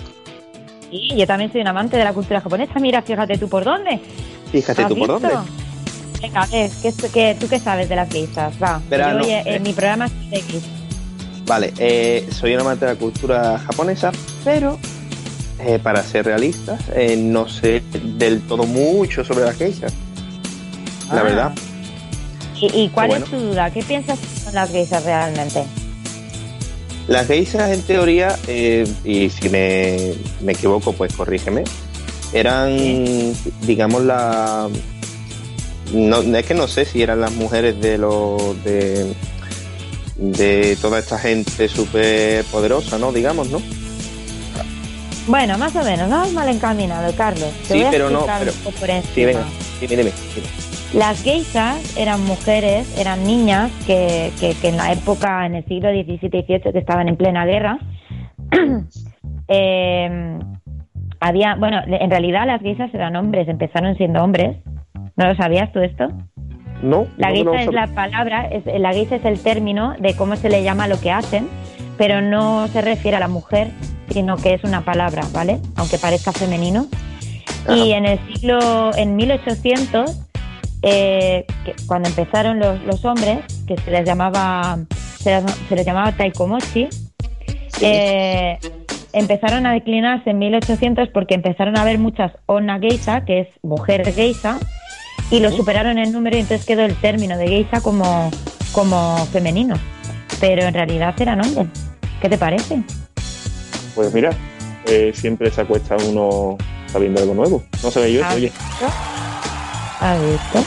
Sí, 0.91 1.11
yo 1.15 1.27
también 1.27 1.53
soy 1.53 1.61
un 1.61 1.67
amante 1.69 1.99
de 1.99 2.05
la 2.05 2.15
cultura 2.15 2.41
japonesa. 2.41 2.73
Mira, 2.81 3.03
fíjate 3.03 3.37
tú 3.37 3.47
por 3.51 3.63
dónde. 3.65 4.01
Fíjate 4.51 4.83
¿Has 4.85 4.89
tú 4.89 4.97
por 4.97 5.07
dónde. 5.09 5.29
Venga, 6.23 6.43
a 6.45 6.47
ver, 6.47 6.71
¿qué, 6.81 6.95
qué- 7.13 7.37
¿tú 7.39 7.47
qué 7.47 7.61
sabes 7.61 7.91
de 7.91 7.97
las 7.97 8.09
geisas? 8.11 8.55
Va, 8.63 8.81
Verá, 8.89 9.13
yo 9.13 9.19
a- 9.19 9.23
eh. 9.41 9.43
en 9.45 9.63
mi 9.63 9.75
programa 9.75 10.07
es 10.07 10.31
de 10.31 10.41
geisas. 10.41 10.71
Vale, 11.47 11.75
eh, 11.79 12.27
soy 12.33 12.55
un 12.55 12.61
amante 12.63 12.87
de 12.87 12.95
la 12.95 12.99
cultura 12.99 13.59
japonesa, 13.59 14.13
pero 14.45 14.79
eh, 15.61 15.79
para 15.83 16.03
ser 16.03 16.25
realistas, 16.25 16.81
eh, 16.95 17.17
no 17.19 17.47
sé 17.49 17.83
del 18.17 18.41
todo 18.47 18.65
mucho 18.65 19.23
sobre 19.25 19.45
las 19.45 19.57
geishas. 19.59 19.93
La 21.13 21.21
Ah. 21.21 21.23
verdad. 21.23 21.53
¿Y, 22.61 22.67
y 22.85 22.89
cuál 22.89 23.09
Bueno. 23.09 23.25
es 23.27 23.31
tu 23.31 23.37
duda? 23.39 23.71
¿Qué 23.71 23.83
piensas 23.83 24.19
que 24.19 24.41
son 24.45 24.55
las 24.55 24.71
geisas 24.71 25.05
realmente? 25.05 25.65
Las 27.09 27.27
geishas, 27.29 27.71
en 27.71 27.83
teoría, 27.83 28.37
eh, 28.49 28.87
y 29.05 29.31
si 29.31 29.49
me, 29.49 30.15
me 30.41 30.53
equivoco, 30.53 30.93
pues 30.93 31.13
corrígeme, 31.15 31.63
eran, 32.33 32.77
digamos, 33.63 34.03
la. 34.03 34.69
No, 35.93 36.21
es 36.21 36.45
que 36.47 36.55
no 36.55 36.67
sé 36.67 36.85
si 36.85 37.01
eran 37.03 37.21
las 37.21 37.31
mujeres 37.33 37.81
de 37.81 37.99
los. 37.99 38.63
de, 38.65 39.15
de 40.17 40.77
toda 40.81 40.99
esta 40.99 41.17
gente 41.19 41.69
súper 41.69 42.43
poderosa, 42.47 42.99
¿no? 42.99 43.13
Digamos, 43.13 43.51
¿no? 43.51 43.61
Bueno, 45.29 45.59
más 45.59 45.75
o 45.77 45.83
menos, 45.85 46.09
no 46.09 46.19
vas 46.21 46.33
mal 46.33 46.49
encaminado, 46.49 47.13
Carlos. 47.17 47.51
Te 47.69 47.75
Sí, 47.75 47.75
voy 47.75 47.85
a 47.85 47.91
pero 47.91 48.11
no, 48.11 48.27
pero-. 48.39 48.53
Sí, 49.15 49.25
venga, 49.25 49.45
dime, 49.81 49.97
dime, 49.97 50.13
dime. 50.35 50.49
Las 50.95 51.23
geisas 51.23 51.97
eran 51.99 52.25
mujeres, 52.25 52.99
eran 52.99 53.25
niñas 53.25 53.71
que, 53.87 54.31
que, 54.41 54.55
que 54.61 54.69
en 54.69 54.77
la 54.77 54.93
época, 54.93 55.45
en 55.45 55.57
el 55.57 55.65
siglo 55.67 55.91
XVII 55.91 56.19
y 56.23 56.29
XVIII, 56.29 56.73
que 56.73 56.79
estaban 56.79 57.09
en 57.09 57.17
plena 57.17 57.45
guerra, 57.45 57.79
eh, 59.49 60.39
había, 61.21 61.57
bueno, 61.57 61.81
en 61.87 62.11
realidad 62.11 62.47
las 62.47 62.63
geisas 62.63 62.93
eran 62.95 63.17
hombres, 63.17 63.49
empezaron 63.49 63.97
siendo 63.97 64.23
hombres. 64.23 64.57
¿No 65.17 65.27
lo 65.27 65.35
sabías 65.35 65.73
tú 65.73 65.81
esto? 65.81 66.09
No, 66.83 67.07
La 67.17 67.29
no, 67.29 67.35
geisha 67.35 67.51
no 67.51 67.55
es 67.55 67.73
la 67.73 67.87
palabra, 67.89 68.47
es, 68.49 68.65
la 68.67 68.93
geisha 68.93 69.17
es 69.17 69.25
el 69.25 69.41
término 69.41 69.95
de 69.99 70.15
cómo 70.15 70.37
se 70.37 70.51
le 70.51 70.63
llama 70.63 70.89
lo 70.89 71.01
que 71.01 71.11
hacen, 71.11 71.49
pero 71.97 72.21
no 72.21 72.67
se 72.69 72.83
refiere 72.83 73.17
a 73.17 73.21
la 73.21 73.29
mujer, 73.29 73.69
sino 74.11 74.37
que 74.37 74.55
es 74.55 74.63
una 74.63 74.83
palabra, 74.83 75.23
¿vale? 75.33 75.59
Aunque 75.77 75.99
parezca 75.99 76.33
femenino. 76.33 76.87
Y 77.69 77.93
en 77.93 78.05
el 78.05 78.21
siglo, 78.29 78.95
en 78.97 79.17
1800, 79.17 80.26
eh, 80.89 81.45
que- 81.65 81.75
cuando 81.87 82.09
empezaron 82.09 82.61
los, 82.61 82.81
los 82.85 83.05
hombres, 83.05 83.39
que 83.67 83.77
se 83.77 83.91
les 83.91 84.05
llamaba, 84.07 84.79
se 85.19 85.31
les, 85.43 85.53
se 85.69 85.75
les 85.75 85.85
llamaba 85.85 86.13
taikomochi, 86.13 86.89
eh, 87.81 88.57
empezaron 89.13 89.67
a 89.67 89.73
declinarse 89.73 90.31
en 90.31 90.39
1800 90.39 91.09
porque 91.13 91.35
empezaron 91.35 91.77
a 91.77 91.83
haber 91.83 91.99
muchas 91.99 92.31
onna 92.47 92.79
geisha, 92.79 93.25
que 93.25 93.41
es 93.41 93.49
mujer 93.63 94.11
geisha, 94.13 94.59
y 95.31 95.41
lo 95.41 95.51
superaron 95.51 95.99
en 95.99 96.13
número 96.13 96.37
y 96.37 96.41
entonces 96.41 96.65
quedó 96.65 96.83
el 96.85 96.95
término 96.95 97.37
de 97.37 97.49
geisha 97.49 97.81
como, 97.81 98.31
como 98.73 99.17
femenino. 99.33 99.75
Pero 100.39 100.63
en 100.63 100.75
realidad 100.75 101.15
eran 101.21 101.45
hombres. 101.45 101.67
¿Qué 102.21 102.29
te 102.29 102.39
parece? 102.39 102.83
Pues 103.97 104.15
mira, 104.15 104.31
eh, 104.87 105.13
siempre 105.15 105.51
se 105.51 105.63
acuesta 105.63 105.97
uno 106.09 106.57
sabiendo 106.87 107.21
algo 107.21 107.35
nuevo. 107.35 107.63
No 107.83 107.91
sabía 107.91 108.09
yo, 108.21 108.25
¿Has 108.25 108.37
oye. 108.37 108.53
¿Has 110.01 110.21
visto? 110.21 110.65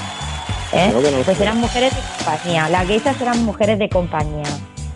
¿Eh? 0.74 0.92
No, 0.94 1.02
no 1.02 1.24
pues 1.24 1.40
eran 1.40 1.60
mujeres 1.60 1.94
de 1.96 2.02
compañía. 2.18 2.70
Las 2.70 2.88
geisas 2.88 3.20
eran 3.22 3.44
mujeres 3.44 3.80
de 3.80 3.90
compañía. 3.90 4.46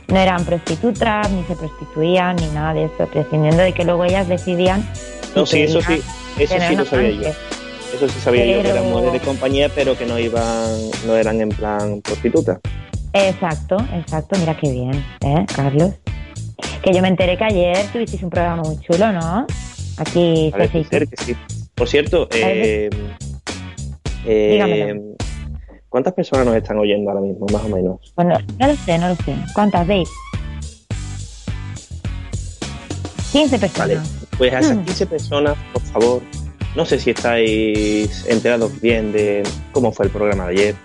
No 0.07 0.19
eran 0.19 0.45
prostitutas, 0.45 1.29
ni 1.31 1.43
se 1.45 1.55
prostituían, 1.55 2.35
ni 2.35 2.47
nada 2.47 2.73
de 2.73 2.85
eso, 2.85 3.07
prescindiendo 3.07 3.63
de 3.63 3.73
que 3.73 3.83
luego 3.83 4.05
ellas 4.05 4.27
decidían. 4.27 4.87
No, 5.35 5.45
si 5.45 5.57
sí, 5.57 5.63
eso 5.63 5.81
sí, 5.81 6.01
eso 6.37 6.55
sí 6.67 6.75
lo 6.75 6.85
sabía 6.85 7.09
yo. 7.09 7.29
Eso 7.95 8.09
sí 8.09 8.19
sabía 8.19 8.45
yo, 8.45 8.61
que 8.61 8.69
eran 8.69 8.89
mujeres 8.89 9.13
de 9.13 9.19
compañía, 9.19 9.69
pero 9.73 9.97
que 9.97 10.05
no 10.05 10.19
iban, 10.19 10.91
no 11.05 11.15
eran 11.15 11.41
en 11.41 11.49
plan 11.49 12.01
prostituta. 12.01 12.59
Exacto, 13.13 13.77
exacto. 13.93 14.37
Mira 14.39 14.57
qué 14.57 14.71
bien, 14.71 15.05
¿eh, 15.21 15.45
Carlos? 15.55 15.91
Que 16.83 16.93
yo 16.93 17.01
me 17.01 17.07
enteré 17.07 17.37
que 17.37 17.45
ayer 17.45 17.87
tuvisteis 17.91 18.21
un 18.23 18.29
programa 18.29 18.63
muy 18.63 18.79
chulo, 18.79 19.11
¿no? 19.11 19.47
Aquí 19.97 20.51
se 20.55 20.69
que 21.07 21.17
sí. 21.17 21.35
Por 21.75 21.87
cierto, 21.87 22.27
eh, 22.31 22.89
eh. 24.25 25.01
¿cuántas 25.89 26.13
personas 26.13 26.45
nos 26.45 26.55
están 26.55 26.77
oyendo 26.77 27.11
ahora 27.11 27.21
mismo, 27.21 27.45
más 27.51 27.63
o 27.63 27.69
menos? 27.69 28.13
Bueno, 28.15 28.37
no 28.59 28.67
lo 28.67 28.75
sé, 28.75 28.97
no 28.97 29.09
lo 29.09 29.15
sé. 29.15 29.35
¿Cuántas 29.53 29.85
veis? 29.87 30.09
15 33.31 33.59
personas. 33.59 33.87
Vale, 33.97 34.09
pues 34.37 34.53
a 34.53 34.59
esas 34.59 34.77
Mm. 34.77 34.85
15 34.85 35.05
personas, 35.07 35.57
por 35.73 35.81
favor, 35.83 36.21
no 36.75 36.85
sé 36.85 36.99
si 36.99 37.11
estáis 37.11 38.25
enterados 38.27 38.79
bien 38.81 39.11
de 39.11 39.43
cómo 39.71 39.91
fue 39.91 40.05
el 40.05 40.11
programa 40.11 40.45
de 40.47 40.51
ayer, 40.51 40.75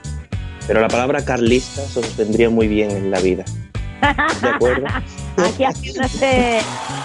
pero 0.67 0.81
la 0.81 0.89
palabra 0.89 1.25
carlistas 1.25 1.97
os 1.97 2.17
vendría 2.17 2.51
muy 2.51 2.69
bien 2.69 2.91
en 2.91 3.11
la 3.11 3.21
vida. 3.21 3.45
¿De 4.43 4.49
acuerdo? 4.49 4.87
Aquí 5.37 5.65
haciéndose 5.65 6.61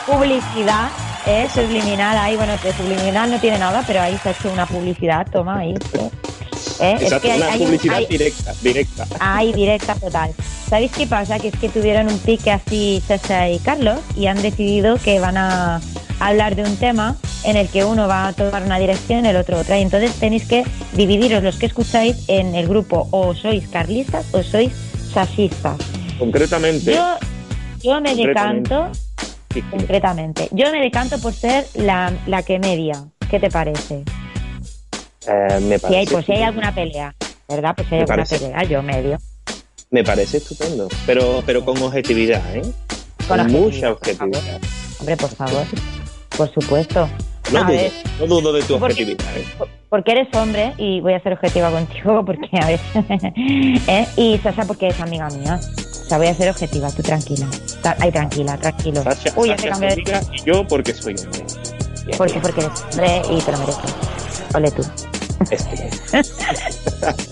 publicidad, 0.05 0.89
¿eh? 1.27 1.47
Subliminal 1.53 2.17
ahí, 2.17 2.35
bueno, 2.35 2.53
que 2.61 2.71
subliminal 2.73 3.31
no 3.31 3.39
tiene 3.39 3.57
nada, 3.59 3.83
pero 3.85 4.01
ahí 4.01 4.17
se 4.21 4.29
ha 4.29 4.31
hecho 4.31 4.51
una 4.51 4.65
publicidad, 4.65 5.27
toma 5.31 5.59
ahí. 5.59 5.73
¿eh? 5.73 6.09
Es 6.95 7.01
Exacto, 7.03 7.21
que 7.27 7.31
hay- 7.31 7.37
una 7.41 7.51
hay 7.51 7.59
publicidad 7.59 7.95
hay- 7.97 8.05
directa, 8.07 8.53
directa. 8.61 9.07
Ay, 9.19 9.53
directa 9.53 9.95
total. 9.95 10.33
¿Sabéis 10.69 10.91
qué 10.91 11.05
pasa? 11.07 11.39
Que 11.39 11.49
es 11.49 11.55
que 11.57 11.69
tuvieron 11.69 12.07
un 12.07 12.17
pique 12.19 12.51
así 12.51 13.01
César 13.05 13.51
y 13.51 13.59
Carlos 13.59 13.99
y 14.15 14.25
han 14.27 14.41
decidido 14.41 14.97
que 14.97 15.19
van 15.19 15.37
a 15.37 15.81
hablar 16.19 16.55
de 16.55 16.63
un 16.63 16.77
tema 16.77 17.15
en 17.43 17.57
el 17.57 17.67
que 17.67 17.83
uno 17.83 18.07
va 18.07 18.27
a 18.29 18.33
tomar 18.33 18.63
una 18.63 18.79
dirección, 18.79 19.25
el 19.25 19.35
otro 19.35 19.59
otra. 19.59 19.77
Y 19.77 19.81
entonces 19.83 20.13
tenéis 20.13 20.45
que 20.47 20.63
dividiros 20.93 21.43
los 21.43 21.57
que 21.57 21.65
escucháis 21.67 22.23
en 22.27 22.55
el 22.55 22.67
grupo 22.67 23.07
o 23.11 23.35
sois 23.35 23.67
carlistas 23.67 24.25
o 24.33 24.41
sois 24.41 24.71
sasistas. 25.13 25.75
Concretamente, 26.17 26.93
Yo, 26.95 27.05
yo 27.83 28.01
me 28.01 28.15
decanto, 28.15 28.89
concretamente, 29.61 30.47
yo 30.51 30.71
me 30.71 30.79
decanto 30.81 31.19
por 31.19 31.33
ser 31.33 31.65
la, 31.75 32.11
la 32.27 32.43
que 32.43 32.59
media. 32.59 33.03
¿Qué 33.29 33.39
te 33.39 33.49
parece? 33.49 34.03
eh, 35.27 35.59
me, 35.61 35.77
Si 35.79 35.85
hay, 35.85 36.05
parece, 36.05 36.11
pues 36.13 36.25
si 36.25 36.31
hay 36.33 36.43
alguna 36.43 36.73
pelea, 36.75 37.15
¿verdad? 37.47 37.73
Pues 37.75 37.87
si 37.87 37.95
hay 37.95 38.01
alguna 38.01 38.17
parece. 38.23 38.39
pelea, 38.39 38.63
yo 38.63 38.81
medio. 38.83 39.17
me 39.91 40.03
parece 40.03 40.37
estupendo, 40.37 40.87
pero, 41.05 41.41
pero 41.45 41.63
con 41.63 41.81
objetividad, 41.81 42.41
¿eh? 42.55 42.61
Con 43.27 43.37
Con, 43.39 43.51
mucha 43.51 43.91
objetividad. 43.91 44.59
Hombre, 44.99 45.17
por 45.17 45.29
favor. 45.29 45.63
Por 46.37 46.53
supuesto. 46.53 47.07
No 47.51 47.59
A 47.59 47.63
dudo, 47.63 47.73
ver, 47.73 47.91
no 48.19 48.25
dudo 48.27 48.53
de 48.53 48.61
tu 48.63 48.79
porque- 48.79 48.93
objetividad, 49.03 49.37
¿eh? 49.37 49.45
porque 49.89 50.11
eres 50.13 50.27
hombre 50.33 50.73
y 50.77 51.01
voy 51.01 51.13
a 51.13 51.19
ser 51.21 51.33
objetiva 51.33 51.69
contigo 51.71 52.25
porque 52.25 52.49
a 52.59 52.65
ver. 52.67 52.79
¿eh? 53.87 54.07
Y 54.17 54.37
Sasha 54.39 54.65
porque 54.65 54.87
es 54.87 54.99
amiga 54.99 55.27
mía. 55.29 55.59
Sea, 56.07 56.17
voy 56.17 56.27
a 56.27 56.35
ser 56.35 56.49
objetiva, 56.49 56.89
tú 56.91 57.01
tranquila. 57.01 57.47
Ay, 57.99 58.11
tranquila, 58.11 58.57
tranquilo. 58.57 59.03
Sasha, 59.03 59.31
Uy, 59.35 59.49
ya 59.49 59.57
Sasha 59.57 59.77
de 59.79 59.93
amiga 59.93 60.21
y 60.31 60.43
yo 60.43 60.67
porque 60.67 60.93
soy 60.93 61.15
hombre. 61.17 61.43
Bien, 62.05 62.17
Porque, 62.17 62.33
bien. 62.33 62.41
porque 62.41 62.61
eres 62.61 62.81
hombre 62.91 63.21
y 63.31 63.41
te 63.41 63.51
lo 63.51 63.57
mereces. 63.59 63.93
Ole 64.53 64.71
tú. 64.71 64.83
Este, 65.49 65.89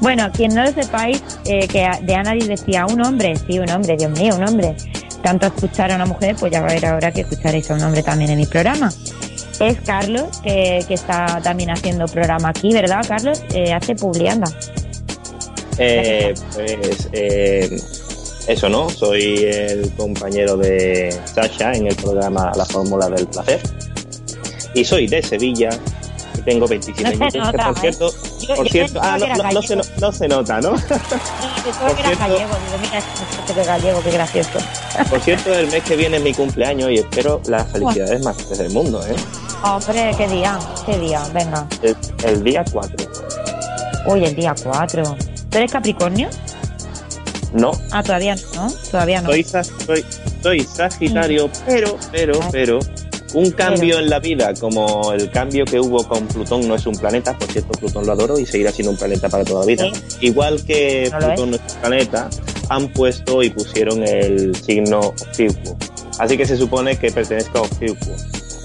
Bueno, 0.00 0.30
quien 0.32 0.54
no 0.54 0.62
lo 0.64 0.72
sepáis, 0.72 1.22
eh, 1.44 1.66
que 1.68 1.88
de 2.02 2.14
Annalise 2.14 2.48
decía 2.48 2.86
un 2.86 3.04
hombre, 3.04 3.34
sí, 3.46 3.58
un 3.58 3.68
hombre, 3.68 3.96
Dios 3.96 4.10
mío, 4.18 4.34
un 4.36 4.48
hombre. 4.48 4.74
Tanto 5.22 5.46
escuchar 5.46 5.92
a 5.92 5.96
una 5.96 6.06
mujer, 6.06 6.36
pues 6.38 6.52
ya 6.52 6.60
va 6.60 6.68
a 6.68 6.72
ver 6.72 6.86
ahora 6.86 7.10
que 7.12 7.22
escucharéis 7.22 7.70
a 7.70 7.74
un 7.74 7.82
hombre 7.82 8.02
también 8.02 8.30
en 8.30 8.38
mi 8.38 8.46
programa. 8.46 8.90
Es 9.60 9.78
Carlos, 9.84 10.40
que, 10.42 10.84
que 10.88 10.94
está 10.94 11.40
también 11.42 11.70
haciendo 11.70 12.06
programa 12.06 12.50
aquí, 12.50 12.72
¿verdad, 12.72 13.04
Carlos? 13.06 13.42
Eh, 13.52 13.72
hace 13.72 13.94
publianda. 13.94 14.46
Eh, 15.78 16.34
pues 16.54 17.08
eh, 17.12 17.80
eso 18.46 18.68
no, 18.68 18.88
soy 18.90 19.44
el 19.44 19.90
compañero 19.96 20.56
de 20.56 21.16
Sasha 21.24 21.72
en 21.72 21.86
el 21.88 21.96
programa 21.96 22.52
La 22.56 22.64
Fórmula 22.66 23.08
del 23.08 23.26
Placer. 23.26 23.60
Y 24.74 24.84
soy 24.84 25.06
de 25.06 25.22
Sevilla 25.22 25.70
y 26.36 26.40
tengo 26.42 26.66
27 26.66 27.16
No 27.16 27.24
años. 27.26 27.32
que, 27.32 27.38
por 27.58 27.70
¿eh? 27.76 27.80
cierto, 27.80 28.10
Yo- 28.40 28.54
por 28.56 28.66
yo 28.66 28.72
cierto, 28.72 29.00
ah, 29.02 29.16
no, 29.18 29.26
se, 29.62 29.74
gallego. 29.76 29.82
no 30.00 30.12
se 30.12 30.28
nota, 30.28 30.60
¿no? 30.60 30.74
Yo 30.76 30.82
pensaba 31.64 31.88
Por 31.88 31.94
que 31.96 32.00
era 32.02 32.08
cierto- 32.10 32.18
gallego, 32.18 32.50
digo, 32.66 32.78
mira, 32.82 32.98
este 32.98 33.54
que 33.54 33.64
gallego, 33.64 34.02
qué 34.02 34.10
gracioso. 34.10 34.58
Por 35.10 35.20
cierto, 35.20 35.54
el 35.54 35.66
mes 35.68 35.82
que 35.84 35.96
viene 35.96 36.16
es 36.18 36.22
mi 36.22 36.34
cumpleaños 36.34 36.90
y 36.90 36.94
espero 36.96 37.40
las 37.46 37.70
felicidades 37.72 38.22
más 38.24 38.36
grandes 38.36 38.58
del 38.58 38.70
mundo, 38.72 39.00
¿eh? 39.06 39.14
Hombre, 39.62 40.10
qué 40.18 40.28
día, 40.28 40.58
qué 40.84 40.98
día, 40.98 41.22
venga. 41.32 41.66
El, 41.82 41.96
el 42.24 42.44
día 42.44 42.64
4. 42.70 42.96
Uy, 44.06 44.24
el 44.24 44.34
día 44.36 44.54
4. 44.62 45.16
¿Tú 45.54 45.58
eres 45.58 45.70
Capricornio? 45.70 46.28
No, 47.52 47.70
Ah, 47.92 48.02
todavía 48.02 48.34
no, 48.56 48.68
todavía 48.90 49.20
no. 49.22 49.28
soy, 49.30 49.44
sa- 49.44 49.62
soy, 49.62 50.04
soy 50.42 50.60
Sagitario, 50.64 51.48
pero, 51.64 51.96
pero, 52.10 52.40
Ah. 52.42 52.48
pero, 52.50 52.78
un 53.34 53.52
cambio 53.52 54.00
en 54.00 54.10
la 54.10 54.18
vida, 54.18 54.52
como 54.54 55.12
el 55.12 55.30
cambio 55.30 55.64
que 55.64 55.78
hubo 55.78 56.02
con 56.08 56.26
Plutón 56.26 56.66
no 56.66 56.74
es 56.74 56.84
un 56.88 56.96
planeta, 56.96 57.38
por 57.38 57.48
cierto, 57.52 57.70
Plutón 57.78 58.04
lo 58.04 58.12
adoro 58.12 58.36
y 58.40 58.46
seguirá 58.46 58.72
siendo 58.72 58.90
un 58.90 58.96
planeta 58.96 59.28
para 59.28 59.44
toda 59.44 59.60
la 59.60 59.66
vida. 59.66 59.86
Igual 60.20 60.64
que 60.64 61.08
No 61.12 61.18
Plutón 61.20 61.50
no 61.52 61.56
es 61.56 61.62
un 61.72 61.80
planeta, 61.80 62.30
han 62.70 62.88
puesto 62.92 63.40
y 63.44 63.50
pusieron 63.50 64.02
el 64.02 64.56
signo 64.56 64.98
Ofiuco. 65.30 65.76
Así 66.18 66.36
que 66.36 66.46
se 66.46 66.56
supone 66.56 66.96
que 66.98 67.12
pertenezco 67.12 67.58
a 67.58 67.62
Ofiuco. 67.62 68.10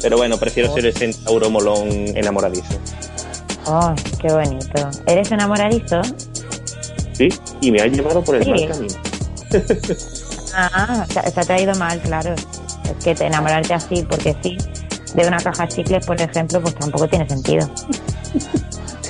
Pero 0.01 0.17
bueno, 0.17 0.39
prefiero 0.39 0.71
Oh. 0.71 0.75
ser 0.75 0.87
el 0.87 0.93
centauro 0.95 1.51
molón 1.51 1.89
enamoradizo. 2.17 2.79
Ay, 3.67 3.95
qué 4.19 4.33
bonito. 4.33 4.89
¿Eres 5.05 5.31
enamoradizo? 5.31 6.01
Sí, 7.19 7.27
y 7.59 7.69
me 7.71 7.81
ha 7.81 7.85
llevado 7.87 8.23
por 8.23 8.35
el 8.37 8.43
Sí. 8.45 8.49
mal 8.51 8.67
camino. 8.69 8.95
Ah, 10.55 11.05
se, 11.07 11.31
se 11.31 11.39
ha 11.39 11.43
traído 11.43 11.75
mal, 11.75 11.99
claro. 12.01 12.33
Es 12.33 13.03
que 13.03 13.13
te 13.13 13.25
enamorarte 13.27 13.73
así, 13.73 14.03
porque 14.09 14.35
sí, 14.41 14.57
de 15.13 15.27
una 15.27 15.37
caja 15.37 15.63
de 15.63 15.69
chicles, 15.69 16.05
por 16.05 16.19
ejemplo, 16.19 16.61
pues 16.61 16.75
tampoco 16.75 17.07
tiene 17.09 17.27
sentido. 17.27 17.69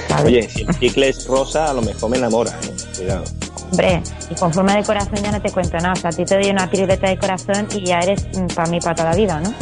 ¿Sabes? 0.07 0.25
Oye, 0.25 0.49
si 0.49 0.61
el 0.63 0.79
chicle 0.79 1.09
es 1.09 1.27
rosa, 1.27 1.69
a 1.69 1.73
lo 1.73 1.81
mejor 1.83 2.09
me 2.09 2.17
enamora, 2.17 2.51
¿eh? 2.63 2.73
Cuidado. 2.97 3.23
Hombre, 3.71 4.01
y 4.31 4.33
con 4.35 4.51
forma 4.51 4.75
de 4.75 4.83
corazón 4.83 5.15
ya 5.21 5.31
no 5.31 5.39
te 5.41 5.51
cuento 5.51 5.77
nada. 5.77 5.93
O 5.93 5.95
sea, 5.95 6.09
a 6.09 6.13
ti 6.13 6.25
te 6.25 6.33
doy 6.35 6.49
una 6.49 6.67
piruleta 6.69 7.07
de 7.07 7.17
corazón 7.19 7.67
y 7.75 7.85
ya 7.85 7.99
eres 7.99 8.25
para 8.55 8.67
mí 8.71 8.79
para 8.79 8.95
toda 8.95 9.11
la 9.11 9.15
vida, 9.15 9.39
¿no? 9.39 9.53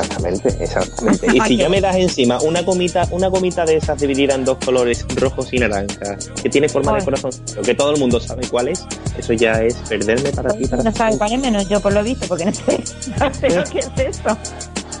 Exactamente, 0.00 0.48
exactamente. 0.62 1.26
Y 1.36 1.40
si 1.40 1.56
ya 1.56 1.68
me 1.68 1.80
das 1.80 1.96
encima 1.96 2.40
una 2.42 2.62
gomita, 2.62 3.06
una 3.10 3.28
gomita 3.28 3.64
de 3.64 3.76
esas 3.76 3.98
dividida 3.98 4.34
en 4.34 4.44
dos 4.44 4.58
colores, 4.64 5.04
rojos 5.16 5.52
y 5.52 5.58
naranjas, 5.58 6.28
que 6.42 6.48
tiene 6.48 6.68
forma 6.68 6.94
de 6.96 7.04
corazón, 7.04 7.30
lo 7.56 7.62
que 7.62 7.74
todo 7.74 7.90
el 7.92 7.98
mundo 7.98 8.20
sabe 8.20 8.46
cuál 8.48 8.68
es, 8.68 8.84
eso 9.18 9.32
ya 9.32 9.62
es 9.62 9.74
perderme 9.88 10.30
para 10.30 10.50
ti, 10.54 10.66
para 10.66 10.82
No 10.82 10.92
sabes 10.92 11.16
cuál 11.16 11.32
es 11.32 11.40
menos 11.40 11.68
yo 11.68 11.80
por 11.80 11.92
lo 11.92 12.02
visto, 12.02 12.26
porque 12.28 12.44
no 12.44 12.52
sé, 12.54 12.82
no 13.20 13.34
sé 13.34 13.50
lo 13.50 13.64
que 13.64 13.78
es 13.80 13.90
eso. 13.96 14.36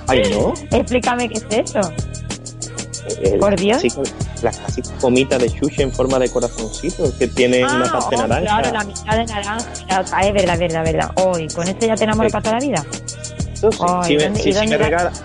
Ay, 0.06 0.22
no. 0.32 0.54
Explícame 0.70 1.28
qué 1.28 1.34
es 1.38 1.46
eso. 1.70 1.80
Eh, 3.22 3.38
Por 3.38 3.56
Dios. 3.58 3.80
clásica- 3.80 4.02
La 4.42 4.50
clásica 4.50 4.90
gomita 5.00 5.38
de 5.38 5.48
chuche 5.50 5.82
en 5.82 5.90
forma 5.92 6.18
de 6.18 6.28
corazoncito, 6.30 7.10
que 7.18 7.26
tiene 7.28 7.64
una 7.64 7.86
Ah, 7.86 7.92
parte 7.92 8.16
oh, 8.16 8.26
naranja. 8.26 8.60
Claro, 8.62 8.72
la 8.78 8.84
mitad 8.84 9.16
de 9.16 9.24
naranja. 9.24 9.66
Ah, 10.12 10.26
es 10.26 10.32
verdad, 10.34 10.54
es 10.54 10.60
verdad, 10.60 10.86
es 10.86 10.92
verdad. 10.92 11.10
Hoy, 11.16 11.48
¿con 11.48 11.66
esto 11.66 11.86
ya 11.86 11.94
te 11.94 12.04
enamoras 12.04 12.30
Sí. 12.30 12.32
para 12.34 12.42
toda 12.42 12.58
la 12.60 12.66
vida? 12.66 12.84
Eso 13.58 13.72
sí. 13.72 13.78
Ay, 13.88 14.04
si, 14.04 14.16
me, 14.16 14.22
¿dónde- 14.24 14.40
si- 14.40 14.48
y 14.48 14.52
si 14.52 14.58
dónde 14.58 14.78
me 14.78 14.78
la- 14.78 14.88
regalas, 14.90 15.24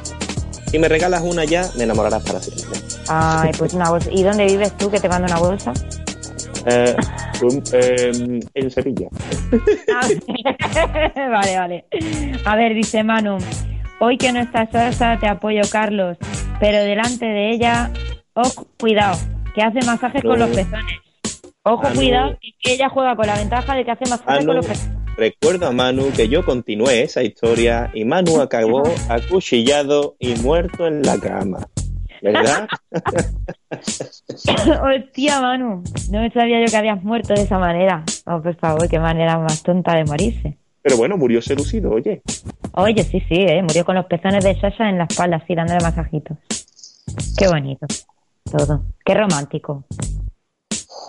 si 0.71 0.79
me 0.79 0.87
regalas 0.89 1.21
una 1.21 1.43
ya, 1.45 1.69
me 1.77 1.83
enamorarás 1.83 2.23
para 2.23 2.39
siempre. 2.39 2.79
Ay, 3.07 3.51
pues 3.57 3.73
una 3.73 3.89
bolsa. 3.89 4.09
¿Y 4.11 4.23
dónde 4.23 4.45
vives 4.45 4.75
tú 4.77 4.89
que 4.89 4.99
te 4.99 5.07
mando 5.09 5.27
una 5.27 5.39
bolsa? 5.39 5.73
Eh, 6.65 6.95
em, 7.73 8.39
en 8.53 8.71
Sevilla. 8.71 9.07
Ah, 9.93 10.07
vale, 11.29 11.57
vale. 11.57 11.85
A 12.45 12.55
ver, 12.55 12.73
dice 12.73 13.03
Manu. 13.03 13.37
Hoy 13.99 14.17
que 14.17 14.31
no 14.31 14.39
está 14.39 14.67
Sosa, 14.71 15.17
te 15.19 15.27
apoyo, 15.27 15.61
Carlos. 15.71 16.17
Pero 16.59 16.79
delante 16.83 17.25
de 17.25 17.51
ella, 17.51 17.91
ojo, 18.33 18.67
cuidado, 18.79 19.17
que 19.53 19.61
hace 19.61 19.79
masajes 19.85 20.21
con 20.23 20.39
los 20.39 20.49
pezones. 20.49 20.99
Ojo, 21.63 21.83
cuidado, 21.93 22.37
que 22.61 22.73
ella 22.73 22.89
juega 22.89 23.15
con 23.15 23.27
la 23.27 23.35
ventaja 23.35 23.75
de 23.75 23.85
que 23.85 23.91
hace 23.91 24.09
masajes 24.09 24.45
con 24.45 24.55
los 24.55 24.65
pezones. 24.65 24.92
Recuerdo 25.17 25.67
a 25.67 25.71
Manu 25.71 26.11
que 26.15 26.27
yo 26.27 26.43
continué 26.45 27.03
esa 27.03 27.23
historia 27.23 27.89
y 27.93 28.05
Manu 28.05 28.41
acabó 28.41 28.83
acuchillado 29.09 30.15
y 30.19 30.35
muerto 30.35 30.87
en 30.87 31.01
la 31.01 31.17
cama. 31.19 31.59
¿Verdad? 32.21 32.67
Hostia, 34.83 35.41
Manu, 35.41 35.83
no 36.11 36.29
sabía 36.31 36.59
yo 36.61 36.65
que 36.71 36.77
habías 36.77 37.03
muerto 37.03 37.33
de 37.33 37.41
esa 37.41 37.57
manera. 37.59 38.03
Oh, 38.25 38.41
por 38.41 38.55
favor, 38.55 38.87
qué 38.87 38.99
manera 38.99 39.37
más 39.39 39.61
tonta 39.63 39.95
de 39.95 40.05
morirse. 40.05 40.57
Pero 40.81 40.97
bueno, 40.97 41.17
murió 41.17 41.41
seducido, 41.41 41.91
oye. 41.91 42.21
Oye, 42.73 43.03
sí, 43.03 43.19
sí, 43.27 43.35
¿eh? 43.35 43.61
murió 43.61 43.85
con 43.85 43.95
los 43.95 44.05
pezones 44.05 44.43
de 44.43 44.59
Sasha 44.59 44.89
en 44.89 44.97
la 44.97 45.05
espalda, 45.05 45.37
así 45.37 45.55
dándole 45.55 45.79
masajitos. 45.81 46.37
Qué 47.37 47.47
bonito. 47.47 47.85
Todo. 48.49 48.83
Qué 49.05 49.13
romántico. 49.13 49.85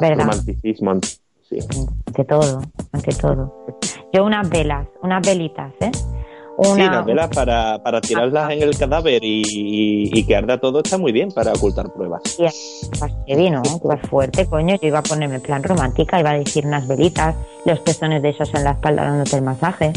¿Verdad? 0.01 0.25
Romanticismo, 0.27 0.93
ant- 0.95 1.19
sí. 1.49 1.59
Ante 2.07 2.25
todo, 2.25 2.63
ante 2.93 3.15
todo. 3.15 3.69
Yo 4.15 4.25
unas 4.25 4.49
velas, 4.49 4.87
unas 5.03 5.27
velitas, 5.27 5.73
¿eh? 5.81 5.91
Sí, 5.93 6.03
Una, 6.57 6.89
las 6.93 7.05
velas 7.05 7.29
para, 7.35 7.83
para 7.83 8.01
tirarlas 8.01 8.53
en 8.53 8.63
el 8.63 8.79
cadáver 8.79 9.25
y, 9.25 9.43
y- 9.45 10.11
y 10.21 10.25
que 10.25 10.37
arda 10.37 10.59
todo 10.61 10.83
está 10.85 10.97
muy 10.99 11.11
bien 11.11 11.33
para 11.33 11.53
ocultar 11.53 11.93
pruebas. 11.93 12.23
Tía, 12.37 12.53
vas 13.01 13.11
heavy, 13.27 13.51
¿no? 13.51 13.63
Tú 13.63 13.89
vas 13.89 14.01
fuerte, 14.09 14.47
coño. 14.47 14.77
Yo 14.81 14.87
iba 14.87 15.01
a 15.01 15.03
ponerme 15.03 15.35
en 15.35 15.41
plan 15.41 15.65
romántica, 15.65 16.21
iba 16.21 16.31
a 16.31 16.39
decir 16.39 16.65
unas 16.65 16.87
velitas, 16.87 17.35
los 17.65 17.81
pezones 17.81 18.23
de 18.23 18.29
esos 18.29 18.55
en 18.55 18.63
la 18.63 18.71
espalda 18.71 19.03
dándote 19.03 19.35
el 19.35 19.43
masaje, 19.43 19.93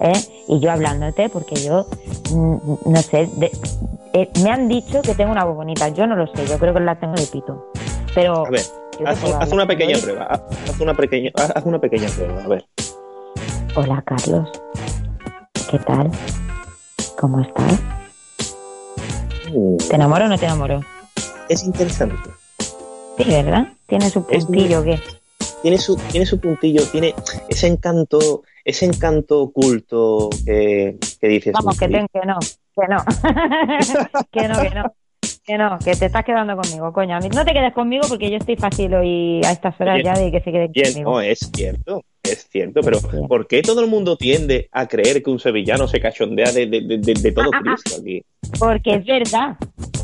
¿eh? 0.00 0.12
Y 0.48 0.58
yo 0.58 0.72
hablándote, 0.72 1.28
porque 1.28 1.54
yo, 1.54 1.86
mm, 2.32 2.56
no 2.90 2.96
sé, 3.02 3.28
de- 3.36 3.52
eh, 4.14 4.28
me 4.42 4.50
han 4.50 4.66
dicho 4.68 5.02
que 5.02 5.14
tengo 5.14 5.30
una 5.30 5.44
voz 5.44 5.54
bonita. 5.54 5.88
Yo 5.90 6.08
no 6.08 6.16
lo 6.16 6.26
sé, 6.26 6.44
yo 6.48 6.58
creo 6.58 6.74
que 6.74 6.80
la 6.80 6.96
tengo 6.96 7.14
de 7.14 7.26
pito. 7.28 7.70
Pero 8.12 8.44
A 8.44 8.50
ver, 8.50 8.62
haz, 9.06 9.52
una 9.52 9.66
pequeña 9.68 9.98
prueba. 9.98 10.24
Haz, 10.24 10.42
haz 10.68 10.80
una 10.80 10.94
pequeña, 10.94 11.30
haz 11.36 11.64
una 11.64 11.78
pequeña 11.78 12.08
prueba, 12.08 12.42
a 12.44 12.48
ver. 12.48 12.64
Hola, 13.74 14.02
Carlos. 14.06 14.50
¿Qué 15.70 15.78
tal? 15.78 16.10
¿Cómo 17.18 17.40
estás? 17.40 17.80
¿Te 19.88 19.94
enamoro 19.94 20.26
o 20.26 20.28
no 20.28 20.38
te 20.38 20.44
enamoro? 20.46 20.80
Es 21.48 21.64
interesante. 21.64 22.16
Sí, 23.18 23.24
¿verdad? 23.24 23.68
Tiene 23.86 24.10
su 24.10 24.26
puntillo, 24.26 24.82
¿qué? 24.84 25.00
Tiene 25.62 25.78
su, 25.78 25.96
tiene 25.96 26.26
su 26.26 26.40
puntillo, 26.40 26.82
tiene 26.90 27.14
ese 27.48 27.66
encanto, 27.68 28.42
ese 28.64 28.86
encanto 28.86 29.40
oculto 29.42 30.28
que, 30.44 30.98
que 31.20 31.28
dices. 31.28 31.52
Vamos, 31.52 31.78
que, 31.78 31.86
"Uy, 31.86 31.92
ten- 31.92 32.08
que 32.12 32.26
no, 32.26 32.38
que 32.40 32.88
no. 32.88 33.04
que 34.32 34.48
no, 34.48 34.60
que 34.60 34.70
no. 34.70 34.94
Que 35.44 35.58
no, 35.58 35.76
que 35.84 35.96
te 35.96 36.06
estás 36.06 36.24
quedando 36.24 36.56
conmigo, 36.56 36.92
coño. 36.92 37.16
A 37.16 37.18
mí- 37.20 37.28
No 37.34 37.44
te 37.44 37.52
quedes 37.52 37.72
conmigo 37.74 38.04
porque 38.08 38.30
yo 38.30 38.36
estoy 38.36 38.56
fácil 38.56 38.94
hoy 38.94 39.40
a 39.44 39.50
estas 39.50 39.78
horas 39.80 39.96
Oye, 39.96 40.04
ya 40.04 40.14
de 40.14 40.30
que 40.30 40.40
se 40.40 40.52
quede 40.52 40.68
Bien, 40.68 40.92
conmigo. 40.92 41.10
no, 41.10 41.20
es 41.20 41.40
cierto, 41.52 42.04
es 42.22 42.46
cierto, 42.48 42.80
pero 42.80 42.98
¿por 43.26 43.48
qué 43.48 43.60
todo 43.62 43.80
el 43.80 43.88
mundo 43.90 44.16
tiende 44.16 44.68
a 44.70 44.86
creer 44.86 45.20
que 45.22 45.30
un 45.30 45.40
sevillano 45.40 45.88
se 45.88 46.00
cachondea 46.00 46.52
de, 46.52 46.66
de, 46.66 46.80
de, 46.82 46.98
de- 46.98 47.14
de 47.20 47.32
todo 47.32 47.50
Cristo 47.50 47.96
aquí? 48.00 48.22
Porque 48.60 48.94
es 48.94 49.04
verdad. 49.04 49.56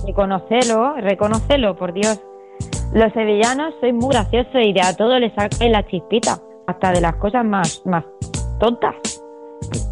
Reconocelo, 0.05 0.95
reconocelo, 0.97 1.77
por 1.77 1.93
Dios. 1.93 2.21
Los 2.93 3.13
sevillanos 3.13 3.75
sois 3.81 3.95
muy 3.95 4.09
graciosos 4.11 4.57
y 4.65 4.73
de 4.73 4.81
a 4.81 4.97
todo 4.97 5.19
le 5.19 5.33
sacáis 5.35 5.71
la 5.71 5.87
chispita. 5.87 6.41
Hasta 6.67 6.93
de 6.93 7.01
las 7.01 7.15
cosas 7.17 7.45
más, 7.45 7.81
más 7.87 8.05
tontas. 8.59 8.95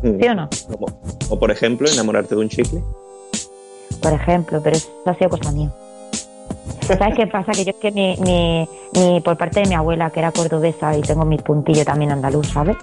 ¿Sí 0.02 0.26
o 0.28 0.34
no? 0.34 0.48
Como, 0.70 0.86
o 1.30 1.38
por 1.38 1.50
ejemplo, 1.50 1.88
enamorarte 1.88 2.34
de 2.34 2.40
un 2.40 2.48
chicle. 2.48 2.80
Por 4.06 4.12
ejemplo, 4.20 4.60
pero 4.62 4.76
eso 4.76 4.88
ha 5.04 5.14
sido 5.14 5.30
cosa 5.30 5.50
mía. 5.50 5.68
¿Sabes 6.82 7.16
qué 7.16 7.26
pasa? 7.26 7.50
Que 7.50 7.64
yo 7.64 7.70
es 7.70 7.76
que 7.76 7.90
mi, 7.90 8.16
mi, 8.18 8.68
mi- 8.94 9.20
por 9.20 9.36
parte 9.36 9.60
de 9.62 9.66
mi 9.68 9.74
abuela, 9.74 10.10
que 10.10 10.20
era 10.20 10.30
cordobesa, 10.30 10.96
y 10.96 11.00
tengo 11.02 11.24
mi 11.24 11.38
puntillo 11.38 11.84
también 11.84 12.12
andaluz, 12.12 12.46
¿sabes? 12.48 12.76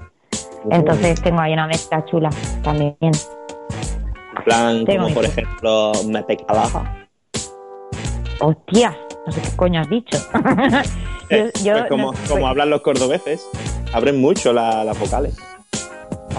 Entonces 0.69 1.21
tengo 1.21 1.39
ahí 1.39 1.53
una 1.53 1.65
mezcla 1.67 2.03
chula 2.05 2.29
también. 2.61 2.97
En 3.01 4.43
plan, 4.43 4.83
Tengo 4.83 5.03
como 5.03 5.15
por 5.15 5.23
punto. 5.25 5.39
ejemplo, 5.41 5.91
me 6.07 6.23
te 6.23 6.35
calaja. 6.37 7.07
¡Hostias! 8.41 8.93
No 9.25 9.31
sé 9.31 9.41
qué 9.41 9.55
coño 9.55 9.79
has 9.79 9.89
dicho. 9.89 10.17
yo, 11.29 11.37
yo 11.63 11.73
Pues 11.73 11.85
como, 11.89 12.11
no- 12.11 12.17
como 12.27 12.47
hablan 12.47 12.69
los 12.69 12.81
cordobeses, 12.81 13.47
abren 13.93 14.19
mucho 14.19 14.51
la- 14.51 14.83
las 14.83 14.99
vocales. 14.99 15.37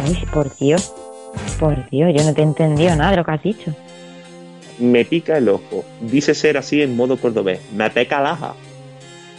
Ay, 0.05 0.23
por 0.31 0.55
Dios. 0.57 0.93
Por 1.59 1.89
Dios, 1.89 2.13
yo 2.15 2.23
no 2.25 2.35
te 2.35 2.43
he 2.43 2.45
entendido 2.45 2.95
nada 2.97 3.13
de 3.13 3.17
lo 3.17 3.25
que 3.25 3.31
has 3.31 3.43
dicho. 3.43 3.73
Me 4.79 5.05
pica 5.05 5.39
el 5.39 5.49
ojo. 5.49 5.85
Dice 6.01 6.35
ser 6.35 6.57
así 6.57 6.83
en 6.83 6.97
modo 6.97 7.17
cordobés. 7.17 7.61
Me 7.73 7.89
te 7.91 8.07
calaja. 8.07 8.55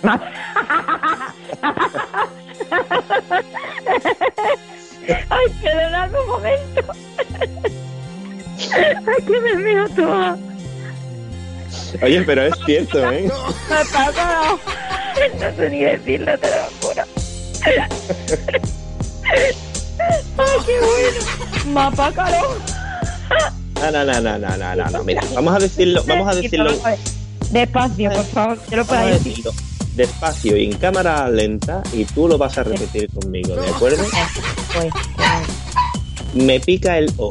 Ay, 5.30 5.46
perdonadme 5.62 6.20
un 6.20 6.28
momento. 6.28 6.82
Ay, 8.74 9.24
que 9.26 9.40
me 9.40 9.90
toda. 9.90 10.38
Oye, 12.02 12.22
pero 12.24 12.44
es 12.44 12.54
cierto, 12.66 13.12
¿eh? 13.12 13.30
No 15.40 15.56
sé 15.56 15.70
ni 15.70 15.84
decirlo, 15.84 16.38
te 16.38 16.48
lo 16.48 16.64
juro. 16.82 17.04
Ay, 20.38 20.58
qué 20.66 20.80
bueno. 20.80 21.74
Mapa 21.74 22.12
calor. 22.12 22.75
No, 23.82 23.92
no, 23.92 24.06
no, 24.06 24.22
no, 24.22 24.38
no, 24.40 24.58
no, 24.58 24.76
no, 24.76 24.90
no. 24.90 25.04
Mira, 25.04 25.22
vamos 25.34 25.56
a 25.56 25.60
decirlo, 25.60 26.04
vamos 26.08 26.28
a 26.28 26.36
decirlo, 26.36 26.72
Despacio, 27.52 28.12
por 28.12 28.26
favor, 28.26 28.58
te 28.70 28.76
lo 28.76 28.86
puedo 28.86 29.06
decir. 29.06 29.44
despacio 29.96 30.58
y 30.58 30.66
en 30.66 30.78
cámara 30.78 31.30
lenta 31.30 31.84
y 31.94 32.04
tú 32.06 32.28
lo 32.28 32.38
vas 32.38 32.58
a 32.58 32.64
repetir 32.64 33.10
conmigo, 33.10 33.56
¿de 33.56 33.70
acuerdo? 33.70 34.04
Pues, 34.74 34.92
Me 36.34 36.60
pica 36.60 36.98
el 36.98 37.10
ojo. 37.18 37.30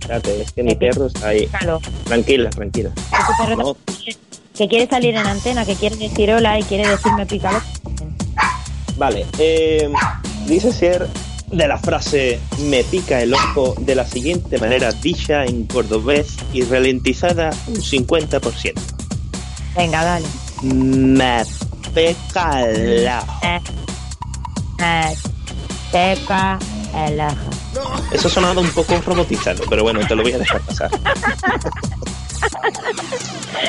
Espérate, 0.00 0.42
es 0.42 0.52
que 0.52 0.62
mi 0.62 0.76
perro 0.76 1.06
está 1.06 1.28
ahí. 1.28 1.48
Tranquila, 2.04 2.50
tranquila. 2.50 2.90
No, 3.56 3.76
Que 4.56 4.68
quiere 4.68 4.86
salir 4.88 5.16
en 5.16 5.26
antena, 5.26 5.64
que 5.64 5.74
quiere 5.74 5.96
decir 5.96 6.30
hola 6.30 6.58
y 6.58 6.62
quiere 6.62 6.86
decirme 6.88 7.26
pícalo. 7.26 7.60
Vale, 8.96 9.26
eh, 9.38 9.90
dice 10.46 10.72
ser 10.72 11.08
de 11.50 11.68
la 11.68 11.78
frase 11.78 12.40
me 12.60 12.84
pica 12.84 13.20
el 13.20 13.32
ojo 13.34 13.74
de 13.78 13.94
la 13.94 14.06
siguiente 14.06 14.58
manera 14.58 14.92
dicha 14.92 15.44
en 15.44 15.66
cordobés 15.66 16.36
y 16.52 16.62
ralentizada 16.62 17.50
un 17.66 17.76
50%. 17.76 18.74
Venga, 19.76 20.04
dale. 20.04 20.26
Me 20.62 21.44
pica 21.94 22.62
el 22.68 23.08
ojo. 23.08 23.40
Eh, 23.42 23.60
eh, 24.80 25.16
Teca 25.90 26.58
el 26.94 27.20
ojo. 27.20 27.50
Eso 28.12 28.28
ha 28.28 28.30
sonado 28.30 28.60
un 28.60 28.70
poco 28.70 29.00
robotizado, 29.00 29.64
pero 29.70 29.82
bueno, 29.82 30.00
te 30.06 30.14
lo 30.14 30.22
voy 30.22 30.32
a 30.32 30.38
dejar 30.38 30.60
pasar. 30.62 30.90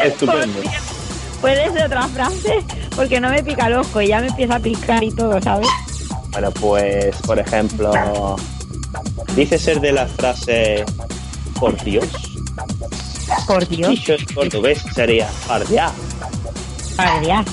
Estupendo. 0.03 0.59
¿Puedes 1.41 1.73
de 1.73 1.83
otra 1.83 2.07
frase? 2.09 2.63
Porque 2.95 3.19
no 3.21 3.29
me 3.29 3.41
pica 3.43 3.67
el 3.67 3.75
ojo 3.75 4.01
y 4.01 4.07
ya 4.07 4.19
me 4.19 4.27
empieza 4.27 4.55
a 4.55 4.59
picar 4.59 5.03
y 5.03 5.11
todo, 5.11 5.41
¿sabes? 5.41 5.69
Bueno, 6.31 6.51
pues, 6.51 7.15
por 7.25 7.39
ejemplo, 7.39 8.35
dice 9.35 9.57
ser 9.57 9.79
de 9.81 9.91
la 9.91 10.05
frase 10.07 10.85
por 11.59 11.81
Dios. 11.83 12.05
Por 13.47 13.67
Dios. 13.67 13.89
Dicho 13.91 14.13
en 14.13 14.25
cordobés 14.33 14.83
sería 14.93 15.27
pardiá. 15.47 15.91
Pardiá. 16.95 17.43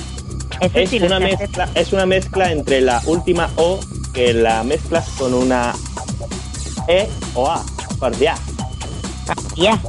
Es 0.59 0.89
sí 0.89 0.99
una, 0.99 1.19
mezcla, 1.19 1.69
es 1.75 1.93
una 1.93 2.05
mezcla 2.07 2.51
entre 2.51 2.81
la 2.81 2.99
última 3.05 3.47
O 3.57 3.79
que 4.13 4.33
la 4.33 4.63
mezclas 4.63 5.07
con 5.17 5.33
una 5.35 5.73
E 6.87 7.07
o 7.35 7.47
A. 7.47 7.63
Pardiá. 7.99 8.35
Pardiá. 9.25 9.79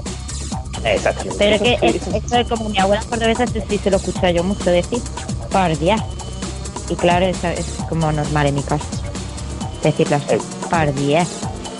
Exactamente. 0.84 1.36
Pero 1.38 1.54
es 1.56 1.62
que 1.62 1.78
es- 1.86 2.06
esto 2.14 2.36
es 2.36 2.48
como 2.48 2.68
mi 2.68 2.78
abuela 2.78 3.02
cordobesa, 3.08 3.46
sí 3.46 3.78
se 3.82 3.90
lo 3.90 3.96
escucho 3.96 4.28
yo 4.30 4.44
mucho 4.44 4.70
decir. 4.70 5.00
Pardiá. 5.50 5.96
Y 6.88 6.96
claro, 6.96 7.26
eso 7.26 7.48
es 7.48 7.66
como 7.88 8.10
normal 8.12 8.46
en 8.46 8.54
mi 8.56 8.62
casa. 8.62 8.84
Decirlo 9.82 10.16
así. 10.16 10.36
Pardiá. 10.70 11.26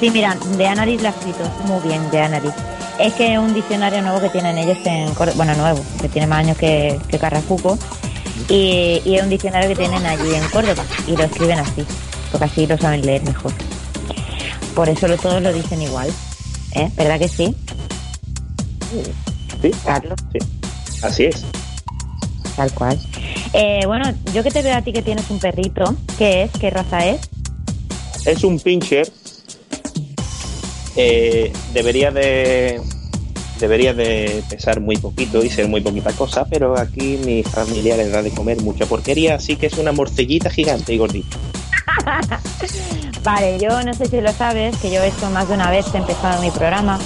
Sí, 0.01 0.11
mira, 0.11 0.37
de 0.57 0.67
Anaris 0.69 1.03
lo 1.03 1.09
ha 1.09 1.11
escrito 1.11 1.41
muy 1.65 1.81
bien, 1.89 2.11
de 2.11 2.21
Anaris. 2.21 2.53
Es 2.99 3.15
que 3.15 3.33
es 3.35 3.39
un 3.39 3.55
diccionario 3.55 4.03
nuevo 4.03 4.21
que 4.21 4.29
tienen 4.29 4.59
ellos 4.59 4.79
en 4.85 5.13
Córdoba, 5.15 5.37
bueno, 5.37 5.55
nuevo, 5.57 5.81
que 6.01 6.09
tiene 6.09 6.27
más 6.27 6.41
años 6.41 6.57
que, 6.59 6.99
que 7.09 7.19
Carrafuco. 7.19 7.79
Y, 8.49 9.03
y 9.05 9.17
es 9.17 9.23
un 9.23 9.31
diccionario 9.31 9.69
que 9.69 9.77
tienen 9.77 10.05
allí 10.07 10.35
en 10.35 10.49
Córdoba 10.51 10.85
y 11.07 11.17
lo 11.17 11.25
escriben 11.25 11.59
así, 11.59 11.85
porque 12.31 12.45
así 12.45 12.67
lo 12.67 12.79
saben 12.79 13.05
leer 13.05 13.23
mejor. 13.25 13.53
Por 14.75 14.89
eso 14.89 15.09
lo- 15.09 15.17
todos 15.17 15.43
lo 15.43 15.53
dicen 15.53 15.83
igual. 15.83 16.09
¿Eh? 16.73 16.89
¿Verdad 16.97 17.19
que 17.19 17.29
sí? 17.29 17.55
Sí, 19.61 19.71
Carlos. 19.85 20.19
sí. 20.33 20.39
Así 21.03 21.25
es. 21.25 21.45
Tal 22.59 22.73
cual. 22.73 22.99
Eh, 23.53 23.83
bueno, 23.87 24.13
yo 24.35 24.43
que 24.43 24.51
te 24.51 24.63
veo 24.63 24.77
a 24.77 24.83
ti 24.83 24.93
que 24.93 25.01
tienes 25.01 25.31
un 25.31 25.39
perrito, 25.39 25.95
¿qué 26.19 26.43
es? 26.43 26.51
¿Qué 26.59 26.71
raza 26.71 27.07
es? 27.07 27.21
Es 28.27 28.43
un 28.43 28.59
pincher. 28.59 29.09
Eh, 30.97 31.53
debería 31.73 32.11
de 32.11 32.81
debería 33.61 33.95
de 33.95 34.43
pesar 34.51 34.81
muy 34.81 34.97
poquito 34.97 35.45
y 35.45 35.51
ser 35.51 35.69
muy 35.69 35.83
poquita 35.83 36.13
cosa, 36.15 36.47
pero 36.51 36.77
aquí 36.77 37.21
mi 37.25 37.45
familia 37.45 37.97
le 37.97 38.09
da 38.09 38.23
de 38.23 38.33
comer 38.33 38.61
mucha 38.63 38.87
porquería, 38.87 39.37
así 39.37 39.55
que 39.55 39.67
es 39.67 39.75
una 39.75 39.93
morcellita 39.93 40.51
gigante 40.51 40.93
y 40.95 40.99
gordita. 40.99 41.37
Vale, 43.23 43.61
yo 43.61 43.83
no 43.85 43.95
sé 43.95 44.07
si 44.07 44.21
lo 44.21 44.33
sabes, 44.33 44.77
que 44.79 44.91
yo 44.91 45.01
hecho 45.01 45.31
más 45.31 45.47
de 45.47 45.55
una 45.55 45.71
vez, 45.71 45.87
he 45.95 45.99
empezado 45.99 46.43
mi 46.43 46.51
programa. 46.51 46.99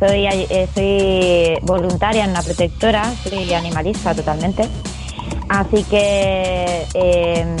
Soy, 0.00 0.26
eh, 0.26 0.68
soy 0.74 1.66
voluntaria 1.66 2.24
en 2.24 2.30
una 2.30 2.42
protectora, 2.42 3.12
soy 3.22 3.54
animalista 3.54 4.12
totalmente. 4.12 4.68
Así 5.58 5.82
que 5.84 6.86
eh, 6.94 7.56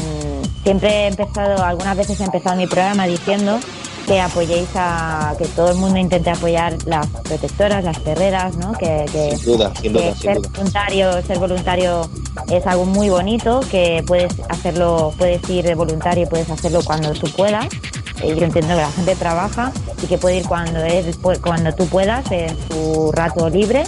siempre 0.62 0.88
he 0.90 1.06
empezado, 1.08 1.64
algunas 1.64 1.96
veces 1.96 2.20
he 2.20 2.24
empezado 2.24 2.54
mi 2.56 2.66
programa 2.68 3.06
diciendo 3.06 3.58
que 4.06 4.20
apoyéis 4.20 4.68
a 4.76 5.34
que 5.36 5.46
todo 5.46 5.70
el 5.72 5.76
mundo 5.78 5.98
intente 5.98 6.30
apoyar 6.30 6.76
las 6.86 7.06
protectoras, 7.08 7.82
las 7.84 7.98
terreras, 8.04 8.56
¿no? 8.56 8.72
Que, 8.72 9.04
que- 9.12 9.36
Sin 9.36 9.52
duda, 9.52 9.72
sin 9.74 9.82
que 9.82 9.98
duda, 9.98 10.12
sin 10.12 10.22
ser 10.22 10.36
duda. 10.36 10.48
voluntario, 10.54 11.22
ser 11.26 11.38
voluntario 11.38 12.10
es 12.50 12.66
algo 12.66 12.86
muy 12.86 13.10
bonito, 13.10 13.60
que 13.70 14.02
puedes 14.06 14.32
hacerlo, 14.48 15.12
puedes 15.18 15.46
ir 15.50 15.64
de 15.66 15.74
voluntario, 15.74 16.28
puedes 16.28 16.48
hacerlo 16.50 16.80
cuando 16.84 17.12
tú 17.12 17.28
puedas. 17.36 17.66
Eh, 18.22 18.34
Yo 18.38 18.44
entiendo 18.44 18.74
que 18.76 18.80
la 18.80 18.90
gente 18.92 19.16
trabaja 19.16 19.72
y 20.02 20.06
que 20.06 20.18
puede 20.18 20.36
ir 20.38 20.46
cuando 20.48 20.82
es, 20.84 21.16
cuando 21.42 21.74
tú 21.74 21.86
puedas, 21.86 22.30
en 22.30 22.56
su 22.70 23.10
rato 23.12 23.48
libre, 23.50 23.82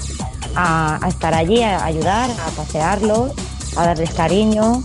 a, 0.56 0.98
a 1.00 1.08
estar 1.08 1.32
allí, 1.32 1.62
a 1.62 1.84
ayudar, 1.84 2.28
a 2.30 2.50
pasearlos, 2.56 3.32
a 3.76 3.86
darles 3.86 4.10
cariño 4.14 4.82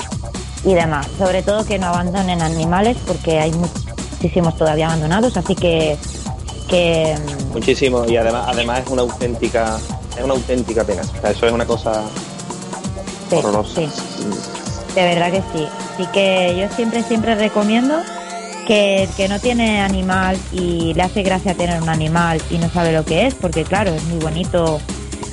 y 0.63 0.73
demás. 0.73 1.07
Sobre 1.17 1.43
todo 1.43 1.65
que 1.65 1.77
no 1.79 1.87
abandonen 1.87 2.41
animales 2.41 2.97
porque 3.05 3.39
hay 3.39 3.51
muchísimos 3.51 4.57
todavía 4.57 4.87
abandonados, 4.87 5.37
así 5.37 5.55
que 5.55 5.97
que 6.69 7.15
mm, 7.15 7.53
Muchísimo, 7.53 8.05
y 8.05 8.17
además, 8.17 8.45
además 8.47 8.81
es 8.85 8.89
una 8.89 9.03
auténtica, 9.03 9.77
es 10.17 10.23
una 10.23 10.33
auténtica 10.33 10.83
pena. 10.83 11.03
O 11.03 11.21
sea, 11.21 11.29
eso 11.31 11.45
es 11.45 11.51
una 11.53 11.65
cosa 11.65 12.03
Sí, 13.29 13.35
horrorosa. 13.35 13.75
sí. 13.75 13.87
De 14.95 15.01
verdad 15.03 15.31
que 15.31 15.41
sí. 15.53 15.67
Así 15.93 16.05
que 16.11 16.55
yo 16.59 16.75
siempre, 16.75 17.03
siempre 17.03 17.35
recomiendo 17.35 17.95
que 18.67 19.03
el 19.03 19.09
que 19.09 19.27
no 19.27 19.39
tiene 19.39 19.81
animal 19.81 20.37
y 20.51 20.93
le 20.95 21.03
hace 21.03 21.21
gracia 21.21 21.53
tener 21.53 21.79
un 21.81 21.89
animal 21.89 22.41
y 22.49 22.57
no 22.57 22.67
sabe 22.69 22.91
lo 22.93 23.05
que 23.05 23.27
es, 23.27 23.35
porque 23.35 23.63
claro, 23.63 23.91
es 23.93 24.03
muy 24.05 24.17
bonito, 24.19 24.79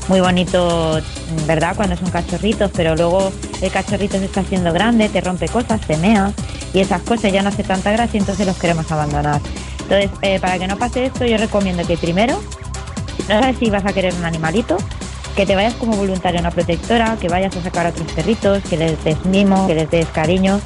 muy 0.08 0.20
bonito, 0.20 1.00
¿verdad? 1.46 1.74
Cuando 1.76 1.96
son 1.96 2.10
cachorritos, 2.10 2.70
pero 2.74 2.96
luego 2.96 3.32
el 3.60 3.70
cachorrito 3.70 4.18
se 4.18 4.26
está 4.26 4.40
haciendo 4.40 4.72
grande, 4.72 5.08
te 5.08 5.20
rompe 5.20 5.48
cosas, 5.48 5.80
se 5.86 5.96
mea 5.96 6.32
y 6.74 6.80
esas 6.80 7.02
cosas 7.02 7.32
ya 7.32 7.42
no 7.42 7.48
hace 7.48 7.62
tanta 7.62 7.92
gracia, 7.92 8.18
entonces 8.18 8.46
los 8.46 8.58
queremos 8.58 8.90
abandonar. 8.90 9.40
Entonces, 9.82 10.10
eh, 10.22 10.40
para 10.40 10.58
que 10.58 10.66
no 10.66 10.76
pase 10.78 11.06
esto, 11.06 11.24
yo 11.24 11.36
recomiendo 11.36 11.86
que 11.86 11.96
primero 11.96 12.40
no 13.28 13.40
sabes 13.40 13.58
si 13.58 13.70
vas 13.70 13.84
a 13.84 13.92
querer 13.92 14.14
un 14.14 14.24
animalito, 14.24 14.76
que 15.36 15.46
te 15.46 15.54
vayas 15.54 15.74
como 15.74 15.96
voluntario 15.96 16.38
a 16.38 16.42
una 16.42 16.50
protectora, 16.50 17.16
que 17.20 17.28
vayas 17.28 17.56
a 17.56 17.62
sacar 17.62 17.86
a 17.86 17.90
otros 17.90 18.10
perritos, 18.12 18.62
que 18.64 18.76
les 18.76 19.02
des 19.04 19.24
mimo, 19.24 19.66
que 19.66 19.74
les 19.74 19.90
des 19.90 20.06
cariño. 20.08 20.60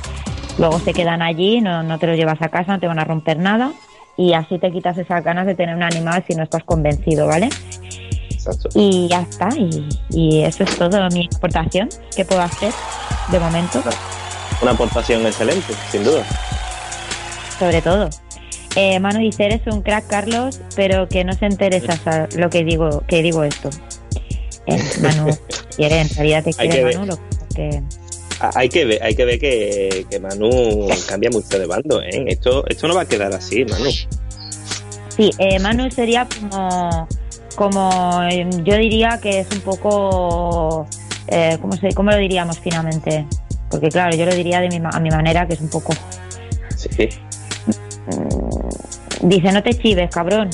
Luego 0.58 0.78
se 0.78 0.92
quedan 0.92 1.22
allí, 1.22 1.60
no, 1.60 1.82
no 1.82 1.98
te 1.98 2.06
los 2.06 2.16
llevas 2.16 2.40
a 2.40 2.48
casa, 2.48 2.72
no 2.72 2.80
te 2.80 2.86
van 2.86 2.98
a 2.98 3.04
romper 3.04 3.38
nada. 3.38 3.72
Y 4.16 4.32
así 4.32 4.58
te 4.58 4.72
quitas 4.72 4.96
esas 4.96 5.22
ganas 5.22 5.46
de 5.46 5.54
tener 5.54 5.76
un 5.76 5.82
animal 5.82 6.24
si 6.26 6.34
no 6.34 6.42
estás 6.42 6.64
convencido, 6.64 7.26
¿vale? 7.26 7.50
Exacto. 8.46 8.68
Y 8.74 9.08
ya 9.08 9.20
está, 9.22 9.48
y, 9.56 9.88
y 10.10 10.42
eso 10.42 10.64
es 10.64 10.76
todo 10.76 11.08
mi 11.10 11.28
aportación 11.34 11.88
que 12.14 12.24
puedo 12.24 12.40
hacer 12.42 12.72
de 13.30 13.40
momento, 13.40 13.82
Una 14.62 14.70
aportación 14.72 15.26
excelente, 15.26 15.74
sin 15.90 16.04
duda. 16.04 16.24
sobre 17.58 17.82
todo. 17.82 18.08
Eh, 18.76 19.00
Manu 19.00 19.20
dice, 19.20 19.46
eres 19.46 19.62
un 19.66 19.80
crack, 19.80 20.06
Carlos, 20.06 20.60
pero 20.74 21.08
que 21.08 21.24
no 21.24 21.32
se 21.32 21.46
entere 21.46 21.80
Sasa 21.80 22.28
lo 22.36 22.50
que 22.50 22.62
digo, 22.62 23.02
que 23.08 23.22
digo 23.22 23.42
esto. 23.42 23.70
Eh, 24.66 24.82
Manu 25.00 25.34
quiere, 25.76 26.00
en 26.00 26.08
realidad 26.10 26.44
te 26.44 26.52
quiere 26.52 26.90
que. 26.90 26.98
Manu, 26.98 27.06
lo 27.06 27.18
que. 27.54 27.82
Ah, 28.40 28.50
Hay 28.54 28.68
que 28.68 28.84
ver, 28.84 29.02
hay 29.02 29.14
que 29.16 29.24
ver 29.24 29.38
que, 29.38 30.06
que 30.10 30.20
Manu 30.20 30.88
cambia 31.08 31.30
mucho 31.30 31.58
de 31.58 31.64
bando, 31.66 32.02
¿eh? 32.02 32.24
Esto, 32.26 32.64
esto 32.68 32.86
no 32.86 32.94
va 32.94 33.02
a 33.02 33.06
quedar 33.08 33.32
así, 33.32 33.64
Manu. 33.64 33.90
Sí, 35.16 35.30
eh, 35.38 35.58
Manu 35.58 35.90
sería 35.90 36.28
como, 36.28 37.08
como 37.56 38.22
eh, 38.30 38.48
yo 38.62 38.76
diría 38.76 39.18
que 39.20 39.40
es 39.40 39.50
un 39.50 39.60
poco, 39.62 40.86
eh, 41.26 41.58
¿cómo, 41.60 41.72
se, 41.72 41.92
¿cómo 41.92 42.12
lo 42.12 42.18
diríamos 42.18 42.60
finamente? 42.60 43.26
Porque 43.68 43.88
claro, 43.88 44.14
yo 44.14 44.26
lo 44.26 44.34
diría 44.34 44.60
de 44.60 44.68
mi, 44.68 44.80
a 44.84 45.00
mi 45.00 45.10
manera, 45.10 45.46
que 45.48 45.54
es 45.54 45.60
un 45.60 45.70
poco... 45.70 45.92
Sí. 46.76 47.08
Dice, 49.22 49.50
no 49.52 49.62
te 49.62 49.74
chives, 49.74 50.10
cabrón. 50.10 50.50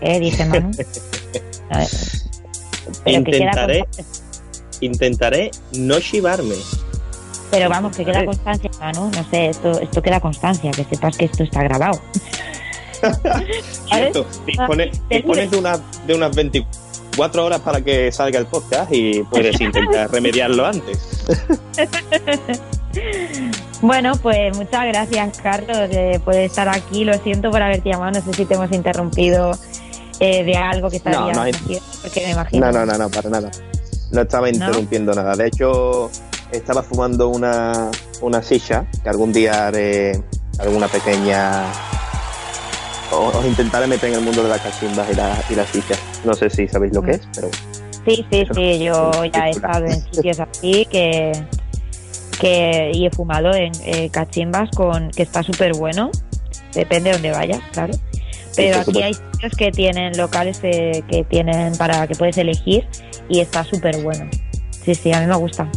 Eh, 0.00 0.18
dice 0.20 0.46
Manu. 0.46 0.70
Que 3.04 3.22
queda 3.22 3.48
Intentaré, 3.48 3.84
intentaré 4.80 5.50
no 5.74 6.00
chivarme. 6.00 6.54
pero 7.50 7.68
vamos, 7.68 7.94
que 7.94 8.04
queda 8.04 8.24
constancia, 8.24 8.70
Manu. 8.80 9.10
No 9.10 9.30
sé, 9.30 9.48
esto, 9.50 9.78
esto 9.80 10.02
queda 10.02 10.20
constancia, 10.20 10.70
que 10.70 10.84
sepas 10.84 11.16
que 11.18 11.26
esto 11.26 11.42
está 11.42 11.62
grabado. 11.62 12.00
Cierto, 13.88 14.26
dispone- 14.46 14.90
Te 15.08 15.16
dispones 15.16 15.50
de, 15.50 15.56
una, 15.58 15.78
de 16.06 16.14
unas 16.14 16.34
24 16.34 17.44
horas 17.44 17.60
para 17.60 17.80
que 17.82 18.10
salga 18.12 18.38
el 18.38 18.46
podcast 18.46 18.92
y 18.92 19.22
puedes 19.24 19.60
intentar 19.60 20.10
remediarlo 20.10 20.66
antes. 20.66 20.98
Bueno, 23.80 24.12
pues 24.20 24.56
muchas 24.56 24.86
gracias, 24.86 25.38
Carlos, 25.40 25.76
eh, 25.92 26.20
por 26.24 26.34
estar 26.34 26.68
aquí. 26.68 27.04
Lo 27.04 27.14
siento 27.18 27.50
por 27.50 27.62
haberte 27.62 27.90
llamado. 27.90 28.10
No 28.18 28.20
sé 28.24 28.32
si 28.32 28.44
te 28.44 28.54
hemos 28.54 28.72
interrumpido 28.72 29.52
eh, 30.18 30.42
de 30.42 30.56
algo 30.56 30.90
que 30.90 30.96
estarías 30.96 31.20
No, 31.22 31.32
no 31.32 31.42
hay- 31.42 31.52
porque 32.02 32.24
me 32.26 32.32
imagino. 32.32 32.66
No, 32.66 32.72
no, 32.72 32.86
no, 32.86 32.98
no, 32.98 33.08
para 33.08 33.30
nada. 33.30 33.50
No 34.10 34.22
estaba 34.22 34.48
interrumpiendo 34.50 35.12
nada. 35.14 35.34
De 35.36 35.46
hecho, 35.46 36.10
estaba 36.50 36.82
fumando 36.82 37.28
una, 37.28 37.90
una 38.20 38.42
silla 38.42 38.86
que 39.02 39.08
algún 39.08 39.32
día 39.32 39.68
haré 39.68 40.20
alguna 40.58 40.88
pequeña. 40.88 41.66
Os 43.10 43.46
intentaré 43.46 43.86
meter 43.86 44.10
en 44.10 44.16
el 44.16 44.22
mundo 44.22 44.42
de 44.42 44.48
las 44.48 44.60
cachimbas 44.60 45.10
y 45.10 45.14
la, 45.14 45.44
y 45.48 45.54
la 45.54 45.66
silla. 45.66 45.96
No 46.24 46.34
sé 46.34 46.50
si 46.50 46.68
sabéis 46.68 46.92
lo 46.94 47.02
que 47.02 47.12
es, 47.12 47.28
pero 47.34 47.48
Sí, 48.08 48.26
sí, 48.30 48.46
sí. 48.54 48.78
Yo 48.84 49.24
ya 49.26 49.48
he 49.48 49.50
estado 49.50 49.84
en 49.84 50.00
sitios 50.00 50.40
así 50.40 50.86
que, 50.90 51.32
que 52.40 52.90
y 52.94 53.06
he 53.06 53.10
fumado 53.10 53.52
en 53.54 53.72
eh, 53.84 54.08
cachimbas 54.10 54.70
con 54.70 55.10
que 55.10 55.22
está 55.22 55.42
súper 55.42 55.74
bueno. 55.74 56.10
Depende 56.74 57.10
de 57.10 57.14
dónde 57.14 57.30
vayas, 57.32 57.60
claro. 57.72 57.94
Pero 58.56 58.80
aquí 58.80 59.02
hay 59.02 59.14
sitios 59.14 59.52
que 59.56 59.70
tienen 59.72 60.16
locales 60.16 60.58
eh, 60.62 61.02
que 61.08 61.24
tienen 61.24 61.76
para 61.76 62.06
que 62.06 62.14
puedes 62.14 62.38
elegir 62.38 62.88
y 63.28 63.40
está 63.40 63.62
súper 63.62 64.02
bueno. 64.02 64.28
Sí, 64.84 64.94
sí, 64.94 65.12
a 65.12 65.20
mí 65.20 65.26
me 65.26 65.36
gusta. 65.36 65.70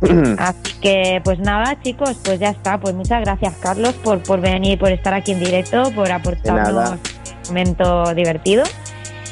Así 0.38 0.72
que, 0.80 1.20
pues 1.24 1.38
nada, 1.38 1.80
chicos, 1.82 2.16
pues 2.24 2.38
ya 2.40 2.50
está. 2.50 2.78
Pues 2.78 2.94
muchas 2.94 3.20
gracias, 3.22 3.54
Carlos, 3.60 3.92
por, 3.94 4.22
por 4.22 4.40
venir, 4.40 4.78
por 4.78 4.90
estar 4.92 5.12
aquí 5.14 5.32
en 5.32 5.40
directo, 5.40 5.90
por 5.94 6.10
aportarnos 6.10 6.92
un 6.92 7.48
momento 7.48 8.14
divertido. 8.14 8.64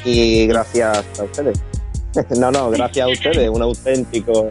Y 0.05 0.45
gracias 0.47 1.05
a 1.19 1.23
ustedes. 1.23 1.59
No, 2.39 2.49
no, 2.51 2.71
gracias 2.71 3.05
a 3.05 3.09
ustedes, 3.09 3.49
un 3.49 3.61
auténtico. 3.61 4.49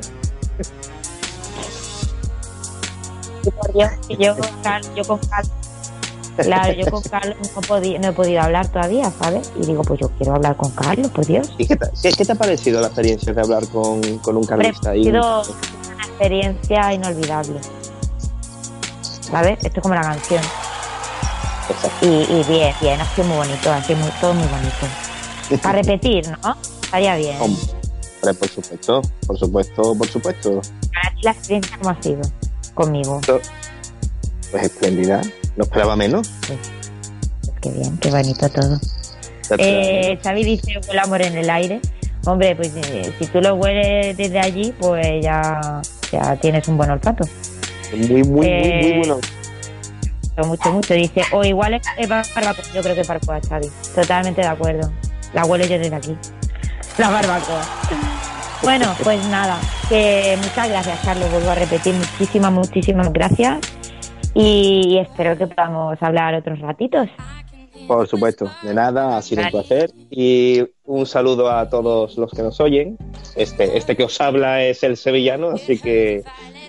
Por 3.56 3.72
Dios, 3.72 3.90
yo, 4.18 4.36
con 4.36 4.62
Car- 4.62 4.82
yo 4.94 5.04
con 5.04 5.18
Carlos, 5.18 5.52
claro, 6.36 6.72
yo 6.74 6.86
con 6.90 7.02
Carlos 7.10 7.36
no, 7.56 7.60
podí- 7.62 7.98
no 7.98 8.08
he 8.08 8.12
podido 8.12 8.40
hablar 8.42 8.68
todavía, 8.68 9.10
¿sabes? 9.10 9.50
Y 9.60 9.66
digo, 9.66 9.82
pues 9.82 10.00
yo 10.00 10.08
quiero 10.18 10.34
hablar 10.34 10.56
con 10.56 10.70
Carlos, 10.70 11.08
por 11.10 11.26
Dios. 11.26 11.52
¿Y 11.58 11.66
qué, 11.66 11.76
te, 11.76 11.86
qué- 12.02 12.12
qué 12.12 12.24
te 12.24 12.32
ha 12.32 12.34
parecido 12.36 12.80
la 12.80 12.88
experiencia 12.88 13.32
de 13.32 13.40
hablar 13.40 13.66
con, 13.68 14.00
con 14.18 14.36
un 14.36 14.44
carlista? 14.44 14.90
Ha 14.90 14.94
sido 14.94 15.42
experiencia 16.18 16.92
inolvidable. 16.92 17.60
¿Sabes? 19.20 19.58
Esto 19.62 19.76
es 19.78 19.82
como 19.82 19.94
la 19.94 20.02
canción. 20.02 20.42
Y, 22.00 22.06
y 22.06 22.44
bien, 22.48 22.74
bien, 22.80 23.00
ha 23.00 23.06
sido 23.14 23.28
muy 23.28 23.36
bonito, 23.36 23.72
ha 23.72 23.82
sido 23.82 23.98
muy, 24.00 24.10
todo 24.20 24.34
muy 24.34 24.48
bonito. 24.48 25.62
Para 25.62 25.80
repetir, 25.80 26.28
¿no? 26.42 26.56
Estaría 26.82 27.16
bien. 27.16 27.36
Hombre, 27.40 28.34
por 28.34 28.48
supuesto, 28.48 29.02
por 29.26 29.38
supuesto, 29.38 29.94
por 29.94 30.08
supuesto. 30.08 30.60
Para 30.92 31.14
ti 31.14 31.22
la 31.22 31.30
experiencia 31.30 31.78
cómo 31.78 31.90
ha 31.90 32.02
sido 32.02 32.22
conmigo. 32.74 33.20
Pues 34.50 34.62
espléndida. 34.62 35.20
No 35.56 35.64
esperaba 35.64 35.94
menos. 35.94 36.30
Qué 37.60 37.70
bien, 37.70 37.98
qué 37.98 38.10
bonito 38.10 38.48
todo. 38.48 38.78
Eh, 39.58 40.18
Xavi 40.22 40.44
dice 40.44 40.80
huele 40.86 41.00
amor 41.00 41.22
en 41.22 41.36
el 41.36 41.50
aire. 41.50 41.80
Hombre, 42.26 42.56
pues 42.56 42.72
eh, 42.76 43.12
si 43.18 43.26
tú 43.26 43.40
lo 43.40 43.54
hueles 43.54 44.16
desde 44.16 44.38
allí, 44.38 44.74
pues 44.78 45.22
ya, 45.22 45.80
ya 46.12 46.36
tienes 46.36 46.66
un 46.68 46.76
buen 46.76 46.90
olfato. 46.90 47.24
Muy, 47.92 48.08
muy, 48.08 48.22
muy, 48.22 48.24
muy 48.24 48.46
Eh, 48.46 48.96
bueno. 48.98 49.18
Mucho, 50.46 50.72
mucho. 50.72 50.94
Dice, 50.94 51.22
o 51.32 51.44
igual 51.44 51.74
es, 51.74 51.82
es 51.96 52.08
barbacoa. 52.08 52.64
Yo 52.74 52.80
creo 52.82 52.94
que 52.94 53.00
es 53.00 53.08
barbacoa, 53.08 53.40
Xavi. 53.48 53.68
Totalmente 53.94 54.40
de 54.40 54.46
acuerdo. 54.46 54.92
La 55.34 55.44
huelo 55.44 55.64
yo 55.64 55.78
desde 55.78 55.94
aquí. 55.94 56.16
La 56.98 57.10
barbacoa. 57.10 57.62
Bueno, 58.62 58.86
pues 59.02 59.24
nada. 59.28 59.58
Que 59.88 60.36
muchas 60.40 60.68
gracias, 60.68 61.00
Carlos. 61.04 61.30
Vuelvo 61.32 61.50
a 61.50 61.54
repetir. 61.56 61.94
Muchísimas, 61.94 62.52
muchísimas 62.52 63.12
gracias. 63.12 63.58
Y 64.34 64.98
espero 64.98 65.36
que 65.36 65.46
podamos 65.48 66.00
hablar 66.02 66.34
otros 66.34 66.60
ratitos. 66.60 67.08
Por 67.86 68.06
supuesto, 68.06 68.50
de 68.62 68.74
nada, 68.74 69.16
ha 69.16 69.22
sido 69.22 69.42
un 69.42 69.50
placer. 69.50 69.90
Y 70.10 70.62
un 70.84 71.06
saludo 71.06 71.50
a 71.50 71.68
todos 71.68 72.16
los 72.16 72.30
que 72.32 72.42
nos 72.42 72.60
oyen. 72.60 72.96
Este, 73.38 73.78
este 73.78 73.96
que 73.96 74.04
os 74.04 74.20
habla 74.20 74.64
es 74.64 74.82
el 74.82 74.96
sevillano, 74.96 75.50
así 75.50 75.78
que 75.78 76.24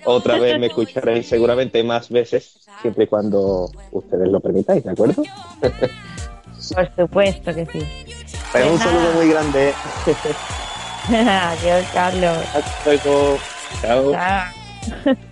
otra 0.05 0.37
vez 0.37 0.59
me 0.59 0.67
escucharéis 0.67 1.27
seguramente 1.27 1.83
más 1.83 2.09
veces, 2.09 2.59
siempre 2.81 3.05
y 3.05 3.07
cuando 3.07 3.71
ustedes 3.91 4.29
lo 4.29 4.39
permitáis, 4.39 4.83
¿de 4.83 4.91
acuerdo? 4.91 5.23
Por 5.61 6.95
supuesto 6.95 7.55
que 7.55 7.65
sí. 7.65 7.79
Un 8.71 8.77
saludo 8.77 9.13
muy 9.15 9.29
grande. 9.29 9.73
Adiós, 11.09 11.85
Carlos. 11.91 12.37
Hasta 12.53 12.85
luego. 12.85 13.37
Chao. 13.81 14.11
Chao. 14.11 15.15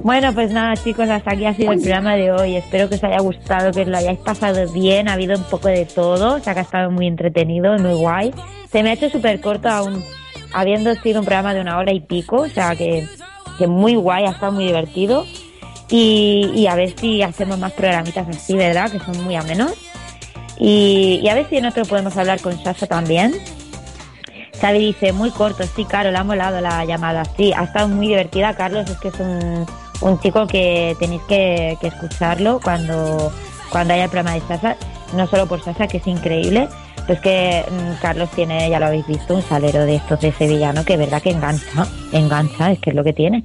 Bueno, 0.00 0.32
pues 0.32 0.52
nada, 0.52 0.76
chicos, 0.76 1.08
hasta 1.08 1.32
aquí 1.32 1.46
ha 1.46 1.54
sido 1.54 1.72
el 1.72 1.80
programa 1.80 2.14
de 2.14 2.30
hoy. 2.30 2.54
Espero 2.54 2.88
que 2.88 2.94
os 2.94 3.02
haya 3.02 3.18
gustado, 3.18 3.72
que 3.72 3.80
os 3.80 3.88
lo 3.88 3.96
hayáis 3.96 4.20
pasado 4.20 4.70
bien. 4.72 5.08
Ha 5.08 5.14
habido 5.14 5.36
un 5.36 5.42
poco 5.44 5.66
de 5.66 5.84
todo, 5.84 6.36
o 6.36 6.38
sea 6.38 6.54
que 6.54 6.60
ha 6.60 6.62
estado 6.62 6.92
muy 6.92 7.08
entretenido, 7.08 7.76
muy 7.78 7.94
guay. 7.94 8.32
Se 8.70 8.84
me 8.84 8.90
ha 8.90 8.92
hecho 8.92 9.08
súper 9.08 9.40
corto 9.40 9.68
aún, 9.68 10.04
habiendo 10.52 10.94
sido 10.96 11.20
un 11.20 11.26
programa 11.26 11.54
de 11.54 11.60
una 11.60 11.78
hora 11.78 11.92
y 11.92 12.00
pico, 12.00 12.42
o 12.42 12.48
sea 12.48 12.74
que, 12.76 13.06
que 13.58 13.66
muy 13.66 13.94
guay, 13.94 14.24
ha 14.24 14.30
estado 14.30 14.52
muy 14.52 14.64
divertido. 14.66 15.24
Y, 15.88 16.50
y 16.54 16.66
a 16.66 16.74
ver 16.74 16.98
si 16.98 17.22
hacemos 17.22 17.58
más 17.58 17.72
programitas 17.72 18.28
así, 18.28 18.56
¿verdad? 18.56 18.90
Que 18.90 18.98
son 18.98 19.22
muy 19.22 19.36
amenos. 19.36 19.72
Y, 20.58 21.20
y 21.22 21.28
a 21.28 21.34
ver 21.34 21.48
si 21.48 21.58
en 21.58 21.66
otro 21.66 21.84
podemos 21.84 22.16
hablar 22.16 22.40
con 22.40 22.60
Sasha 22.62 22.86
también. 22.86 23.34
Xavi 24.60 24.78
dice, 24.78 25.12
muy 25.12 25.30
corto, 25.30 25.64
sí, 25.76 25.84
claro, 25.84 26.10
le 26.10 26.16
ha 26.16 26.24
molado 26.24 26.60
la 26.60 26.84
llamada. 26.84 27.24
Sí, 27.36 27.52
ha 27.52 27.64
estado 27.64 27.88
muy 27.88 28.08
divertida, 28.08 28.56
Carlos, 28.56 28.88
es 28.88 28.96
que 28.98 29.08
es 29.08 29.20
un, 29.20 29.66
un 30.00 30.20
chico 30.20 30.46
que 30.46 30.96
tenéis 30.98 31.22
que, 31.28 31.76
que 31.80 31.88
escucharlo 31.88 32.58
cuando, 32.64 33.30
cuando 33.70 33.94
haya 33.94 34.04
el 34.04 34.10
programa 34.10 34.34
de 34.34 34.40
Sasa, 34.48 34.76
no 35.14 35.26
solo 35.26 35.46
por 35.46 35.62
Sasa, 35.62 35.86
que 35.86 35.98
es 35.98 36.06
increíble, 36.06 36.68
pues 37.06 37.20
que 37.20 37.64
mm, 37.68 38.00
Carlos 38.00 38.30
tiene, 38.30 38.68
ya 38.68 38.80
lo 38.80 38.86
habéis 38.86 39.06
visto, 39.06 39.34
un 39.34 39.42
salero 39.42 39.84
de 39.84 39.96
estos 39.96 40.20
de 40.20 40.32
sevillano, 40.32 40.84
que 40.84 40.94
es 40.94 40.98
verdad 40.98 41.22
que 41.22 41.30
engancha, 41.30 41.86
engancha, 42.12 42.72
es 42.72 42.78
que 42.80 42.90
es 42.90 42.96
lo 42.96 43.04
que 43.04 43.12
tiene. 43.12 43.44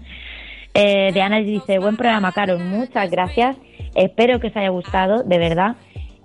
Eh, 0.74 1.12
Diana 1.14 1.38
dice, 1.40 1.80
buen 1.80 1.98
programa, 1.98 2.32
Carol, 2.32 2.60
muchas 2.60 3.10
gracias, 3.10 3.58
espero 3.96 4.40
que 4.40 4.48
os 4.48 4.56
haya 4.56 4.70
gustado, 4.70 5.24
de 5.24 5.38
verdad. 5.38 5.76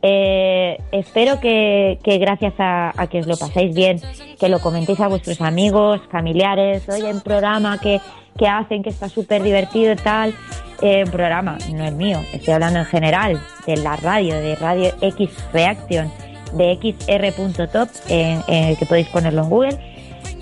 Eh, 0.02 0.78
espero 0.92 1.40
que, 1.40 1.98
que 2.04 2.18
gracias 2.18 2.54
a, 2.58 2.92
a 2.96 3.06
que 3.08 3.20
os 3.20 3.26
lo 3.26 3.36
paséis 3.36 3.74
bien, 3.74 4.00
que 4.38 4.48
lo 4.48 4.60
comentéis 4.60 5.00
a 5.00 5.08
vuestros 5.08 5.40
amigos, 5.40 6.00
familiares, 6.10 6.88
oye, 6.88 7.12
un 7.12 7.22
programa 7.22 7.78
que, 7.78 8.00
que 8.38 8.46
hacen 8.46 8.82
que 8.82 8.90
está 8.90 9.08
súper 9.08 9.42
divertido 9.42 9.92
y 9.92 9.96
tal. 9.96 10.34
Eh, 10.82 11.04
un 11.04 11.10
programa, 11.10 11.56
no 11.72 11.86
el 11.86 11.94
mío, 11.94 12.20
estoy 12.32 12.52
hablando 12.52 12.80
en 12.80 12.84
general, 12.84 13.40
de 13.66 13.76
la 13.78 13.96
radio, 13.96 14.34
de 14.34 14.56
Radio 14.56 14.92
X 15.00 15.30
Reaction, 15.52 16.12
de 16.56 16.78
xr.top, 16.80 17.88
en- 18.08 18.76
que 18.76 18.86
podéis 18.86 19.08
ponerlo 19.08 19.42
en 19.42 19.48
Google. 19.50 19.78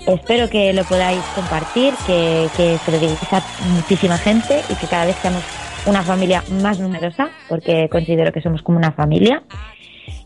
Espero 0.07 0.49
que 0.49 0.71
lo 0.73 0.83
podáis 0.83 1.21
compartir, 1.35 1.93
que, 2.05 2.47
que 2.55 2.77
se 2.77 2.91
lo 2.91 2.99
digáis 2.99 3.33
a 3.33 3.41
muchísima 3.69 4.17
gente 4.17 4.61
y 4.69 4.75
que 4.75 4.87
cada 4.87 5.05
vez 5.05 5.15
seamos 5.17 5.43
una 5.87 6.03
familia 6.03 6.43
más 6.61 6.79
numerosa, 6.79 7.29
porque 7.49 7.89
considero 7.89 8.31
que 8.31 8.41
somos 8.41 8.61
como 8.61 8.77
una 8.77 8.91
familia. 8.91 9.43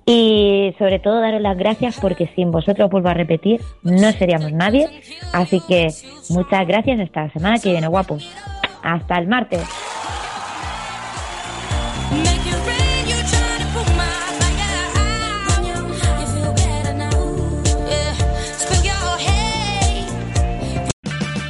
Y 0.05 0.73
sobre 0.79 0.99
todo 0.99 1.21
daros 1.21 1.41
las 1.41 1.55
gracias 1.57 1.97
porque 2.01 2.31
sin 2.35 2.51
vosotros, 2.51 2.89
vuelvo 2.89 3.09
a 3.09 3.13
repetir, 3.13 3.61
no 3.83 4.11
seríamos 4.11 4.51
nadie. 4.51 4.87
Así 5.33 5.61
que 5.67 5.89
muchas 6.29 6.67
gracias 6.67 6.99
hasta 6.99 7.25
la 7.25 7.31
semana 7.31 7.59
que 7.59 7.71
viene, 7.71 7.87
guapos. 7.87 8.29
Hasta 8.83 9.17
el 9.17 9.27
martes. 9.27 9.61